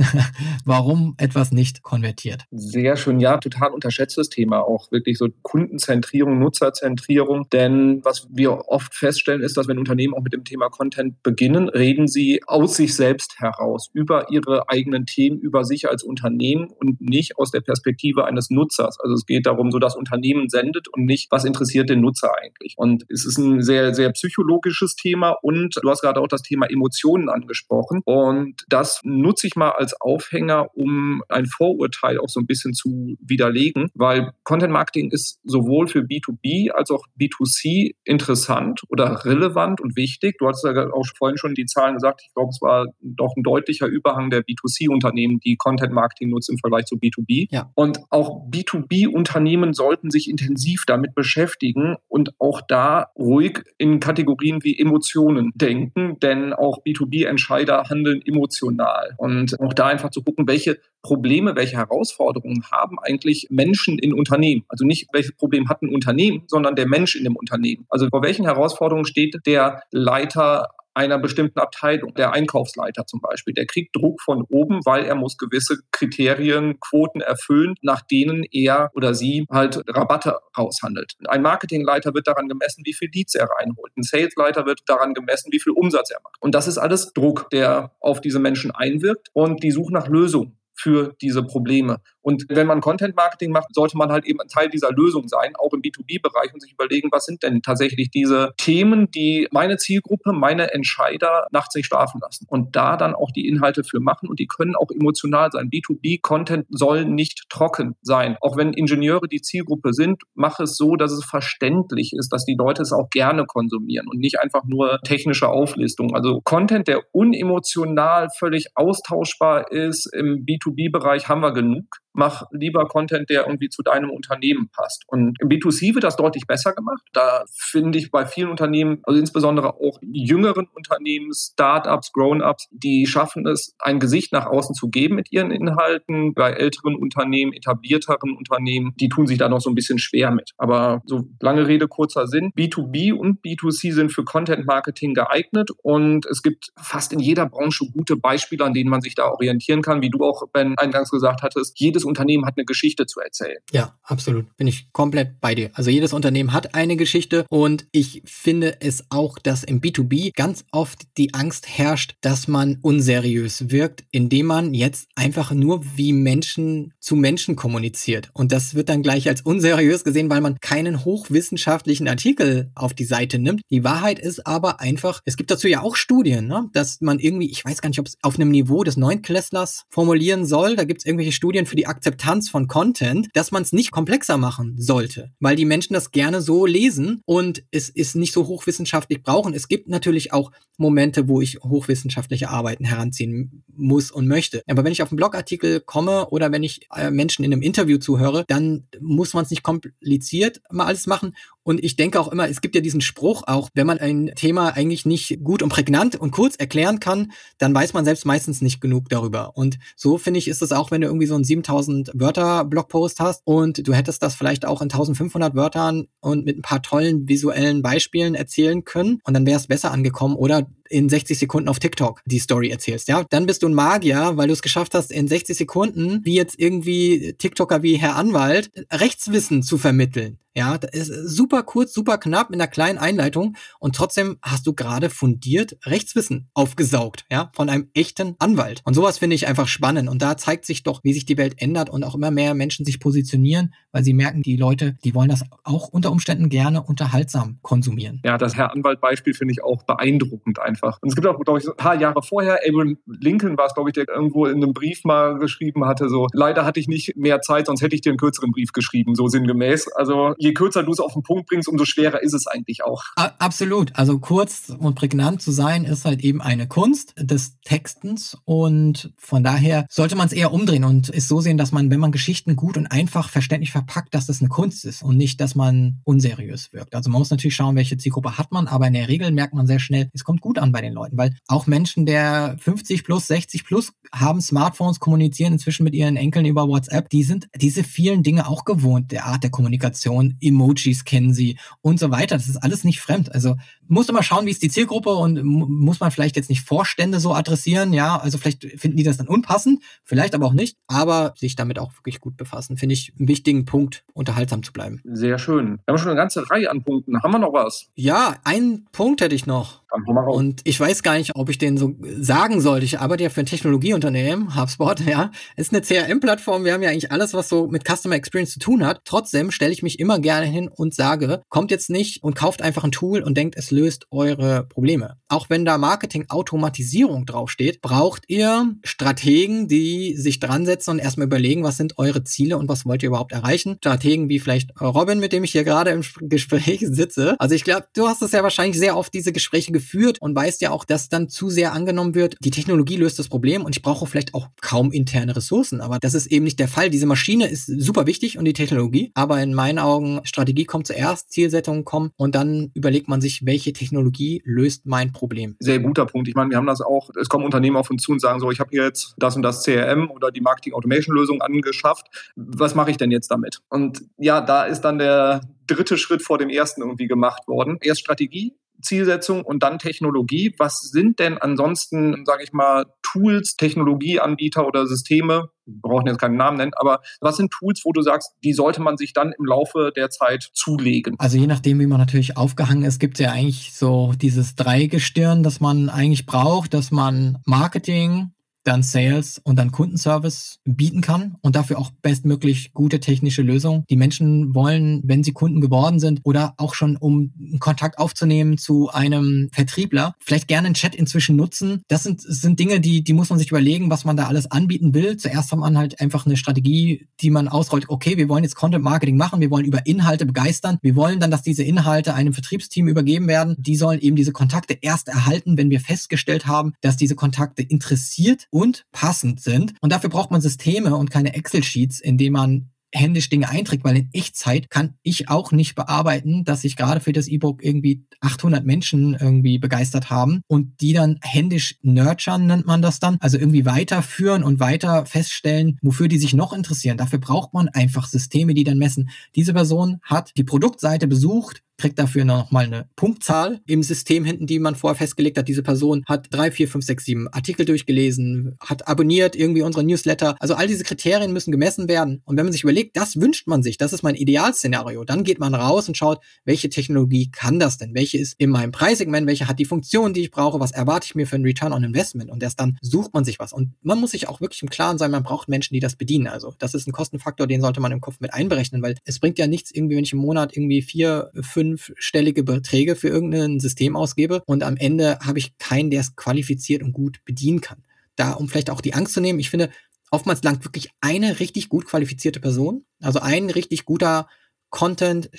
warum 0.64 1.14
etwas 1.18 1.52
nicht 1.52 1.82
konvertiert. 1.82 2.44
Sehr 2.50 2.96
schön, 2.96 3.20
ja, 3.20 3.36
total 3.36 3.72
unterschätztes 3.72 4.30
Thema 4.30 4.60
auch, 4.60 4.90
wirklich 4.90 5.18
so 5.18 5.28
Kundenzentrierung, 5.42 6.38
Nutzerzentrierung, 6.38 7.50
denn 7.52 8.02
was 8.04 8.28
wir 8.30 8.68
oft 8.68 8.94
feststellen 8.94 9.42
ist, 9.42 9.58
dass 9.58 9.68
wenn 9.68 9.78
Unternehmen 9.78 10.14
auch 10.14 10.22
mit 10.22 10.32
dem 10.32 10.44
Thema 10.44 10.70
Content 10.70 11.22
beginnen, 11.22 11.68
reden 11.68 12.08
sie 12.08 12.40
aus 12.46 12.76
sich 12.76 12.94
selbst 12.94 13.40
heraus, 13.40 13.90
über 13.92 14.30
ihre 14.30 14.70
eigenen 14.70 15.04
Themen, 15.04 15.38
über 15.38 15.64
sich 15.64 15.86
als 15.86 16.02
Unternehmen 16.02 16.68
und 16.70 17.02
nicht 17.02 17.36
aus 17.36 17.50
der 17.50 17.60
Perspektive 17.60 18.24
eines 18.24 18.48
Nutzers. 18.48 18.98
Also 19.00 19.17
es 19.18 19.26
geht 19.26 19.46
darum, 19.46 19.70
so 19.70 19.78
das 19.78 19.96
Unternehmen 19.96 20.48
sendet 20.48 20.88
und 20.88 21.04
nicht, 21.04 21.30
was 21.30 21.44
interessiert 21.44 21.90
den 21.90 22.00
Nutzer 22.00 22.32
eigentlich. 22.42 22.74
Und 22.76 23.04
es 23.08 23.24
ist 23.26 23.38
ein 23.38 23.62
sehr, 23.62 23.94
sehr 23.94 24.10
psychologisches 24.10 24.96
Thema 24.96 25.36
und 25.42 25.76
du 25.82 25.90
hast 25.90 26.02
gerade 26.02 26.20
auch 26.20 26.28
das 26.28 26.42
Thema 26.42 26.66
Emotionen 26.70 27.28
angesprochen. 27.28 28.00
Und 28.04 28.64
das 28.68 29.00
nutze 29.04 29.46
ich 29.46 29.56
mal 29.56 29.70
als 29.70 30.00
Aufhänger, 30.00 30.68
um 30.74 31.22
ein 31.28 31.46
Vorurteil 31.46 32.18
auch 32.18 32.28
so 32.28 32.40
ein 32.40 32.46
bisschen 32.46 32.74
zu 32.74 33.16
widerlegen, 33.20 33.90
weil 33.94 34.32
Content 34.44 34.72
Marketing 34.72 35.10
ist 35.10 35.40
sowohl 35.44 35.88
für 35.88 36.00
B2B 36.00 36.70
als 36.70 36.90
auch 36.90 37.04
B2C 37.20 37.94
interessant 38.04 38.82
oder 38.88 39.24
relevant 39.24 39.80
und 39.80 39.96
wichtig. 39.96 40.36
Du 40.38 40.46
hast 40.46 40.64
ja 40.64 40.92
auch 40.92 41.06
vorhin 41.16 41.38
schon 41.38 41.54
die 41.54 41.66
Zahlen 41.66 41.94
gesagt. 41.94 42.22
Ich 42.24 42.32
glaube, 42.34 42.50
es 42.50 42.60
war 42.60 42.86
doch 43.00 43.34
ein 43.36 43.42
deutlicher 43.42 43.86
Überhang 43.86 44.30
der 44.30 44.42
B2C-Unternehmen, 44.42 45.40
die 45.40 45.56
Content 45.56 45.92
Marketing 45.92 46.30
nutzen 46.30 46.52
im 46.52 46.58
Vergleich 46.58 46.86
zu 46.86 46.96
B2B. 46.96 47.48
Ja. 47.50 47.70
Und 47.74 47.98
auch 48.10 48.48
B2B 48.50 49.07
B2B-Unternehmen 49.08 49.72
sollten 49.72 50.10
sich 50.10 50.28
intensiv 50.28 50.84
damit 50.86 51.14
beschäftigen 51.14 51.96
und 52.08 52.32
auch 52.38 52.60
da 52.66 53.08
ruhig 53.16 53.62
in 53.78 54.00
Kategorien 54.00 54.62
wie 54.62 54.78
Emotionen 54.78 55.52
denken, 55.54 56.18
denn 56.20 56.52
auch 56.52 56.82
B2B-Entscheider 56.84 57.84
handeln 57.88 58.22
emotional. 58.24 59.14
Und 59.18 59.58
auch 59.60 59.72
da 59.72 59.86
einfach 59.86 60.10
zu 60.10 60.22
gucken, 60.22 60.46
welche 60.46 60.78
Probleme, 61.02 61.56
welche 61.56 61.76
Herausforderungen 61.76 62.64
haben 62.70 62.98
eigentlich 63.00 63.46
Menschen 63.50 63.98
in 63.98 64.12
Unternehmen. 64.12 64.64
Also 64.68 64.84
nicht, 64.84 65.08
welches 65.12 65.32
Problem 65.32 65.68
hat 65.68 65.82
ein 65.82 65.88
Unternehmen, 65.88 66.42
sondern 66.46 66.76
der 66.76 66.88
Mensch 66.88 67.16
in 67.16 67.24
dem 67.24 67.36
Unternehmen. 67.36 67.86
Also 67.88 68.08
vor 68.08 68.22
welchen 68.22 68.44
Herausforderungen 68.44 69.06
steht 69.06 69.36
der 69.46 69.82
Leiter 69.90 70.68
einer 70.98 71.18
bestimmten 71.20 71.60
Abteilung, 71.60 72.12
der 72.14 72.32
Einkaufsleiter 72.32 73.06
zum 73.06 73.20
Beispiel, 73.20 73.54
der 73.54 73.66
kriegt 73.66 73.94
Druck 73.94 74.20
von 74.20 74.42
oben, 74.48 74.80
weil 74.84 75.04
er 75.04 75.14
muss 75.14 75.38
gewisse 75.38 75.78
Kriterien, 75.92 76.80
Quoten 76.80 77.20
erfüllen, 77.20 77.76
nach 77.82 78.02
denen 78.02 78.44
er 78.50 78.90
oder 78.94 79.14
sie 79.14 79.46
halt 79.48 79.80
Rabatte 79.86 80.38
raushandelt. 80.58 81.14
Ein 81.28 81.42
Marketingleiter 81.42 82.14
wird 82.14 82.26
daran 82.26 82.48
gemessen, 82.48 82.82
wie 82.84 82.94
viel 82.94 83.10
Leads 83.14 83.36
er 83.36 83.48
reinholt. 83.48 83.92
Ein 83.96 84.02
Salesleiter 84.02 84.66
wird 84.66 84.80
daran 84.86 85.14
gemessen, 85.14 85.52
wie 85.52 85.60
viel 85.60 85.72
Umsatz 85.72 86.10
er 86.10 86.18
macht. 86.24 86.34
Und 86.40 86.56
das 86.56 86.66
ist 86.66 86.78
alles 86.78 87.12
Druck, 87.12 87.48
der 87.50 87.92
auf 88.00 88.20
diese 88.20 88.40
Menschen 88.40 88.72
einwirkt 88.72 89.28
und 89.32 89.62
die 89.62 89.70
suchen 89.70 89.92
nach 89.92 90.08
Lösungen 90.08 90.57
für 90.78 91.14
diese 91.20 91.42
Probleme. 91.42 91.98
Und 92.28 92.44
wenn 92.50 92.66
man 92.66 92.82
Content 92.82 93.16
Marketing 93.16 93.52
macht, 93.52 93.74
sollte 93.74 93.96
man 93.96 94.12
halt 94.12 94.26
eben 94.26 94.38
ein 94.40 94.48
Teil 94.48 94.68
dieser 94.68 94.92
Lösung 94.92 95.28
sein, 95.28 95.54
auch 95.58 95.72
im 95.72 95.80
B2B-Bereich 95.80 96.52
und 96.52 96.60
sich 96.60 96.72
überlegen, 96.72 97.08
was 97.10 97.24
sind 97.24 97.42
denn 97.42 97.62
tatsächlich 97.62 98.10
diese 98.10 98.52
Themen, 98.58 99.10
die 99.10 99.48
meine 99.50 99.78
Zielgruppe, 99.78 100.32
meine 100.34 100.74
Entscheider 100.74 101.46
nachts 101.52 101.74
nicht 101.74 101.86
schlafen 101.86 102.20
lassen. 102.20 102.44
Und 102.48 102.76
da 102.76 102.98
dann 102.98 103.14
auch 103.14 103.30
die 103.30 103.48
Inhalte 103.48 103.82
für 103.82 104.00
machen 104.00 104.28
und 104.28 104.38
die 104.40 104.46
können 104.46 104.76
auch 104.76 104.90
emotional 104.90 105.50
sein. 105.50 105.70
B2B-Content 105.70 106.66
soll 106.68 107.06
nicht 107.06 107.48
trocken 107.48 107.96
sein. 108.02 108.36
Auch 108.42 108.58
wenn 108.58 108.74
Ingenieure 108.74 109.26
die 109.26 109.40
Zielgruppe 109.40 109.94
sind, 109.94 110.22
mach 110.34 110.60
es 110.60 110.76
so, 110.76 110.96
dass 110.96 111.12
es 111.12 111.24
verständlich 111.24 112.12
ist, 112.14 112.30
dass 112.30 112.44
die 112.44 112.56
Leute 112.58 112.82
es 112.82 112.92
auch 112.92 113.08
gerne 113.08 113.46
konsumieren 113.46 114.06
und 114.06 114.18
nicht 114.18 114.38
einfach 114.38 114.64
nur 114.66 115.00
technische 115.02 115.48
Auflistung. 115.48 116.14
Also 116.14 116.42
Content, 116.44 116.88
der 116.88 117.00
unemotional 117.12 118.28
völlig 118.38 118.66
austauschbar 118.74 119.72
ist 119.72 120.12
im 120.14 120.44
B2B-Bereich 120.74 121.28
haben 121.28 121.40
wir 121.40 121.52
genug 121.52 121.84
mach 122.18 122.42
lieber 122.50 122.86
Content, 122.86 123.30
der 123.30 123.46
irgendwie 123.46 123.68
zu 123.68 123.82
deinem 123.82 124.10
Unternehmen 124.10 124.68
passt. 124.74 125.04
Und 125.06 125.36
im 125.40 125.48
B2C 125.48 125.94
wird 125.94 126.02
das 126.02 126.16
deutlich 126.16 126.46
besser 126.46 126.72
gemacht. 126.72 127.02
Da 127.12 127.44
finde 127.54 127.98
ich 127.98 128.10
bei 128.10 128.26
vielen 128.26 128.50
Unternehmen, 128.50 128.98
also 129.04 129.20
insbesondere 129.20 129.74
auch 129.76 129.98
jüngeren 130.02 130.66
Unternehmen, 130.74 131.30
Startups, 131.32 132.12
Grown-ups, 132.12 132.68
die 132.72 133.06
schaffen 133.06 133.46
es, 133.46 133.76
ein 133.78 134.00
Gesicht 134.00 134.32
nach 134.32 134.46
außen 134.46 134.74
zu 134.74 134.88
geben 134.88 135.14
mit 135.14 135.30
ihren 135.30 135.52
Inhalten. 135.52 136.34
Bei 136.34 136.50
älteren 136.50 136.96
Unternehmen, 136.96 137.52
etablierteren 137.52 138.36
Unternehmen, 138.36 138.94
die 138.98 139.08
tun 139.08 139.28
sich 139.28 139.38
da 139.38 139.48
noch 139.48 139.60
so 139.60 139.70
ein 139.70 139.76
bisschen 139.76 140.00
schwer 140.00 140.32
mit. 140.32 140.50
Aber 140.58 141.02
so 141.06 141.28
lange 141.40 141.68
Rede, 141.68 141.86
kurzer 141.86 142.26
Sinn. 142.26 142.50
B2B 142.58 143.12
und 143.12 143.44
B2C 143.44 143.92
sind 143.92 144.10
für 144.10 144.24
Content 144.24 144.66
Marketing 144.66 145.14
geeignet 145.14 145.70
und 145.82 146.26
es 146.26 146.42
gibt 146.42 146.72
fast 146.76 147.12
in 147.12 147.20
jeder 147.20 147.46
Branche 147.46 147.84
gute 147.92 148.16
Beispiele, 148.16 148.64
an 148.64 148.74
denen 148.74 148.90
man 148.90 149.02
sich 149.02 149.14
da 149.14 149.28
orientieren 149.28 149.82
kann. 149.82 150.02
Wie 150.02 150.10
du 150.10 150.24
auch, 150.24 150.42
Ben, 150.52 150.76
eingangs 150.76 151.10
gesagt 151.10 151.42
hattest, 151.42 151.78
jedes 151.78 152.07
Unternehmen 152.08 152.46
hat 152.46 152.54
eine 152.56 152.64
Geschichte 152.64 153.06
zu 153.06 153.20
erzählen. 153.20 153.58
Ja, 153.72 153.96
absolut. 154.02 154.56
Bin 154.56 154.66
ich 154.66 154.92
komplett 154.92 155.40
bei 155.40 155.54
dir. 155.54 155.70
Also 155.74 155.90
jedes 155.90 156.12
Unternehmen 156.12 156.52
hat 156.52 156.74
eine 156.74 156.96
Geschichte 156.96 157.46
und 157.48 157.86
ich 157.92 158.22
finde 158.24 158.80
es 158.80 159.04
auch, 159.10 159.38
dass 159.38 159.64
im 159.64 159.80
B2B 159.80 160.32
ganz 160.34 160.64
oft 160.72 161.02
die 161.16 161.34
Angst 161.34 161.68
herrscht, 161.68 162.14
dass 162.20 162.48
man 162.48 162.78
unseriös 162.82 163.70
wirkt, 163.70 164.04
indem 164.10 164.46
man 164.46 164.74
jetzt 164.74 165.08
einfach 165.14 165.52
nur 165.52 165.84
wie 165.96 166.12
Menschen 166.12 166.94
zu 167.00 167.16
Menschen 167.16 167.56
kommuniziert. 167.56 168.30
Und 168.32 168.52
das 168.52 168.74
wird 168.74 168.88
dann 168.88 169.02
gleich 169.02 169.28
als 169.28 169.42
unseriös 169.42 170.04
gesehen, 170.04 170.30
weil 170.30 170.40
man 170.40 170.58
keinen 170.60 171.04
hochwissenschaftlichen 171.04 172.08
Artikel 172.08 172.70
auf 172.74 172.94
die 172.94 173.04
Seite 173.04 173.38
nimmt. 173.38 173.62
Die 173.70 173.84
Wahrheit 173.84 174.18
ist 174.18 174.46
aber 174.46 174.80
einfach, 174.80 175.20
es 175.24 175.36
gibt 175.36 175.50
dazu 175.50 175.68
ja 175.68 175.82
auch 175.82 175.96
Studien, 175.96 176.46
ne? 176.46 176.68
dass 176.72 177.00
man 177.00 177.18
irgendwie, 177.18 177.50
ich 177.50 177.64
weiß 177.64 177.80
gar 177.82 177.88
nicht, 177.88 178.00
ob 178.00 178.06
es 178.06 178.16
auf 178.22 178.36
einem 178.36 178.50
Niveau 178.50 178.84
des 178.84 178.96
Neunklässlers 178.96 179.84
formulieren 179.90 180.46
soll. 180.46 180.76
Da 180.76 180.84
gibt 180.84 181.00
es 181.00 181.06
irgendwelche 181.06 181.32
Studien 181.32 181.66
für 181.66 181.76
die 181.76 181.86
Akzeptanz 181.98 182.48
von 182.48 182.68
Content, 182.68 183.28
dass 183.32 183.50
man 183.50 183.62
es 183.62 183.72
nicht 183.72 183.90
komplexer 183.90 184.36
machen 184.36 184.76
sollte, 184.78 185.32
weil 185.40 185.56
die 185.56 185.64
Menschen 185.64 185.94
das 185.94 186.12
gerne 186.12 186.40
so 186.40 186.64
lesen 186.64 187.22
und 187.24 187.64
es 187.72 187.88
ist 187.88 188.14
nicht 188.14 188.32
so 188.32 188.46
hochwissenschaftlich 188.46 189.24
brauchen. 189.24 189.52
Es 189.52 189.66
gibt 189.66 189.88
natürlich 189.88 190.32
auch 190.32 190.52
Momente, 190.76 191.26
wo 191.26 191.40
ich 191.40 191.58
hochwissenschaftliche 191.58 192.50
Arbeiten 192.50 192.84
heranziehen 192.84 193.64
muss 193.76 194.12
und 194.12 194.28
möchte. 194.28 194.62
Aber 194.68 194.84
wenn 194.84 194.92
ich 194.92 195.02
auf 195.02 195.10
einen 195.10 195.16
Blogartikel 195.16 195.80
komme 195.80 196.28
oder 196.28 196.52
wenn 196.52 196.62
ich 196.62 196.86
äh, 196.94 197.10
Menschen 197.10 197.44
in 197.44 197.52
einem 197.52 197.62
Interview 197.62 197.98
zuhöre, 197.98 198.44
dann 198.46 198.86
muss 199.00 199.34
man 199.34 199.44
es 199.44 199.50
nicht 199.50 199.64
kompliziert 199.64 200.60
mal 200.70 200.86
alles 200.86 201.08
machen. 201.08 201.34
Und 201.64 201.82
ich 201.82 201.96
denke 201.96 202.20
auch 202.20 202.28
immer, 202.28 202.48
es 202.48 202.60
gibt 202.60 202.76
ja 202.76 202.80
diesen 202.80 203.00
Spruch 203.00 203.42
auch, 203.46 203.68
wenn 203.74 203.86
man 203.86 203.98
ein 203.98 204.32
Thema 204.36 204.70
eigentlich 204.70 205.04
nicht 205.04 205.42
gut 205.42 205.62
und 205.62 205.68
prägnant 205.68 206.16
und 206.16 206.30
kurz 206.30 206.54
erklären 206.56 207.00
kann, 207.00 207.32
dann 207.58 207.74
weiß 207.74 207.92
man 207.92 208.04
selbst 208.04 208.24
meistens 208.24 208.62
nicht 208.62 208.80
genug 208.80 209.08
darüber. 209.08 209.56
Und 209.56 209.78
so 209.96 210.16
finde 210.16 210.38
ich, 210.38 210.48
ist 210.48 210.62
es 210.62 210.72
auch, 210.72 210.90
wenn 210.90 211.00
du 211.00 211.08
irgendwie 211.08 211.26
so 211.26 211.34
einen 211.34 211.44
7000 211.44 211.77
1000 211.78 212.10
Wörter 212.14 212.64
Blogpost 212.64 213.20
hast 213.20 213.42
und 213.44 213.86
du 213.86 213.94
hättest 213.94 214.22
das 214.22 214.34
vielleicht 214.34 214.66
auch 214.66 214.82
in 214.82 214.90
1500 214.90 215.54
Wörtern 215.54 216.06
und 216.20 216.44
mit 216.44 216.58
ein 216.58 216.62
paar 216.62 216.82
tollen 216.82 217.28
visuellen 217.28 217.82
Beispielen 217.82 218.34
erzählen 218.34 218.84
können 218.84 219.20
und 219.24 219.34
dann 219.34 219.46
wäre 219.46 219.58
es 219.58 219.68
besser 219.68 219.92
angekommen 219.92 220.34
oder 220.34 220.66
in 220.90 221.08
60 221.08 221.38
Sekunden 221.38 221.68
auf 221.68 221.78
TikTok 221.78 222.22
die 222.24 222.38
Story 222.38 222.70
erzählst, 222.70 223.08
ja, 223.08 223.24
dann 223.30 223.46
bist 223.46 223.62
du 223.62 223.68
ein 223.68 223.74
Magier, 223.74 224.32
weil 224.34 224.48
du 224.48 224.52
es 224.52 224.62
geschafft 224.62 224.94
hast, 224.94 225.10
in 225.10 225.28
60 225.28 225.56
Sekunden, 225.56 226.20
wie 226.24 226.34
jetzt 226.34 226.58
irgendwie 226.58 227.34
TikToker 227.38 227.82
wie 227.82 227.96
Herr 227.96 228.16
Anwalt, 228.16 228.70
Rechtswissen 228.92 229.62
zu 229.62 229.78
vermitteln. 229.78 230.38
Ja, 230.58 230.76
das 230.76 231.08
ist 231.08 231.36
super 231.36 231.62
kurz, 231.62 231.94
super 231.94 232.18
knapp 232.18 232.48
in 232.48 232.60
einer 232.60 232.66
kleinen 232.66 232.98
Einleitung 232.98 233.56
und 233.78 233.94
trotzdem 233.94 234.38
hast 234.42 234.66
du 234.66 234.72
gerade 234.72 235.08
fundiert 235.08 235.76
Rechtswissen 235.84 236.50
aufgesaugt, 236.52 237.26
ja, 237.30 237.52
von 237.54 237.68
einem 237.68 237.90
echten 237.94 238.34
Anwalt. 238.40 238.80
Und 238.84 238.94
sowas 238.94 239.18
finde 239.18 239.36
ich 239.36 239.46
einfach 239.46 239.68
spannend 239.68 240.08
und 240.08 240.20
da 240.20 240.36
zeigt 240.36 240.66
sich 240.66 240.82
doch, 240.82 241.04
wie 241.04 241.12
sich 241.12 241.26
die 241.26 241.36
Welt 241.36 241.54
ändert 241.62 241.90
und 241.90 242.02
auch 242.02 242.16
immer 242.16 242.32
mehr 242.32 242.54
Menschen 242.54 242.84
sich 242.84 242.98
positionieren, 242.98 243.72
weil 243.92 244.02
sie 244.02 244.14
merken, 244.14 244.42
die 244.42 244.56
Leute, 244.56 244.96
die 245.04 245.14
wollen 245.14 245.28
das 245.28 245.44
auch 245.62 245.88
unter 245.88 246.10
Umständen 246.10 246.48
gerne 246.48 246.82
unterhaltsam 246.82 247.60
konsumieren. 247.62 248.20
Ja, 248.24 248.36
das 248.36 248.56
Herr 248.56 248.72
Anwalt 248.72 249.00
Beispiel 249.00 249.34
finde 249.34 249.52
ich 249.52 249.62
auch 249.62 249.84
beeindruckend 249.84 250.58
einfach 250.58 250.77
einfach. 250.78 250.98
Und 251.02 251.08
es 251.08 251.14
gibt 251.14 251.26
auch, 251.26 251.38
glaube 251.40 251.60
ich, 251.60 251.68
ein 251.68 251.76
paar 251.76 252.00
Jahre 252.00 252.22
vorher, 252.22 252.60
Abraham 252.66 252.98
Lincoln 253.06 253.56
war 253.56 253.66
es, 253.66 253.74
glaube 253.74 253.90
ich, 253.90 253.94
der 253.94 254.08
irgendwo 254.08 254.46
in 254.46 254.62
einem 254.62 254.72
Brief 254.72 255.04
mal 255.04 255.38
geschrieben 255.38 255.84
hatte, 255.84 256.08
so, 256.08 256.26
leider 256.32 256.64
hatte 256.64 256.80
ich 256.80 256.88
nicht 256.88 257.16
mehr 257.16 257.40
Zeit, 257.40 257.66
sonst 257.66 257.82
hätte 257.82 257.94
ich 257.94 258.00
dir 258.00 258.10
einen 258.10 258.18
kürzeren 258.18 258.52
Brief 258.52 258.72
geschrieben, 258.72 259.14
so 259.14 259.28
sinngemäß. 259.28 259.88
Also 259.92 260.34
je 260.38 260.52
kürzer 260.52 260.82
du 260.82 260.92
es 260.92 261.00
auf 261.00 261.12
den 261.12 261.22
Punkt 261.22 261.48
bringst, 261.48 261.68
umso 261.68 261.84
schwerer 261.84 262.22
ist 262.22 262.34
es 262.34 262.46
eigentlich 262.46 262.84
auch. 262.84 263.02
Absolut. 263.16 263.96
Also 263.96 264.18
kurz 264.18 264.72
und 264.78 264.94
prägnant 264.94 265.42
zu 265.42 265.50
sein, 265.50 265.84
ist 265.84 266.04
halt 266.04 266.22
eben 266.22 266.40
eine 266.40 266.68
Kunst 266.68 267.14
des 267.18 267.60
Textens 267.60 268.36
und 268.44 269.12
von 269.18 269.42
daher 269.42 269.86
sollte 269.90 270.16
man 270.16 270.26
es 270.26 270.32
eher 270.32 270.52
umdrehen 270.52 270.84
und 270.84 271.08
ist 271.08 271.28
so 271.28 271.40
sehen, 271.40 271.58
dass 271.58 271.72
man, 271.72 271.90
wenn 271.90 272.00
man 272.00 272.12
Geschichten 272.12 272.56
gut 272.56 272.76
und 272.76 272.86
einfach 272.86 273.28
verständlich 273.28 273.72
verpackt, 273.72 274.14
dass 274.14 274.26
das 274.26 274.40
eine 274.40 274.48
Kunst 274.48 274.84
ist 274.84 275.02
und 275.02 275.16
nicht, 275.16 275.40
dass 275.40 275.54
man 275.54 276.00
unseriös 276.04 276.72
wirkt. 276.72 276.94
Also 276.94 277.10
man 277.10 277.20
muss 277.20 277.30
natürlich 277.30 277.56
schauen, 277.56 277.76
welche 277.76 277.96
Zielgruppe 277.96 278.38
hat 278.38 278.52
man, 278.52 278.66
aber 278.66 278.86
in 278.86 278.92
der 278.94 279.08
Regel 279.08 279.30
merkt 279.32 279.54
man 279.54 279.66
sehr 279.66 279.78
schnell, 279.78 280.08
es 280.12 280.24
kommt 280.24 280.40
gut 280.40 280.58
an 280.58 280.67
bei 280.72 280.80
den 280.80 280.92
Leuten, 280.92 281.16
weil 281.16 281.34
auch 281.46 281.66
Menschen 281.66 282.06
der 282.06 282.56
50 282.60 283.04
plus, 283.04 283.26
60 283.26 283.64
plus 283.64 283.92
haben 284.12 284.40
Smartphones, 284.40 285.00
kommunizieren 285.00 285.52
inzwischen 285.52 285.84
mit 285.84 285.94
ihren 285.94 286.16
Enkeln 286.16 286.46
über 286.46 286.68
WhatsApp. 286.68 287.08
Die 287.10 287.22
sind 287.22 287.48
diese 287.56 287.84
vielen 287.84 288.22
Dinge 288.22 288.48
auch 288.48 288.64
gewohnt, 288.64 289.12
der 289.12 289.26
Art 289.26 289.42
der 289.42 289.50
Kommunikation, 289.50 290.36
Emojis 290.40 291.04
kennen 291.04 291.34
sie 291.34 291.58
und 291.80 291.98
so 291.98 292.10
weiter. 292.10 292.36
Das 292.36 292.48
ist 292.48 292.56
alles 292.56 292.84
nicht 292.84 293.00
fremd. 293.00 293.34
Also 293.34 293.56
muss 293.86 294.08
immer 294.08 294.22
schauen, 294.22 294.46
wie 294.46 294.50
ist 294.50 294.62
die 294.62 294.70
Zielgruppe 294.70 295.10
und 295.10 295.42
muss 295.42 296.00
man 296.00 296.10
vielleicht 296.10 296.36
jetzt 296.36 296.50
nicht 296.50 296.62
Vorstände 296.62 297.20
so 297.20 297.34
adressieren. 297.34 297.92
Ja, 297.92 298.16
also 298.16 298.38
vielleicht 298.38 298.64
finden 298.78 298.96
die 298.96 299.04
das 299.04 299.16
dann 299.16 299.28
unpassend, 299.28 299.82
vielleicht 300.04 300.34
aber 300.34 300.46
auch 300.46 300.52
nicht. 300.52 300.76
Aber 300.86 301.34
sich 301.36 301.56
damit 301.56 301.78
auch 301.78 301.94
wirklich 301.94 302.20
gut 302.20 302.36
befassen, 302.36 302.76
finde 302.76 302.94
ich 302.94 303.12
einen 303.18 303.28
wichtigen 303.28 303.64
Punkt, 303.64 304.04
unterhaltsam 304.14 304.62
zu 304.62 304.72
bleiben. 304.72 305.00
Sehr 305.04 305.38
schön. 305.38 305.78
Wir 305.84 305.92
haben 305.92 305.98
schon 305.98 306.08
eine 306.08 306.16
ganze 306.16 306.48
Reihe 306.50 306.70
an 306.70 306.82
Punkten. 306.82 307.22
Haben 307.22 307.32
wir 307.32 307.38
noch 307.38 307.52
was? 307.52 307.88
Ja, 307.94 308.36
einen 308.44 308.86
Punkt 308.92 309.20
hätte 309.20 309.34
ich 309.34 309.46
noch. 309.46 309.82
Und 309.90 310.57
ich 310.64 310.78
weiß 310.78 311.02
gar 311.02 311.16
nicht, 311.16 311.36
ob 311.36 311.48
ich 311.50 311.58
den 311.58 311.76
so 311.76 311.94
sagen 312.18 312.60
sollte. 312.60 312.84
Ich 312.84 312.98
arbeite 312.98 313.24
ja 313.24 313.30
für 313.30 313.40
ein 313.40 313.46
Technologieunternehmen, 313.46 314.54
HubSpot, 314.56 315.00
ja. 315.00 315.30
Ist 315.56 315.72
eine 315.72 315.82
CRM-Plattform. 315.82 316.64
Wir 316.64 316.72
haben 316.72 316.82
ja 316.82 316.90
eigentlich 316.90 317.12
alles, 317.12 317.34
was 317.34 317.48
so 317.48 317.66
mit 317.66 317.84
Customer 317.88 318.14
Experience 318.14 318.52
zu 318.52 318.58
tun 318.58 318.86
hat. 318.86 319.02
Trotzdem 319.04 319.50
stelle 319.50 319.72
ich 319.72 319.82
mich 319.82 319.98
immer 319.98 320.18
gerne 320.18 320.46
hin 320.46 320.68
und 320.68 320.94
sage, 320.94 321.42
kommt 321.48 321.70
jetzt 321.70 321.90
nicht 321.90 322.22
und 322.22 322.34
kauft 322.34 322.62
einfach 322.62 322.84
ein 322.84 322.92
Tool 322.92 323.22
und 323.22 323.36
denkt, 323.36 323.56
es 323.56 323.70
löst 323.70 324.06
eure 324.10 324.64
Probleme. 324.64 325.16
Auch 325.28 325.50
wenn 325.50 325.64
da 325.64 325.78
Marketing-Automatisierung 325.78 327.26
draufsteht, 327.26 327.80
braucht 327.80 328.24
ihr 328.28 328.74
Strategen, 328.84 329.68
die 329.68 330.16
sich 330.16 330.40
dran 330.40 330.66
setzen 330.66 330.92
und 330.92 330.98
erstmal 330.98 331.26
überlegen, 331.26 331.64
was 331.64 331.76
sind 331.76 331.98
eure 331.98 332.24
Ziele 332.24 332.58
und 332.58 332.68
was 332.68 332.86
wollt 332.86 333.02
ihr 333.02 333.08
überhaupt 333.08 333.32
erreichen. 333.32 333.76
Strategen 333.80 334.28
wie 334.28 334.38
vielleicht 334.38 334.80
Robin, 334.80 335.20
mit 335.20 335.32
dem 335.32 335.44
ich 335.44 335.52
hier 335.52 335.64
gerade 335.64 335.90
im 335.90 336.02
Gespräch 336.20 336.84
sitze. 336.88 337.36
Also 337.38 337.54
ich 337.54 337.64
glaube, 337.64 337.86
du 337.94 338.08
hast 338.08 338.22
es 338.22 338.32
ja 338.32 338.42
wahrscheinlich 338.42 338.78
sehr 338.78 338.96
oft 338.96 339.12
diese 339.12 339.32
Gespräche 339.32 339.72
geführt 339.72 340.20
und 340.20 340.34
weißt 340.34 340.47
ja 340.60 340.70
auch, 340.70 340.84
dass 340.84 341.08
dann 341.08 341.28
zu 341.28 341.50
sehr 341.50 341.72
angenommen 341.72 342.14
wird, 342.14 342.36
die 342.40 342.50
Technologie 342.50 342.96
löst 342.96 343.18
das 343.18 343.28
Problem 343.28 343.64
und 343.64 343.76
ich 343.76 343.82
brauche 343.82 344.06
vielleicht 344.06 344.34
auch 344.34 344.48
kaum 344.60 344.92
interne 344.92 345.36
Ressourcen. 345.36 345.80
Aber 345.80 345.98
das 345.98 346.14
ist 346.14 346.26
eben 346.26 346.44
nicht 346.44 346.58
der 346.58 346.68
Fall. 346.68 346.90
Diese 346.90 347.06
Maschine 347.06 347.48
ist 347.48 347.66
super 347.66 348.06
wichtig 348.06 348.38
und 348.38 348.44
die 348.44 348.52
Technologie. 348.52 349.10
Aber 349.14 349.42
in 349.42 349.54
meinen 349.54 349.78
Augen, 349.78 350.20
Strategie 350.24 350.64
kommt 350.64 350.86
zuerst, 350.86 351.30
Zielsetzungen 351.30 351.84
kommen 351.84 352.10
und 352.16 352.34
dann 352.34 352.70
überlegt 352.74 353.08
man 353.08 353.20
sich, 353.20 353.44
welche 353.44 353.72
Technologie 353.72 354.42
löst 354.44 354.86
mein 354.86 355.12
Problem. 355.12 355.56
Sehr 355.60 355.78
guter 355.78 356.06
Punkt. 356.06 356.28
Ich 356.28 356.34
meine, 356.34 356.50
wir 356.50 356.56
haben 356.56 356.66
das 356.66 356.80
auch, 356.80 357.10
es 357.20 357.28
kommen 357.28 357.44
Unternehmen 357.44 357.76
auf 357.76 357.90
uns 357.90 358.02
zu 358.02 358.12
und 358.12 358.20
sagen 358.20 358.40
so, 358.40 358.50
ich 358.50 358.60
habe 358.60 358.70
hier 358.70 358.84
jetzt 358.84 359.14
das 359.18 359.36
und 359.36 359.42
das 359.42 359.62
CRM 359.62 360.10
oder 360.10 360.30
die 360.30 360.40
Marketing 360.40 360.74
Automation 360.74 361.14
Lösung 361.14 361.42
angeschafft. 361.42 362.06
Was 362.36 362.74
mache 362.74 362.90
ich 362.90 362.96
denn 362.96 363.10
jetzt 363.10 363.30
damit? 363.30 363.60
Und 363.68 364.02
ja, 364.16 364.40
da 364.40 364.64
ist 364.64 364.82
dann 364.82 364.98
der 364.98 365.40
dritte 365.66 365.98
Schritt 365.98 366.22
vor 366.22 366.38
dem 366.38 366.48
ersten 366.48 366.82
irgendwie 366.82 367.06
gemacht 367.06 367.46
worden. 367.46 367.78
Erst 367.80 368.00
Strategie, 368.00 368.54
Zielsetzung 368.82 369.42
und 369.42 369.62
dann 369.62 369.78
Technologie. 369.78 370.54
Was 370.58 370.80
sind 370.80 371.18
denn 371.18 371.38
ansonsten, 371.38 372.24
sage 372.24 372.44
ich 372.44 372.52
mal, 372.52 372.86
Tools, 373.02 373.56
Technologieanbieter 373.56 374.66
oder 374.66 374.86
Systeme, 374.86 375.50
wir 375.66 375.80
brauchen 375.82 376.06
jetzt 376.06 376.18
keinen 376.18 376.36
Namen 376.36 376.56
nennen, 376.56 376.72
aber 376.76 377.00
was 377.20 377.36
sind 377.36 377.50
Tools, 377.50 377.82
wo 377.84 377.92
du 377.92 378.02
sagst, 378.02 378.32
die 378.42 378.52
sollte 378.52 378.80
man 378.80 378.96
sich 378.96 379.12
dann 379.12 379.32
im 379.38 379.44
Laufe 379.44 379.92
der 379.94 380.10
Zeit 380.10 380.48
zulegen? 380.54 381.16
Also 381.18 381.38
je 381.38 381.46
nachdem, 381.46 381.78
wie 381.80 381.86
man 381.86 381.98
natürlich 381.98 382.36
aufgehangen 382.36 382.84
ist, 382.84 382.98
gibt 382.98 383.18
es 383.18 383.24
ja 383.24 383.32
eigentlich 383.32 383.74
so 383.74 384.14
dieses 384.16 384.54
Dreigestirn, 384.54 385.42
das 385.42 385.60
man 385.60 385.88
eigentlich 385.88 386.26
braucht, 386.26 386.74
dass 386.74 386.90
man 386.90 387.38
Marketing, 387.44 388.32
dann 388.68 388.82
Sales 388.82 389.40
und 389.42 389.56
dann 389.58 389.72
Kundenservice 389.72 390.58
bieten 390.64 391.00
kann 391.00 391.36
und 391.40 391.56
dafür 391.56 391.78
auch 391.78 391.90
bestmöglich 392.02 392.72
gute 392.74 393.00
technische 393.00 393.42
Lösungen. 393.42 393.84
Die 393.88 393.96
Menschen 393.96 394.54
wollen, 394.54 395.00
wenn 395.04 395.24
sie 395.24 395.32
Kunden 395.32 395.60
geworden 395.60 395.98
sind 395.98 396.20
oder 396.24 396.54
auch 396.58 396.74
schon 396.74 396.96
um 396.96 397.32
Kontakt 397.60 397.98
aufzunehmen 397.98 398.58
zu 398.58 398.90
einem 398.90 399.48
Vertriebler, 399.52 400.14
vielleicht 400.20 400.48
gerne 400.48 400.66
einen 400.66 400.74
Chat 400.74 400.94
inzwischen 400.94 401.36
nutzen. 401.36 401.82
Das 401.88 402.02
sind, 402.02 402.20
sind 402.20 402.60
Dinge, 402.60 402.80
die, 402.80 403.02
die 403.02 403.14
muss 403.14 403.30
man 403.30 403.38
sich 403.38 403.50
überlegen, 403.50 403.90
was 403.90 404.04
man 404.04 404.16
da 404.16 404.26
alles 404.26 404.50
anbieten 404.50 404.92
will. 404.92 405.16
Zuerst 405.16 405.50
hat 405.50 405.58
man 405.58 405.78
halt 405.78 406.00
einfach 406.00 406.26
eine 406.26 406.36
Strategie, 406.36 407.08
die 407.20 407.30
man 407.30 407.48
ausrollt. 407.48 407.88
Okay, 407.88 408.18
wir 408.18 408.28
wollen 408.28 408.44
jetzt 408.44 408.56
Content 408.56 408.84
Marketing 408.84 409.16
machen. 409.16 409.40
Wir 409.40 409.50
wollen 409.50 409.64
über 409.64 409.86
Inhalte 409.86 410.26
begeistern. 410.26 410.78
Wir 410.82 410.94
wollen 410.94 411.20
dann, 411.20 411.30
dass 411.30 411.42
diese 411.42 411.62
Inhalte 411.62 412.14
einem 412.14 412.34
Vertriebsteam 412.34 412.86
übergeben 412.86 413.28
werden. 413.28 413.56
Die 413.58 413.76
sollen 413.76 414.00
eben 414.00 414.16
diese 414.16 414.32
Kontakte 414.32 414.76
erst 414.78 415.08
erhalten, 415.08 415.56
wenn 415.56 415.70
wir 415.70 415.80
festgestellt 415.80 416.46
haben, 416.46 416.74
dass 416.82 416.98
diese 416.98 417.14
Kontakte 417.14 417.62
interessiert 417.62 418.46
und 418.58 418.86
passend 418.90 419.40
sind. 419.40 419.74
Und 419.80 419.92
dafür 419.92 420.10
braucht 420.10 420.32
man 420.32 420.40
Systeme 420.40 420.96
und 420.96 421.12
keine 421.12 421.34
Excel-Sheets, 421.34 422.00
in 422.00 422.18
denen 422.18 422.32
man 422.32 422.70
händisch 422.92 423.28
Dinge 423.28 423.48
einträgt, 423.48 423.84
weil 423.84 423.98
in 423.98 424.08
Echtzeit 424.12 424.68
kann 424.68 424.94
ich 425.02 425.28
auch 425.28 425.52
nicht 425.52 425.76
bearbeiten, 425.76 426.44
dass 426.44 426.62
sich 426.62 426.74
gerade 426.74 427.00
für 427.00 427.12
das 427.12 427.28
E-Book 427.28 427.62
irgendwie 427.62 428.04
800 428.20 428.64
Menschen 428.64 429.14
irgendwie 429.14 429.58
begeistert 429.58 430.10
haben 430.10 430.40
und 430.48 430.80
die 430.80 430.92
dann 430.92 431.20
händisch 431.22 431.76
nurturen, 431.82 432.46
nennt 432.46 432.66
man 432.66 432.82
das 432.82 432.98
dann, 432.98 433.18
also 433.20 433.38
irgendwie 433.38 433.66
weiterführen 433.66 434.42
und 434.42 434.58
weiter 434.58 435.06
feststellen, 435.06 435.78
wofür 435.82 436.08
die 436.08 436.18
sich 436.18 436.34
noch 436.34 436.52
interessieren. 436.52 436.96
Dafür 436.96 437.18
braucht 437.20 437.52
man 437.52 437.68
einfach 437.68 438.08
Systeme, 438.08 438.54
die 438.54 438.64
dann 438.64 438.78
messen. 438.78 439.10
Diese 439.36 439.52
Person 439.52 439.98
hat 440.02 440.32
die 440.36 440.44
Produktseite 440.44 441.06
besucht, 441.06 441.62
kriegt 441.78 441.98
dafür 441.98 442.24
noch 442.24 442.50
mal 442.50 442.66
eine 442.66 442.88
Punktzahl 442.96 443.60
im 443.66 443.82
System 443.82 444.24
hinten, 444.24 444.46
die 444.46 444.58
man 444.58 444.74
vorher 444.74 444.96
festgelegt 444.96 445.38
hat. 445.38 445.48
Diese 445.48 445.62
Person 445.62 446.04
hat 446.06 446.26
drei, 446.30 446.50
vier, 446.50 446.68
fünf, 446.68 446.84
sechs, 446.84 447.04
sieben 447.04 447.28
Artikel 447.28 447.64
durchgelesen, 447.64 448.56
hat 448.60 448.88
abonniert 448.88 449.36
irgendwie 449.36 449.62
unsere 449.62 449.84
Newsletter. 449.84 450.36
Also 450.40 450.54
all 450.54 450.66
diese 450.66 450.84
Kriterien 450.84 451.32
müssen 451.32 451.52
gemessen 451.52 451.88
werden. 451.88 452.20
Und 452.24 452.36
wenn 452.36 452.44
man 452.44 452.52
sich 452.52 452.64
überlegt, 452.64 452.96
das 452.96 453.20
wünscht 453.20 453.46
man 453.46 453.62
sich, 453.62 453.78
das 453.78 453.92
ist 453.92 454.02
mein 454.02 454.16
Idealszenario, 454.16 455.04
dann 455.04 455.22
geht 455.22 455.38
man 455.38 455.54
raus 455.54 455.88
und 455.88 455.96
schaut, 455.96 456.22
welche 456.44 456.68
Technologie 456.68 457.30
kann 457.30 457.60
das 457.60 457.78
denn? 457.78 457.94
Welche 457.94 458.18
ist 458.18 458.34
in 458.38 458.50
meinem 458.50 458.72
Preissegment? 458.72 459.26
Welche 459.28 459.46
hat 459.46 459.60
die 459.60 459.64
Funktion, 459.64 460.12
die 460.12 460.22
ich 460.22 460.30
brauche? 460.32 460.58
Was 460.58 460.72
erwarte 460.72 461.06
ich 461.06 461.14
mir 461.14 461.26
für 461.26 461.36
einen 461.36 461.44
Return 461.44 461.72
on 461.72 461.84
Investment? 461.84 462.30
Und 462.30 462.42
erst 462.42 462.58
dann 462.58 462.76
sucht 462.82 463.14
man 463.14 463.24
sich 463.24 463.38
was. 463.38 463.52
Und 463.52 463.74
man 463.82 464.00
muss 464.00 464.10
sich 464.10 464.28
auch 464.28 464.40
wirklich 464.40 464.62
im 464.62 464.68
Klaren 464.68 464.98
sein, 464.98 465.12
man 465.12 465.22
braucht 465.22 465.48
Menschen, 465.48 465.74
die 465.74 465.80
das 465.80 465.94
bedienen. 465.94 466.26
Also 466.26 466.52
das 466.58 466.74
ist 466.74 466.88
ein 466.88 466.92
Kostenfaktor, 466.92 467.46
den 467.46 467.60
sollte 467.60 467.80
man 467.80 467.92
im 467.92 468.00
Kopf 468.00 468.16
mit 468.18 468.34
einberechnen, 468.34 468.82
weil 468.82 468.96
es 469.04 469.20
bringt 469.20 469.38
ja 469.38 469.46
nichts 469.46 469.70
irgendwie, 469.70 469.96
wenn 469.96 470.04
ich 470.04 470.12
im 470.12 470.18
Monat 470.18 470.56
irgendwie 470.56 470.82
vier, 470.82 471.30
fünf 471.40 471.67
fünfstellige 471.76 472.42
Beträge 472.44 472.96
für 472.96 473.08
irgendein 473.08 473.60
System 473.60 473.96
ausgebe 473.96 474.42
und 474.46 474.62
am 474.62 474.76
Ende 474.76 475.18
habe 475.20 475.38
ich 475.38 475.58
keinen, 475.58 475.90
der 475.90 476.00
es 476.00 476.16
qualifiziert 476.16 476.82
und 476.82 476.92
gut 476.92 477.18
bedienen 477.24 477.60
kann. 477.60 477.84
Da, 478.16 478.32
um 478.32 478.48
vielleicht 478.48 478.70
auch 478.70 478.80
die 478.80 478.94
Angst 478.94 479.14
zu 479.14 479.20
nehmen, 479.20 479.38
ich 479.38 479.50
finde, 479.50 479.70
oftmals 480.10 480.42
langt 480.42 480.64
wirklich 480.64 480.88
eine 481.00 481.40
richtig 481.40 481.68
gut 481.68 481.84
qualifizierte 481.84 482.40
Person, 482.40 482.84
also 483.00 483.20
ein 483.20 483.50
richtig 483.50 483.84
guter 483.84 484.28
Content 484.70 485.30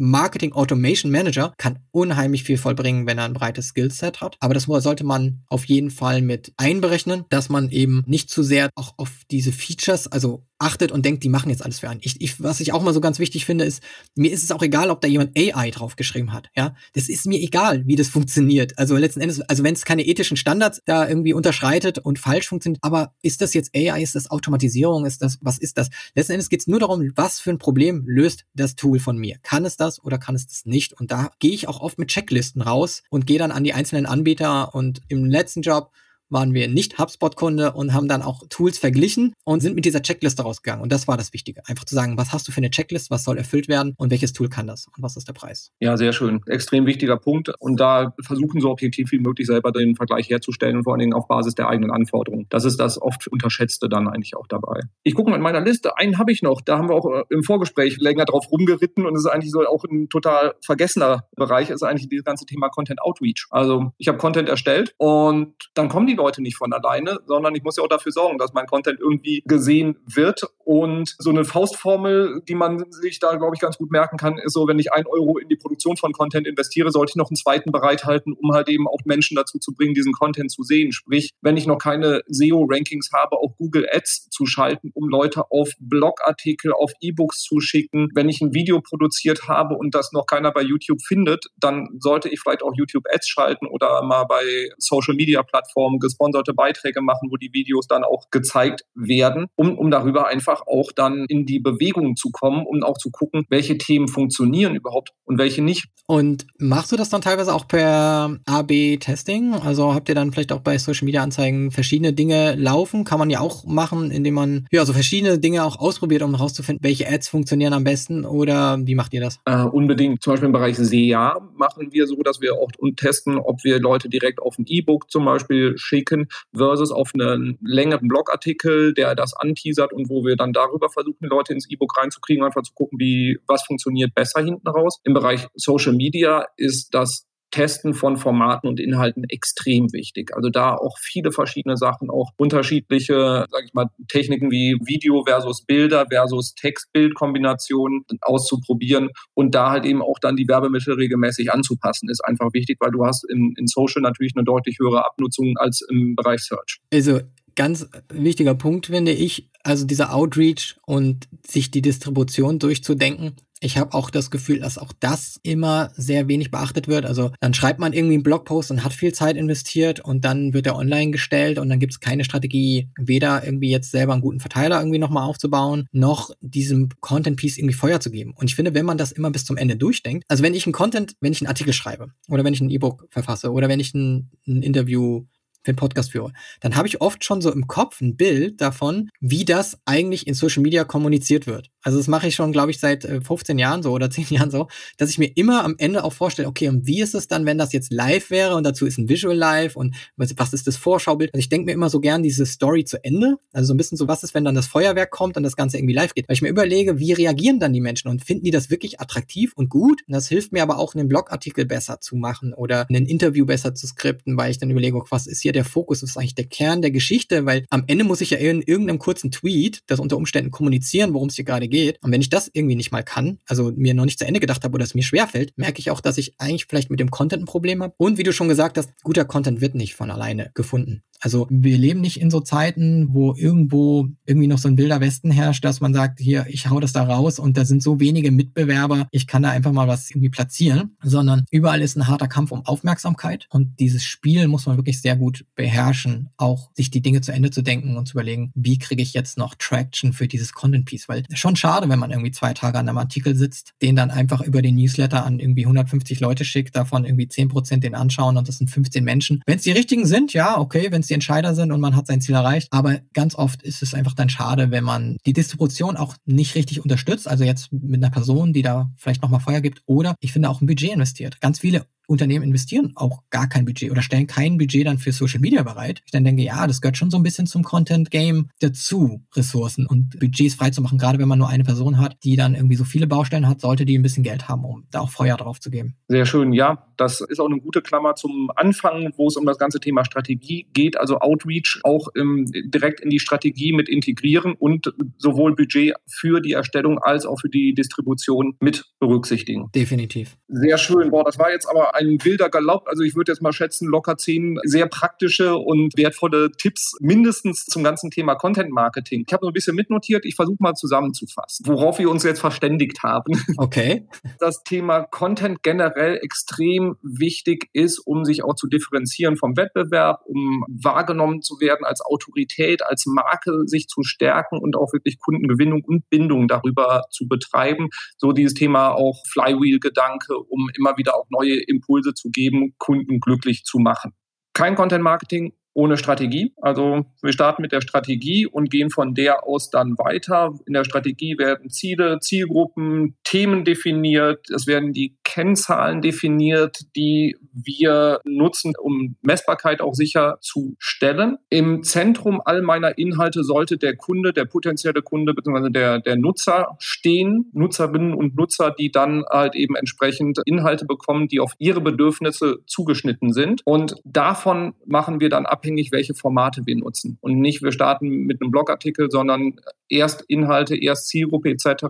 Marketing 0.00 0.52
Automation 0.52 1.10
Manager 1.10 1.54
kann 1.56 1.78
unheimlich 1.92 2.44
viel 2.44 2.58
vollbringen, 2.58 3.06
wenn 3.06 3.18
er 3.18 3.24
ein 3.24 3.32
breites 3.32 3.68
Skillset 3.68 4.20
hat. 4.20 4.36
Aber 4.40 4.54
das 4.54 4.64
sollte 4.64 5.04
man 5.04 5.42
auf 5.46 5.64
jeden 5.64 5.90
Fall 5.90 6.20
mit 6.22 6.52
einberechnen, 6.56 7.24
dass 7.30 7.48
man 7.48 7.70
eben 7.70 8.02
nicht 8.06 8.28
zu 8.28 8.42
sehr 8.42 8.70
auch 8.74 8.94
auf 8.98 9.22
diese 9.30 9.52
Features, 9.52 10.08
also 10.08 10.44
achtet 10.60 10.92
und 10.92 11.04
denkt, 11.04 11.24
die 11.24 11.28
machen 11.28 11.50
jetzt 11.50 11.64
alles 11.64 11.80
für 11.80 11.88
einen. 11.88 12.00
Ich, 12.02 12.20
ich, 12.20 12.40
was 12.40 12.60
ich 12.60 12.72
auch 12.72 12.82
mal 12.82 12.94
so 12.94 13.00
ganz 13.00 13.18
wichtig 13.18 13.46
finde, 13.46 13.64
ist, 13.64 13.82
mir 14.14 14.30
ist 14.30 14.44
es 14.44 14.52
auch 14.52 14.62
egal, 14.62 14.90
ob 14.90 15.00
da 15.00 15.08
jemand 15.08 15.36
AI 15.36 15.70
draufgeschrieben 15.70 16.32
hat. 16.32 16.50
Ja, 16.54 16.74
das 16.92 17.08
ist 17.08 17.26
mir 17.26 17.40
egal, 17.40 17.86
wie 17.86 17.96
das 17.96 18.08
funktioniert. 18.08 18.78
Also 18.78 18.96
letzten 18.96 19.20
Endes, 19.20 19.40
also 19.40 19.64
wenn 19.64 19.74
es 19.74 19.84
keine 19.84 20.06
ethischen 20.06 20.36
Standards 20.36 20.82
da 20.84 21.08
irgendwie 21.08 21.32
unterschreitet 21.32 21.98
und 21.98 22.18
falsch 22.18 22.48
funktioniert, 22.48 22.82
aber 22.82 23.14
ist 23.22 23.40
das 23.40 23.54
jetzt 23.54 23.74
AI, 23.74 24.02
ist 24.02 24.14
das 24.14 24.30
Automatisierung, 24.30 25.06
ist 25.06 25.22
das, 25.22 25.38
was 25.40 25.58
ist 25.58 25.78
das? 25.78 25.88
Letzten 26.14 26.32
Endes 26.32 26.50
geht 26.50 26.60
es 26.60 26.66
nur 26.66 26.80
darum, 26.80 27.10
was 27.16 27.40
für 27.40 27.50
ein 27.50 27.58
Problem 27.58 28.04
löst 28.06 28.44
das 28.54 28.76
Tool 28.76 29.00
von 29.00 29.16
mir. 29.16 29.38
Kann 29.42 29.64
es 29.64 29.76
das 29.76 30.02
oder 30.04 30.18
kann 30.18 30.34
es 30.34 30.46
das 30.46 30.66
nicht? 30.66 30.92
Und 30.92 31.10
da 31.10 31.30
gehe 31.38 31.52
ich 31.52 31.68
auch 31.68 31.80
oft 31.80 31.98
mit 31.98 32.08
Checklisten 32.08 32.60
raus 32.60 33.02
und 33.08 33.26
gehe 33.26 33.38
dann 33.38 33.50
an 33.50 33.64
die 33.64 33.72
einzelnen 33.72 34.06
Anbieter 34.06 34.74
und 34.74 35.00
im 35.08 35.24
letzten 35.24 35.62
Job 35.62 35.90
waren 36.30 36.54
wir 36.54 36.68
nicht 36.68 36.98
HubSpot-Kunde 36.98 37.72
und 37.72 37.92
haben 37.92 38.08
dann 38.08 38.22
auch 38.22 38.42
Tools 38.48 38.78
verglichen 38.78 39.34
und 39.44 39.60
sind 39.60 39.74
mit 39.74 39.84
dieser 39.84 40.02
Checkliste 40.02 40.42
rausgegangen. 40.42 40.82
Und 40.82 40.92
das 40.92 41.08
war 41.08 41.16
das 41.16 41.32
Wichtige. 41.32 41.62
Einfach 41.66 41.84
zu 41.84 41.94
sagen, 41.94 42.16
was 42.16 42.32
hast 42.32 42.48
du 42.48 42.52
für 42.52 42.58
eine 42.58 42.70
Checklist, 42.70 43.10
was 43.10 43.24
soll 43.24 43.38
erfüllt 43.38 43.68
werden 43.68 43.94
und 43.96 44.10
welches 44.10 44.32
Tool 44.32 44.48
kann 44.48 44.66
das 44.66 44.86
und 44.86 45.02
was 45.02 45.16
ist 45.16 45.28
der 45.28 45.32
Preis. 45.32 45.72
Ja, 45.80 45.96
sehr 45.96 46.12
schön. 46.12 46.40
Extrem 46.46 46.86
wichtiger 46.86 47.16
Punkt. 47.16 47.52
Und 47.58 47.80
da 47.80 48.14
versuchen 48.22 48.60
so 48.60 48.70
objektiv 48.70 49.10
wie 49.12 49.18
möglich 49.18 49.46
selber 49.46 49.72
den 49.72 49.96
Vergleich 49.96 50.28
herzustellen 50.30 50.76
und 50.76 50.84
vor 50.84 50.94
allen 50.94 51.00
Dingen 51.00 51.14
auf 51.14 51.28
Basis 51.28 51.54
der 51.54 51.68
eigenen 51.68 51.90
Anforderungen. 51.90 52.46
Das 52.50 52.64
ist 52.64 52.78
das 52.78 53.00
oft 53.00 53.28
Unterschätzte 53.28 53.88
dann 53.88 54.08
eigentlich 54.08 54.36
auch 54.36 54.46
dabei. 54.46 54.80
Ich 55.02 55.14
gucke 55.14 55.30
mal 55.30 55.36
in 55.36 55.42
meiner 55.42 55.60
Liste. 55.60 55.96
Einen 55.96 56.18
habe 56.18 56.32
ich 56.32 56.42
noch. 56.42 56.60
Da 56.60 56.78
haben 56.78 56.88
wir 56.88 56.94
auch 56.94 57.06
äh, 57.06 57.24
im 57.30 57.42
Vorgespräch 57.42 57.98
länger 57.98 58.24
drauf 58.24 58.50
rumgeritten 58.50 59.06
und 59.06 59.14
es 59.16 59.24
ist 59.24 59.30
eigentlich 59.30 59.50
so 59.50 59.60
auch 59.66 59.84
ein 59.84 60.08
total 60.08 60.54
vergessener 60.64 61.24
Bereich, 61.36 61.70
ist 61.70 61.82
eigentlich 61.82 62.08
dieses 62.08 62.24
ganze 62.24 62.46
Thema 62.46 62.68
Content 62.68 63.00
Outreach. 63.02 63.46
Also 63.50 63.92
ich 63.98 64.08
habe 64.08 64.18
Content 64.18 64.48
erstellt 64.48 64.94
und 64.98 65.54
dann 65.74 65.88
kommen 65.88 66.06
die 66.06 66.16
Leute 66.20 66.42
nicht 66.42 66.56
von 66.56 66.72
alleine, 66.72 67.18
sondern 67.26 67.54
ich 67.54 67.62
muss 67.62 67.76
ja 67.76 67.82
auch 67.82 67.88
dafür 67.88 68.12
sorgen, 68.12 68.38
dass 68.38 68.52
mein 68.52 68.66
Content 68.66 69.00
irgendwie 69.00 69.42
gesehen 69.46 69.96
wird. 70.06 70.42
Und 70.64 71.16
so 71.18 71.30
eine 71.30 71.44
Faustformel, 71.44 72.42
die 72.48 72.54
man 72.54 72.84
sich 72.90 73.18
da, 73.18 73.34
glaube 73.36 73.56
ich, 73.56 73.60
ganz 73.60 73.78
gut 73.78 73.90
merken 73.90 74.16
kann, 74.16 74.38
ist 74.38 74.52
so, 74.52 74.68
wenn 74.68 74.78
ich 74.78 74.92
ein 74.92 75.06
Euro 75.06 75.38
in 75.38 75.48
die 75.48 75.56
Produktion 75.56 75.96
von 75.96 76.12
Content 76.12 76.46
investiere, 76.46 76.90
sollte 76.90 77.10
ich 77.10 77.16
noch 77.16 77.30
einen 77.30 77.36
zweiten 77.36 77.72
bereithalten, 77.72 78.34
um 78.34 78.52
halt 78.52 78.68
eben 78.68 78.86
auch 78.86 79.00
Menschen 79.04 79.34
dazu 79.34 79.58
zu 79.58 79.72
bringen, 79.72 79.94
diesen 79.94 80.12
Content 80.12 80.50
zu 80.52 80.62
sehen. 80.62 80.92
Sprich, 80.92 81.30
wenn 81.40 81.56
ich 81.56 81.66
noch 81.66 81.78
keine 81.78 82.22
SEO-Rankings 82.28 83.10
habe, 83.12 83.36
auch 83.36 83.56
Google 83.56 83.88
Ads 83.90 84.28
zu 84.30 84.46
schalten, 84.46 84.90
um 84.94 85.08
Leute 85.08 85.50
auf 85.50 85.70
Blogartikel, 85.80 86.72
auf 86.72 86.92
E-Books 87.00 87.42
zu 87.42 87.60
schicken. 87.60 88.08
Wenn 88.14 88.28
ich 88.28 88.40
ein 88.40 88.54
Video 88.54 88.80
produziert 88.80 89.48
habe 89.48 89.74
und 89.74 89.94
das 89.94 90.12
noch 90.12 90.26
keiner 90.26 90.52
bei 90.52 90.62
YouTube 90.62 91.00
findet, 91.02 91.46
dann 91.56 91.88
sollte 91.98 92.28
ich 92.28 92.40
vielleicht 92.40 92.62
auch 92.62 92.72
YouTube 92.74 93.04
Ads 93.12 93.28
schalten 93.28 93.66
oder 93.66 94.02
mal 94.02 94.24
bei 94.24 94.70
Social 94.78 95.14
Media 95.14 95.42
Plattformen 95.42 95.98
gesponserte 96.10 96.54
Beiträge 96.54 97.00
machen, 97.00 97.30
wo 97.30 97.36
die 97.36 97.52
Videos 97.52 97.86
dann 97.86 98.04
auch 98.04 98.30
gezeigt 98.30 98.84
werden, 98.94 99.46
um, 99.56 99.78
um 99.78 99.90
darüber 99.90 100.26
einfach 100.26 100.62
auch 100.66 100.92
dann 100.92 101.24
in 101.28 101.46
die 101.46 101.60
Bewegung 101.60 102.16
zu 102.16 102.30
kommen, 102.30 102.66
um 102.66 102.82
auch 102.82 102.98
zu 102.98 103.10
gucken, 103.10 103.44
welche 103.48 103.78
Themen 103.78 104.08
funktionieren 104.08 104.74
überhaupt 104.74 105.12
und 105.30 105.38
welche 105.38 105.62
nicht. 105.62 105.86
Und 106.06 106.44
machst 106.58 106.90
du 106.90 106.96
das 106.96 107.08
dann 107.08 107.20
teilweise 107.20 107.54
auch 107.54 107.68
per 107.68 108.36
AB-Testing? 108.44 109.54
Also 109.54 109.94
habt 109.94 110.08
ihr 110.08 110.16
dann 110.16 110.32
vielleicht 110.32 110.50
auch 110.50 110.58
bei 110.58 110.76
Social 110.76 111.04
Media 111.04 111.22
Anzeigen 111.22 111.70
verschiedene 111.70 112.12
Dinge 112.12 112.56
laufen? 112.56 113.04
Kann 113.04 113.20
man 113.20 113.30
ja 113.30 113.38
auch 113.38 113.64
machen, 113.64 114.10
indem 114.10 114.34
man 114.34 114.66
ja 114.72 114.84
so 114.84 114.92
verschiedene 114.92 115.38
Dinge 115.38 115.62
auch 115.62 115.78
ausprobiert, 115.78 116.22
um 116.22 116.34
herauszufinden, 116.34 116.82
welche 116.82 117.08
Ads 117.08 117.28
funktionieren 117.28 117.72
am 117.74 117.84
besten 117.84 118.24
oder 118.24 118.78
wie 118.82 118.96
macht 118.96 119.14
ihr 119.14 119.20
das? 119.20 119.38
Äh, 119.44 119.62
unbedingt. 119.62 120.20
Zum 120.20 120.32
Beispiel 120.32 120.46
im 120.46 120.52
Bereich 120.52 120.76
SEA 120.76 121.38
machen 121.54 121.92
wir 121.92 122.08
so, 122.08 122.16
dass 122.24 122.40
wir 122.40 122.54
auch 122.54 122.72
testen, 122.96 123.38
ob 123.38 123.62
wir 123.62 123.78
Leute 123.78 124.08
direkt 124.08 124.42
auf 124.42 124.58
ein 124.58 124.64
E-Book 124.66 125.08
zum 125.12 125.26
Beispiel 125.26 125.78
schicken 125.78 126.26
versus 126.52 126.90
auf 126.90 127.12
einen 127.14 127.56
längeren 127.62 128.08
Blogartikel, 128.08 128.94
der 128.94 129.14
das 129.14 129.32
anteasert 129.34 129.92
und 129.92 130.08
wo 130.10 130.24
wir 130.24 130.34
dann 130.34 130.52
darüber 130.52 130.88
versuchen, 130.88 131.28
Leute 131.28 131.52
ins 131.52 131.70
E-Book 131.70 131.96
reinzukriegen, 131.96 132.42
einfach 132.42 132.62
zu 132.62 132.72
gucken, 132.74 132.98
wie, 132.98 133.38
was 133.46 133.62
funktioniert 133.62 134.12
besser 134.12 134.42
hinten 134.42 134.66
raus. 134.66 134.98
Im 135.04 135.19
Bereich 135.20 135.46
Social 135.54 135.92
Media 135.92 136.46
ist 136.56 136.94
das 136.94 137.26
Testen 137.50 137.94
von 137.94 138.16
Formaten 138.16 138.68
und 138.68 138.80
Inhalten 138.80 139.24
extrem 139.28 139.92
wichtig. 139.92 140.34
Also 140.34 140.48
da 140.48 140.74
auch 140.74 140.96
viele 140.98 141.32
verschiedene 141.32 141.76
Sachen, 141.76 142.08
auch 142.08 142.30
unterschiedliche, 142.38 143.44
sage 143.50 143.66
ich 143.66 143.74
mal, 143.74 143.86
Techniken 144.08 144.50
wie 144.50 144.78
Video 144.84 145.24
versus 145.26 145.66
Bilder 145.66 146.06
versus 146.10 146.54
Text-Bild-Kombinationen 146.54 148.04
auszuprobieren 148.22 149.10
und 149.34 149.54
da 149.54 149.70
halt 149.70 149.84
eben 149.84 150.00
auch 150.00 150.18
dann 150.20 150.36
die 150.36 150.48
Werbemittel 150.48 150.94
regelmäßig 150.94 151.52
anzupassen, 151.52 152.08
ist 152.08 152.24
einfach 152.24 152.48
wichtig, 152.52 152.78
weil 152.80 152.92
du 152.92 153.04
hast 153.04 153.28
in, 153.28 153.52
in 153.58 153.66
Social 153.66 154.00
natürlich 154.00 154.32
eine 154.36 154.44
deutlich 154.44 154.78
höhere 154.80 155.04
Abnutzung 155.04 155.54
als 155.56 155.84
im 155.90 156.14
Bereich 156.14 156.40
Search. 156.40 156.78
Also 156.92 157.20
ganz 157.54 157.86
wichtiger 158.12 158.54
Punkt, 158.54 158.86
finde 158.86 159.12
ich, 159.12 159.50
also 159.62 159.84
dieser 159.84 160.14
Outreach 160.14 160.76
und 160.86 161.28
sich 161.46 161.70
die 161.70 161.82
Distribution 161.82 162.58
durchzudenken. 162.58 163.36
Ich 163.62 163.76
habe 163.76 163.92
auch 163.92 164.08
das 164.08 164.30
Gefühl, 164.30 164.60
dass 164.60 164.78
auch 164.78 164.92
das 164.98 165.38
immer 165.42 165.90
sehr 165.94 166.28
wenig 166.28 166.50
beachtet 166.50 166.88
wird. 166.88 167.04
Also 167.04 167.30
dann 167.40 167.52
schreibt 167.52 167.78
man 167.78 167.92
irgendwie 167.92 168.14
einen 168.14 168.22
Blogpost 168.22 168.70
und 168.70 168.84
hat 168.84 168.94
viel 168.94 169.12
Zeit 169.12 169.36
investiert 169.36 170.00
und 170.00 170.24
dann 170.24 170.54
wird 170.54 170.66
er 170.66 170.76
online 170.76 171.10
gestellt 171.10 171.58
und 171.58 171.68
dann 171.68 171.78
gibt 171.78 171.92
es 171.92 172.00
keine 172.00 172.24
Strategie, 172.24 172.88
weder 172.98 173.44
irgendwie 173.44 173.68
jetzt 173.68 173.90
selber 173.90 174.14
einen 174.14 174.22
guten 174.22 174.40
Verteiler 174.40 174.80
irgendwie 174.80 174.98
nochmal 174.98 175.28
aufzubauen, 175.28 175.86
noch 175.92 176.30
diesem 176.40 176.88
Content-Piece 177.00 177.58
irgendwie 177.58 177.74
Feuer 177.74 178.00
zu 178.00 178.10
geben. 178.10 178.32
Und 178.34 178.48
ich 178.48 178.56
finde, 178.56 178.72
wenn 178.72 178.86
man 178.86 178.96
das 178.96 179.12
immer 179.12 179.30
bis 179.30 179.44
zum 179.44 179.58
Ende 179.58 179.76
durchdenkt, 179.76 180.24
also 180.28 180.42
wenn 180.42 180.54
ich 180.54 180.64
einen 180.64 180.72
Content, 180.72 181.16
wenn 181.20 181.32
ich 181.32 181.42
einen 181.42 181.48
Artikel 181.48 181.74
schreibe 181.74 182.08
oder 182.28 182.44
wenn 182.44 182.54
ich 182.54 182.62
ein 182.62 182.70
E-Book 182.70 183.08
verfasse 183.10 183.52
oder 183.52 183.68
wenn 183.68 183.80
ich 183.80 183.92
ein, 183.92 184.30
ein 184.48 184.62
Interview 184.62 185.26
für 185.62 185.70
einen 185.70 185.76
Podcast 185.76 186.12
führe, 186.12 186.32
dann 186.60 186.76
habe 186.76 186.88
ich 186.88 187.00
oft 187.00 187.24
schon 187.24 187.40
so 187.40 187.52
im 187.52 187.66
Kopf 187.66 188.00
ein 188.00 188.16
Bild 188.16 188.60
davon, 188.60 189.10
wie 189.20 189.44
das 189.44 189.78
eigentlich 189.84 190.26
in 190.26 190.34
Social 190.34 190.62
Media 190.62 190.84
kommuniziert 190.84 191.46
wird. 191.46 191.70
Also 191.82 191.98
das 191.98 192.08
mache 192.08 192.28
ich 192.28 192.34
schon, 192.34 192.52
glaube 192.52 192.70
ich, 192.70 192.78
seit 192.78 193.04
15 193.04 193.58
äh, 193.58 193.60
Jahren 193.60 193.82
so 193.82 193.92
oder 193.92 194.10
10 194.10 194.26
Jahren 194.30 194.50
so, 194.50 194.68
dass 194.98 195.10
ich 195.10 195.18
mir 195.18 195.30
immer 195.36 195.64
am 195.64 195.74
Ende 195.78 196.04
auch 196.04 196.12
vorstelle, 196.12 196.48
okay, 196.48 196.68
und 196.68 196.86
wie 196.86 197.00
ist 197.00 197.14
es 197.14 197.28
dann, 197.28 197.46
wenn 197.46 197.58
das 197.58 197.72
jetzt 197.72 197.92
live 197.92 198.30
wäre 198.30 198.56
und 198.56 198.64
dazu 198.64 198.86
ist 198.86 198.98
ein 198.98 199.08
Visual 199.08 199.36
Live 199.36 199.76
und 199.76 199.94
was, 200.16 200.52
ist 200.52 200.66
das 200.66 200.76
Vorschaubild? 200.76 201.32
Also 201.32 201.40
ich 201.40 201.48
denke 201.48 201.66
mir 201.66 201.72
immer 201.72 201.90
so 201.90 202.00
gern 202.00 202.22
diese 202.22 202.44
Story 202.44 202.84
zu 202.84 203.02
Ende. 203.04 203.36
Also 203.52 203.68
so 203.68 203.74
ein 203.74 203.76
bisschen 203.76 203.96
so, 203.96 204.08
was 204.08 204.22
ist, 204.22 204.34
wenn 204.34 204.44
dann 204.44 204.54
das 204.54 204.66
Feuerwerk 204.66 205.10
kommt 205.10 205.36
und 205.36 205.42
das 205.42 205.56
Ganze 205.56 205.78
irgendwie 205.78 205.94
live 205.94 206.14
geht? 206.14 206.28
Weil 206.28 206.34
ich 206.34 206.42
mir 206.42 206.48
überlege, 206.48 206.98
wie 206.98 207.12
reagieren 207.12 207.60
dann 207.60 207.72
die 207.72 207.80
Menschen 207.80 208.08
und 208.08 208.24
finden 208.24 208.44
die 208.44 208.50
das 208.50 208.70
wirklich 208.70 209.00
attraktiv 209.00 209.52
und 209.54 209.68
gut? 209.68 210.02
Und 210.06 210.12
das 210.12 210.28
hilft 210.28 210.52
mir 210.52 210.62
aber 210.62 210.78
auch, 210.78 210.94
einen 210.94 211.08
Blogartikel 211.08 211.66
besser 211.66 212.00
zu 212.00 212.16
machen 212.16 212.52
oder 212.52 212.86
ein 212.90 213.06
Interview 213.06 213.46
besser 213.46 213.74
zu 213.74 213.86
skripten, 213.86 214.36
weil 214.36 214.50
ich 214.50 214.58
dann 214.58 214.70
überlege, 214.70 215.00
was 215.10 215.26
ist 215.26 215.40
hier 215.40 215.52
der 215.52 215.64
Fokus, 215.64 216.02
was 216.02 216.10
ist 216.10 216.16
eigentlich 216.16 216.34
der 216.34 216.46
Kern 216.46 216.82
der 216.82 216.90
Geschichte? 216.90 217.46
Weil 217.46 217.64
am 217.70 217.84
Ende 217.86 218.04
muss 218.04 218.20
ich 218.20 218.30
ja 218.30 218.38
in 218.38 218.60
irgendeinem 218.62 218.98
kurzen 218.98 219.30
Tweet 219.30 219.82
das 219.86 220.00
unter 220.00 220.16
Umständen 220.16 220.50
kommunizieren, 220.50 221.14
worum 221.14 221.28
es 221.28 221.36
hier 221.36 221.44
gerade 221.44 221.68
geht. 221.70 222.02
Und 222.02 222.12
wenn 222.12 222.20
ich 222.20 222.28
das 222.28 222.50
irgendwie 222.52 222.76
nicht 222.76 222.92
mal 222.92 223.02
kann, 223.02 223.38
also 223.46 223.72
mir 223.74 223.94
noch 223.94 224.04
nicht 224.04 224.18
zu 224.18 224.26
Ende 224.26 224.40
gedacht 224.40 224.64
habe 224.64 224.74
oder 224.74 224.84
es 224.84 224.94
mir 224.94 225.02
schwerfällt, 225.02 225.56
merke 225.56 225.78
ich 225.78 225.90
auch, 225.90 226.00
dass 226.00 226.18
ich 226.18 226.34
eigentlich 226.38 226.66
vielleicht 226.66 226.90
mit 226.90 227.00
dem 227.00 227.10
Content 227.10 227.42
ein 227.42 227.46
Problem 227.46 227.82
habe. 227.82 227.94
Und 227.96 228.18
wie 228.18 228.22
du 228.22 228.32
schon 228.32 228.48
gesagt 228.48 228.76
hast, 228.76 228.90
guter 229.02 229.24
Content 229.24 229.60
wird 229.60 229.74
nicht 229.74 229.94
von 229.94 230.10
alleine 230.10 230.50
gefunden. 230.54 231.02
Also 231.20 231.46
wir 231.50 231.78
leben 231.78 232.00
nicht 232.00 232.20
in 232.20 232.30
so 232.30 232.40
Zeiten, 232.40 233.08
wo 233.12 233.34
irgendwo 233.34 234.08
irgendwie 234.26 234.46
noch 234.46 234.58
so 234.58 234.68
ein 234.68 234.78
wilder 234.78 235.00
Westen 235.00 235.30
herrscht, 235.30 235.64
dass 235.64 235.80
man 235.80 235.94
sagt, 235.94 236.18
hier, 236.18 236.46
ich 236.48 236.68
hau 236.70 236.80
das 236.80 236.92
da 236.92 237.04
raus 237.04 237.38
und 237.38 237.56
da 237.56 237.64
sind 237.64 237.82
so 237.82 238.00
wenige 238.00 238.30
Mitbewerber, 238.30 239.06
ich 239.10 239.26
kann 239.26 239.42
da 239.42 239.50
einfach 239.50 239.72
mal 239.72 239.88
was 239.88 240.10
irgendwie 240.10 240.30
platzieren, 240.30 240.96
sondern 241.02 241.44
überall 241.50 241.82
ist 241.82 241.96
ein 241.96 242.08
harter 242.08 242.28
Kampf 242.28 242.52
um 242.52 242.64
Aufmerksamkeit 242.64 243.46
und 243.50 243.78
dieses 243.80 244.02
Spiel 244.02 244.48
muss 244.48 244.66
man 244.66 244.76
wirklich 244.76 245.00
sehr 245.00 245.16
gut 245.16 245.44
beherrschen, 245.54 246.30
auch 246.36 246.70
sich 246.74 246.90
die 246.90 247.02
Dinge 247.02 247.20
zu 247.20 247.32
Ende 247.32 247.50
zu 247.50 247.62
denken 247.62 247.96
und 247.96 248.06
zu 248.06 248.14
überlegen, 248.14 248.50
wie 248.54 248.78
kriege 248.78 249.02
ich 249.02 249.12
jetzt 249.12 249.36
noch 249.36 249.54
Traction 249.54 250.12
für 250.12 250.26
dieses 250.26 250.52
Content 250.52 250.86
Piece, 250.86 251.08
weil 251.08 251.24
schon 251.34 251.56
schade, 251.56 251.88
wenn 251.88 251.98
man 251.98 252.10
irgendwie 252.10 252.30
zwei 252.30 252.54
Tage 252.54 252.78
an 252.78 252.88
einem 252.88 252.98
Artikel 252.98 253.36
sitzt, 253.36 253.74
den 253.82 253.96
dann 253.96 254.10
einfach 254.10 254.40
über 254.40 254.62
den 254.62 254.76
Newsletter 254.76 255.24
an 255.26 255.38
irgendwie 255.38 255.64
150 255.64 256.20
Leute 256.20 256.44
schickt, 256.44 256.76
davon 256.76 257.04
irgendwie 257.04 257.26
10% 257.26 257.78
den 257.78 257.94
anschauen 257.94 258.36
und 258.36 258.48
das 258.48 258.58
sind 258.58 258.70
15 258.70 259.04
Menschen. 259.04 259.42
Wenn 259.46 259.58
es 259.58 259.64
die 259.64 259.72
richtigen 259.72 260.06
sind, 260.06 260.32
ja, 260.32 260.58
okay, 260.58 260.88
wenn 260.90 261.02
es 261.02 261.09
die 261.10 261.14
Entscheider 261.14 261.54
sind 261.54 261.72
und 261.72 261.80
man 261.80 261.96
hat 261.96 262.06
sein 262.06 262.20
Ziel 262.20 262.34
erreicht. 262.34 262.68
Aber 262.70 263.00
ganz 263.12 263.34
oft 263.34 263.62
ist 263.62 263.82
es 263.82 263.94
einfach 263.94 264.14
dann 264.14 264.28
schade, 264.28 264.70
wenn 264.70 264.84
man 264.84 265.18
die 265.26 265.32
Distribution 265.32 265.96
auch 265.96 266.14
nicht 266.24 266.54
richtig 266.54 266.80
unterstützt. 266.82 267.28
Also 267.28 267.44
jetzt 267.44 267.72
mit 267.72 268.02
einer 268.02 268.10
Person, 268.10 268.52
die 268.52 268.62
da 268.62 268.90
vielleicht 268.96 269.22
nochmal 269.22 269.40
Feuer 269.40 269.60
gibt 269.60 269.82
oder 269.86 270.14
ich 270.20 270.32
finde 270.32 270.48
auch 270.48 270.60
ein 270.60 270.66
Budget 270.66 270.92
investiert. 270.92 271.40
Ganz 271.40 271.60
viele 271.60 271.86
Unternehmen 272.10 272.44
investieren 272.44 272.92
auch 272.96 273.22
gar 273.30 273.48
kein 273.48 273.64
Budget 273.64 273.90
oder 273.90 274.02
stellen 274.02 274.26
kein 274.26 274.58
Budget 274.58 274.86
dann 274.86 274.98
für 274.98 275.12
Social 275.12 275.40
Media 275.40 275.62
bereit. 275.62 276.02
Ich 276.04 276.10
dann 276.10 276.24
denke, 276.24 276.42
ja, 276.42 276.66
das 276.66 276.80
gehört 276.80 276.96
schon 276.96 277.10
so 277.10 277.16
ein 277.16 277.22
bisschen 277.22 277.46
zum 277.46 277.62
Content 277.62 278.10
Game 278.10 278.50
dazu, 278.60 279.22
Ressourcen 279.34 279.86
und 279.86 280.18
Budgets 280.18 280.56
freizumachen. 280.56 280.98
Gerade 280.98 281.18
wenn 281.18 281.28
man 281.28 281.38
nur 281.38 281.48
eine 281.48 281.62
Person 281.62 281.98
hat, 281.98 282.16
die 282.24 282.34
dann 282.34 282.54
irgendwie 282.54 282.74
so 282.74 282.84
viele 282.84 283.06
Baustellen 283.06 283.48
hat, 283.48 283.60
sollte 283.60 283.84
die 283.84 283.96
ein 283.96 284.02
bisschen 284.02 284.24
Geld 284.24 284.48
haben, 284.48 284.64
um 284.64 284.86
da 284.90 285.00
auch 285.00 285.10
Feuer 285.10 285.36
drauf 285.36 285.60
zu 285.60 285.70
geben. 285.70 285.94
Sehr 286.08 286.26
schön, 286.26 286.52
ja. 286.52 286.86
Das 286.96 287.20
ist 287.20 287.40
auch 287.40 287.46
eine 287.46 287.60
gute 287.60 287.80
Klammer 287.80 288.16
zum 288.16 288.50
Anfang, 288.56 289.12
wo 289.16 289.28
es 289.28 289.36
um 289.36 289.46
das 289.46 289.58
ganze 289.58 289.78
Thema 289.80 290.04
Strategie 290.04 290.66
geht. 290.72 290.98
Also 290.98 291.18
Outreach 291.18 291.80
auch 291.84 292.08
im, 292.14 292.46
direkt 292.66 293.00
in 293.00 293.10
die 293.10 293.20
Strategie 293.20 293.72
mit 293.72 293.88
integrieren 293.88 294.54
und 294.58 294.92
sowohl 295.16 295.54
Budget 295.54 295.94
für 296.06 296.40
die 296.40 296.52
Erstellung 296.52 296.98
als 296.98 297.24
auch 297.24 297.40
für 297.40 297.48
die 297.48 297.72
Distribution 297.72 298.56
mit 298.60 298.84
berücksichtigen. 298.98 299.70
Definitiv. 299.74 300.36
Sehr 300.48 300.76
schön. 300.76 301.10
Boah, 301.10 301.24
das 301.24 301.38
war 301.38 301.50
jetzt 301.50 301.66
aber 301.66 301.94
ein 302.00 302.24
wilder 302.24 302.48
Galopp. 302.48 302.88
Also 302.88 303.02
ich 303.02 303.14
würde 303.14 303.32
jetzt 303.32 303.42
mal 303.42 303.52
schätzen, 303.52 303.88
locker 303.88 304.16
zehn 304.16 304.58
sehr 304.64 304.86
praktische 304.86 305.56
und 305.56 305.96
wertvolle 305.96 306.50
Tipps 306.52 306.96
mindestens 307.00 307.66
zum 307.66 307.84
ganzen 307.84 308.10
Thema 308.10 308.34
Content 308.34 308.70
Marketing. 308.70 309.24
Ich 309.26 309.32
habe 309.32 309.44
so 309.44 309.50
ein 309.50 309.52
bisschen 309.52 309.76
mitnotiert. 309.76 310.24
Ich 310.24 310.34
versuche 310.34 310.56
mal 310.60 310.74
zusammenzufassen, 310.74 311.66
worauf 311.66 311.98
wir 311.98 312.10
uns 312.10 312.22
jetzt 312.24 312.40
verständigt 312.40 313.02
haben. 313.02 313.32
Okay. 313.56 314.06
Das 314.38 314.62
Thema 314.62 315.02
Content 315.02 315.62
generell 315.62 316.16
extrem 316.22 316.96
wichtig 317.02 317.68
ist, 317.72 317.98
um 317.98 318.24
sich 318.24 318.42
auch 318.42 318.54
zu 318.54 318.68
differenzieren 318.68 319.36
vom 319.36 319.56
Wettbewerb, 319.56 320.22
um 320.24 320.64
wahrgenommen 320.68 321.42
zu 321.42 321.60
werden 321.60 321.84
als 321.84 322.00
Autorität, 322.00 322.82
als 322.82 323.04
Marke 323.06 323.64
sich 323.66 323.86
zu 323.86 324.02
stärken 324.02 324.58
und 324.58 324.76
auch 324.76 324.92
wirklich 324.92 325.18
Kundengewinnung 325.18 325.84
und 325.84 326.08
Bindung 326.08 326.48
darüber 326.48 327.02
zu 327.10 327.28
betreiben. 327.28 327.90
So 328.16 328.32
dieses 328.32 328.54
Thema 328.54 328.92
auch 328.92 329.22
Flywheel-Gedanke, 329.30 330.38
um 330.38 330.70
immer 330.76 330.96
wieder 330.96 331.16
auch 331.16 331.26
neue 331.28 331.60
Impulse 331.60 331.89
Impulse 331.90 332.14
zu 332.14 332.30
geben, 332.30 332.74
Kunden 332.78 333.20
glücklich 333.20 333.64
zu 333.64 333.78
machen. 333.78 334.12
Kein 334.54 334.74
Content 334.74 335.02
Marketing 335.02 335.52
ohne 335.72 335.96
Strategie. 335.96 336.52
Also 336.60 337.04
wir 337.22 337.32
starten 337.32 337.62
mit 337.62 337.72
der 337.72 337.80
Strategie 337.80 338.46
und 338.46 338.70
gehen 338.70 338.90
von 338.90 339.14
der 339.14 339.46
aus 339.46 339.70
dann 339.70 339.96
weiter. 339.98 340.54
In 340.66 340.74
der 340.74 340.84
Strategie 340.84 341.38
werden 341.38 341.70
Ziele, 341.70 342.18
Zielgruppen, 342.20 343.16
Themen 343.24 343.64
definiert. 343.64 344.50
Es 344.50 344.66
werden 344.66 344.92
die 344.92 345.16
Kennzahlen 345.24 346.02
definiert, 346.02 346.80
die 346.96 347.36
wir 347.52 348.20
nutzen, 348.24 348.72
um 348.80 349.16
Messbarkeit 349.22 349.80
auch 349.80 349.94
sicherzustellen. 349.94 351.38
Im 351.50 351.82
Zentrum 351.84 352.40
all 352.44 352.62
meiner 352.62 352.98
Inhalte 352.98 353.44
sollte 353.44 353.78
der 353.78 353.96
Kunde, 353.96 354.32
der 354.32 354.44
potenzielle 354.44 355.02
Kunde 355.02 355.34
bzw. 355.34 355.70
Der, 355.70 356.00
der 356.00 356.16
Nutzer 356.16 356.76
stehen, 356.78 357.50
Nutzerinnen 357.52 358.14
und 358.14 358.36
Nutzer, 358.36 358.74
die 358.76 358.90
dann 358.90 359.24
halt 359.30 359.54
eben 359.54 359.76
entsprechend 359.76 360.40
Inhalte 360.46 360.84
bekommen, 360.84 361.28
die 361.28 361.40
auf 361.40 361.52
ihre 361.58 361.80
Bedürfnisse 361.80 362.58
zugeschnitten 362.66 363.32
sind. 363.32 363.62
Und 363.64 363.94
davon 364.04 364.74
machen 364.84 365.20
wir 365.20 365.28
dann 365.28 365.46
abhängig, 365.60 365.92
welche 365.92 366.14
Formate 366.14 366.62
wir 366.64 366.76
nutzen. 366.76 367.18
Und 367.20 367.38
nicht, 367.40 367.62
wir 367.62 367.72
starten 367.72 368.08
mit 368.24 368.40
einem 368.40 368.50
Blogartikel, 368.50 369.10
sondern 369.10 369.60
erst 369.90 370.24
Inhalte, 370.28 370.76
erst 370.80 371.08
Zielgruppe 371.08 371.50
etc. 371.50 371.84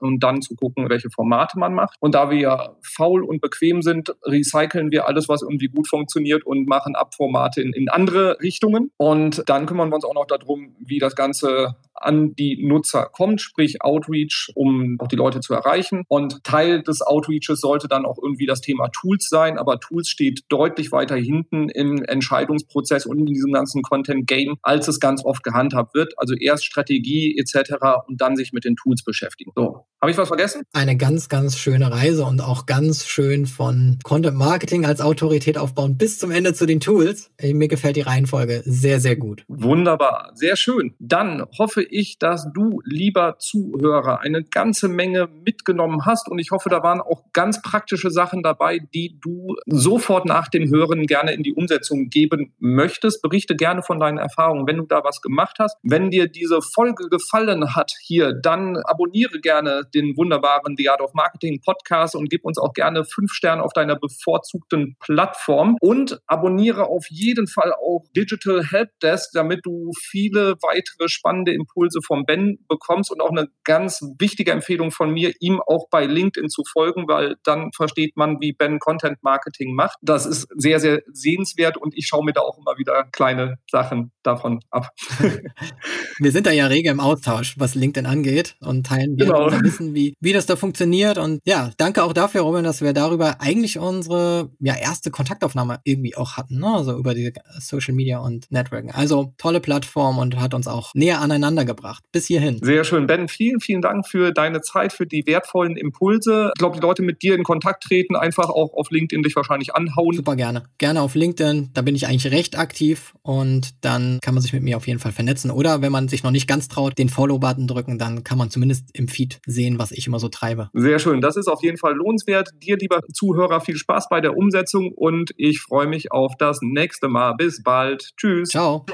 und 0.00 0.22
dann 0.22 0.42
zu 0.42 0.54
gucken, 0.54 0.88
welche 0.88 1.10
Formate 1.10 1.58
man 1.58 1.74
macht. 1.74 1.96
Und 2.00 2.14
da 2.14 2.30
wir 2.30 2.38
ja 2.38 2.76
faul 2.82 3.24
und 3.24 3.40
bequem 3.40 3.82
sind, 3.82 4.14
recyceln 4.24 4.90
wir 4.90 5.08
alles, 5.08 5.28
was 5.28 5.42
irgendwie 5.42 5.68
gut 5.68 5.88
funktioniert 5.88 6.44
und 6.44 6.68
machen 6.68 6.94
Abformate 6.94 7.62
in, 7.62 7.72
in 7.72 7.88
andere 7.88 8.38
Richtungen. 8.40 8.90
Und 8.96 9.42
dann 9.46 9.66
kümmern 9.66 9.90
wir 9.90 9.96
uns 9.96 10.04
auch 10.04 10.14
noch 10.14 10.26
darum, 10.26 10.76
wie 10.78 10.98
das 10.98 11.16
Ganze 11.16 11.76
an 12.00 12.34
die 12.34 12.62
Nutzer 12.62 13.08
kommt, 13.12 13.40
sprich 13.40 13.82
Outreach, 13.82 14.50
um 14.54 14.96
auch 14.98 15.08
die 15.08 15.16
Leute 15.16 15.40
zu 15.40 15.54
erreichen. 15.54 16.04
Und 16.08 16.44
Teil 16.44 16.82
des 16.82 17.02
Outreaches 17.02 17.60
sollte 17.60 17.88
dann 17.88 18.04
auch 18.04 18.18
irgendwie 18.22 18.46
das 18.46 18.60
Thema 18.60 18.88
Tools 18.88 19.28
sein, 19.28 19.58
aber 19.58 19.80
Tools 19.80 20.08
steht 20.08 20.44
deutlich 20.48 20.92
weiter 20.92 21.16
hinten 21.16 21.68
im 21.68 22.02
Entscheidungsprozess 22.04 23.06
und 23.06 23.20
in 23.20 23.26
diesem 23.26 23.52
ganzen 23.52 23.82
Content-Game, 23.82 24.56
als 24.62 24.88
es 24.88 25.00
ganz 25.00 25.24
oft 25.24 25.42
gehandhabt 25.42 25.94
wird. 25.94 26.14
Also 26.18 26.34
erst 26.34 26.64
Strategie 26.64 27.36
etc. 27.54 27.74
und 28.06 28.20
dann 28.20 28.36
sich 28.36 28.52
mit 28.52 28.64
den 28.64 28.76
Tools 28.76 29.04
beschäftigen. 29.04 29.52
So, 29.54 29.86
habe 30.00 30.10
ich 30.10 30.18
was 30.18 30.28
vergessen? 30.28 30.62
Eine 30.72 30.96
ganz, 30.96 31.28
ganz 31.28 31.56
schöne 31.58 31.90
Reise 31.90 32.24
und 32.24 32.40
auch 32.40 32.66
ganz 32.66 33.06
schön 33.06 33.46
von 33.46 33.98
Content 34.02 34.36
Marketing 34.36 34.84
als 34.84 35.00
Autorität 35.00 35.58
aufbauen 35.58 35.96
bis 35.96 36.18
zum 36.18 36.30
Ende 36.30 36.54
zu 36.54 36.66
den 36.66 36.80
Tools. 36.80 37.30
Mir 37.42 37.68
gefällt 37.68 37.96
die 37.96 38.02
Reihenfolge 38.02 38.62
sehr, 38.64 39.00
sehr 39.00 39.16
gut. 39.16 39.44
Wunderbar, 39.48 40.32
sehr 40.34 40.56
schön. 40.56 40.94
Dann 40.98 41.44
hoffe 41.58 41.82
ich, 41.82 42.18
dass 42.18 42.48
du, 42.52 42.80
lieber 42.84 43.38
Zuhörer, 43.38 44.20
eine 44.20 44.42
ganze 44.44 44.88
Menge 44.88 45.28
mitgenommen 45.44 46.04
hast 46.04 46.28
und 46.28 46.38
ich 46.38 46.50
hoffe, 46.50 46.68
da 46.68 46.82
waren 46.82 47.00
auch 47.00 47.22
ganz 47.32 47.62
praktische 47.62 48.10
Sachen 48.10 48.42
dabei, 48.42 48.78
die 48.94 49.18
du 49.20 49.56
sofort 49.66 50.26
nach 50.26 50.48
dem 50.48 50.70
Hören 50.70 51.06
gerne 51.06 51.32
in 51.32 51.42
die 51.42 51.54
Umsetzung 51.54 52.10
geben 52.10 52.54
möchtest. 52.58 53.22
Berichte 53.22 53.56
gerne 53.56 53.82
von 53.82 53.98
deinen 53.98 54.18
Erfahrungen, 54.18 54.66
wenn 54.66 54.76
du 54.76 54.84
da 54.84 55.04
was 55.04 55.20
gemacht 55.22 55.56
hast. 55.58 55.76
Wenn 55.82 56.10
dir 56.10 56.28
diese 56.28 56.60
Folge 56.62 57.08
gefallen 57.08 57.35
gefallen 57.36 57.74
hat 57.74 57.92
hier, 58.00 58.32
dann 58.32 58.76
abonniere 58.84 59.40
gerne 59.40 59.82
den 59.94 60.16
wunderbaren 60.16 60.74
The 60.76 60.88
Art 60.88 61.00
of 61.00 61.12
Marketing 61.12 61.60
Podcast 61.60 62.16
und 62.16 62.30
gib 62.30 62.44
uns 62.44 62.58
auch 62.58 62.72
gerne 62.72 63.04
fünf 63.04 63.32
Sterne 63.32 63.62
auf 63.62 63.72
deiner 63.74 63.96
bevorzugten 63.96 64.96
Plattform 65.00 65.76
und 65.80 66.18
abonniere 66.26 66.86
auf 66.86 67.06
jeden 67.10 67.46
Fall 67.46 67.72
auch 67.72 68.04
Digital 68.16 68.64
Helpdesk, 68.64 69.30
damit 69.34 69.60
du 69.64 69.90
viele 70.00 70.54
weitere 70.62 71.08
spannende 71.08 71.52
Impulse 71.52 72.00
vom 72.04 72.24
Ben 72.24 72.58
bekommst 72.68 73.10
und 73.10 73.20
auch 73.20 73.30
eine 73.30 73.48
ganz 73.64 74.00
wichtige 74.18 74.52
Empfehlung 74.52 74.90
von 74.90 75.10
mir, 75.10 75.32
ihm 75.40 75.60
auch 75.66 75.88
bei 75.90 76.06
LinkedIn 76.06 76.48
zu 76.48 76.62
folgen, 76.64 77.06
weil 77.06 77.36
dann 77.44 77.70
versteht 77.74 78.16
man, 78.16 78.40
wie 78.40 78.52
Ben 78.52 78.78
Content 78.78 79.22
Marketing 79.22 79.74
macht. 79.74 79.98
Das 80.00 80.24
ist 80.24 80.48
sehr, 80.56 80.80
sehr 80.80 81.02
sehenswert 81.12 81.76
und 81.76 81.96
ich 81.96 82.06
schaue 82.06 82.24
mir 82.24 82.32
da 82.32 82.40
auch 82.40 82.58
immer 82.58 82.78
wieder 82.78 83.04
kleine 83.12 83.58
Sachen 83.70 84.12
davon 84.22 84.60
ab. 84.70 84.88
Wir 86.18 86.32
sind 86.32 86.46
da 86.46 86.50
ja 86.50 86.66
rege 86.66 86.90
im 86.90 87.00
Austausch, 87.00 87.25
was 87.26 87.74
LinkedIn 87.74 88.06
angeht 88.06 88.56
und 88.60 88.86
teilen 88.86 89.16
genau. 89.16 89.44
unser 89.44 89.62
Wissen, 89.62 89.94
wie, 89.94 90.14
wie 90.20 90.32
das 90.32 90.46
da 90.46 90.56
funktioniert. 90.56 91.18
Und 91.18 91.40
ja, 91.44 91.70
danke 91.76 92.04
auch 92.04 92.12
dafür, 92.12 92.42
Robin, 92.42 92.64
dass 92.64 92.80
wir 92.80 92.92
darüber 92.92 93.40
eigentlich 93.40 93.78
unsere 93.78 94.50
ja, 94.60 94.74
erste 94.74 95.10
Kontaktaufnahme 95.10 95.80
irgendwie 95.84 96.16
auch 96.16 96.36
hatten, 96.36 96.58
ne? 96.58 96.68
also 96.68 96.96
über 96.96 97.14
die 97.14 97.32
Social 97.58 97.94
Media 97.94 98.18
und 98.18 98.50
Networking. 98.50 98.90
Also 98.90 99.34
tolle 99.38 99.60
Plattform 99.60 100.18
und 100.18 100.40
hat 100.40 100.54
uns 100.54 100.66
auch 100.66 100.92
näher 100.94 101.20
aneinander 101.20 101.64
gebracht. 101.64 102.04
Bis 102.12 102.26
hierhin. 102.26 102.58
Sehr 102.62 102.84
schön. 102.84 103.06
Ben, 103.06 103.28
vielen, 103.28 103.60
vielen 103.60 103.82
Dank 103.82 104.06
für 104.06 104.32
deine 104.32 104.60
Zeit, 104.60 104.92
für 104.92 105.06
die 105.06 105.26
wertvollen 105.26 105.76
Impulse. 105.76 106.52
Ich 106.54 106.58
glaube, 106.58 106.76
die 106.76 106.82
Leute 106.82 107.02
mit 107.02 107.22
dir 107.22 107.34
in 107.34 107.44
Kontakt 107.44 107.84
treten, 107.84 108.16
einfach 108.16 108.48
auch 108.48 108.74
auf 108.74 108.90
LinkedIn 108.90 109.22
dich 109.22 109.36
wahrscheinlich 109.36 109.74
anhauen. 109.74 110.14
Super 110.14 110.36
gerne. 110.36 110.64
Gerne 110.78 111.02
auf 111.02 111.14
LinkedIn. 111.14 111.70
Da 111.74 111.82
bin 111.82 111.94
ich 111.94 112.06
eigentlich 112.06 112.32
recht 112.32 112.58
aktiv 112.58 113.14
und 113.22 113.74
dann 113.80 114.18
kann 114.20 114.34
man 114.34 114.42
sich 114.42 114.52
mit 114.52 114.62
mir 114.62 114.76
auf 114.76 114.86
jeden 114.86 114.98
Fall 114.98 115.12
vernetzen. 115.12 115.50
Oder 115.50 115.82
wenn 115.82 115.92
man 115.92 116.08
sich 116.08 116.22
noch 116.22 116.30
nicht 116.30 116.46
ganz 116.46 116.68
traut, 116.68 116.98
den 116.98 117.08
Follow-Button 117.16 117.66
drücken, 117.66 117.98
dann 117.98 118.24
kann 118.24 118.36
man 118.36 118.50
zumindest 118.50 118.90
im 118.92 119.08
Feed 119.08 119.40
sehen, 119.46 119.78
was 119.78 119.90
ich 119.90 120.06
immer 120.06 120.18
so 120.18 120.28
treibe. 120.28 120.68
Sehr 120.74 120.98
schön. 120.98 121.22
Das 121.22 121.36
ist 121.36 121.48
auf 121.48 121.62
jeden 121.62 121.78
Fall 121.78 121.94
lohnenswert. 121.94 122.50
Dir, 122.62 122.76
lieber 122.76 123.00
Zuhörer, 123.12 123.62
viel 123.62 123.76
Spaß 123.76 124.08
bei 124.10 124.20
der 124.20 124.36
Umsetzung 124.36 124.92
und 124.94 125.30
ich 125.38 125.60
freue 125.60 125.86
mich 125.86 126.12
auf 126.12 126.34
das 126.38 126.58
nächste 126.60 127.08
Mal. 127.08 127.32
Bis 127.32 127.62
bald. 127.62 128.12
Tschüss. 128.18 128.50
Ciao. 128.50 128.84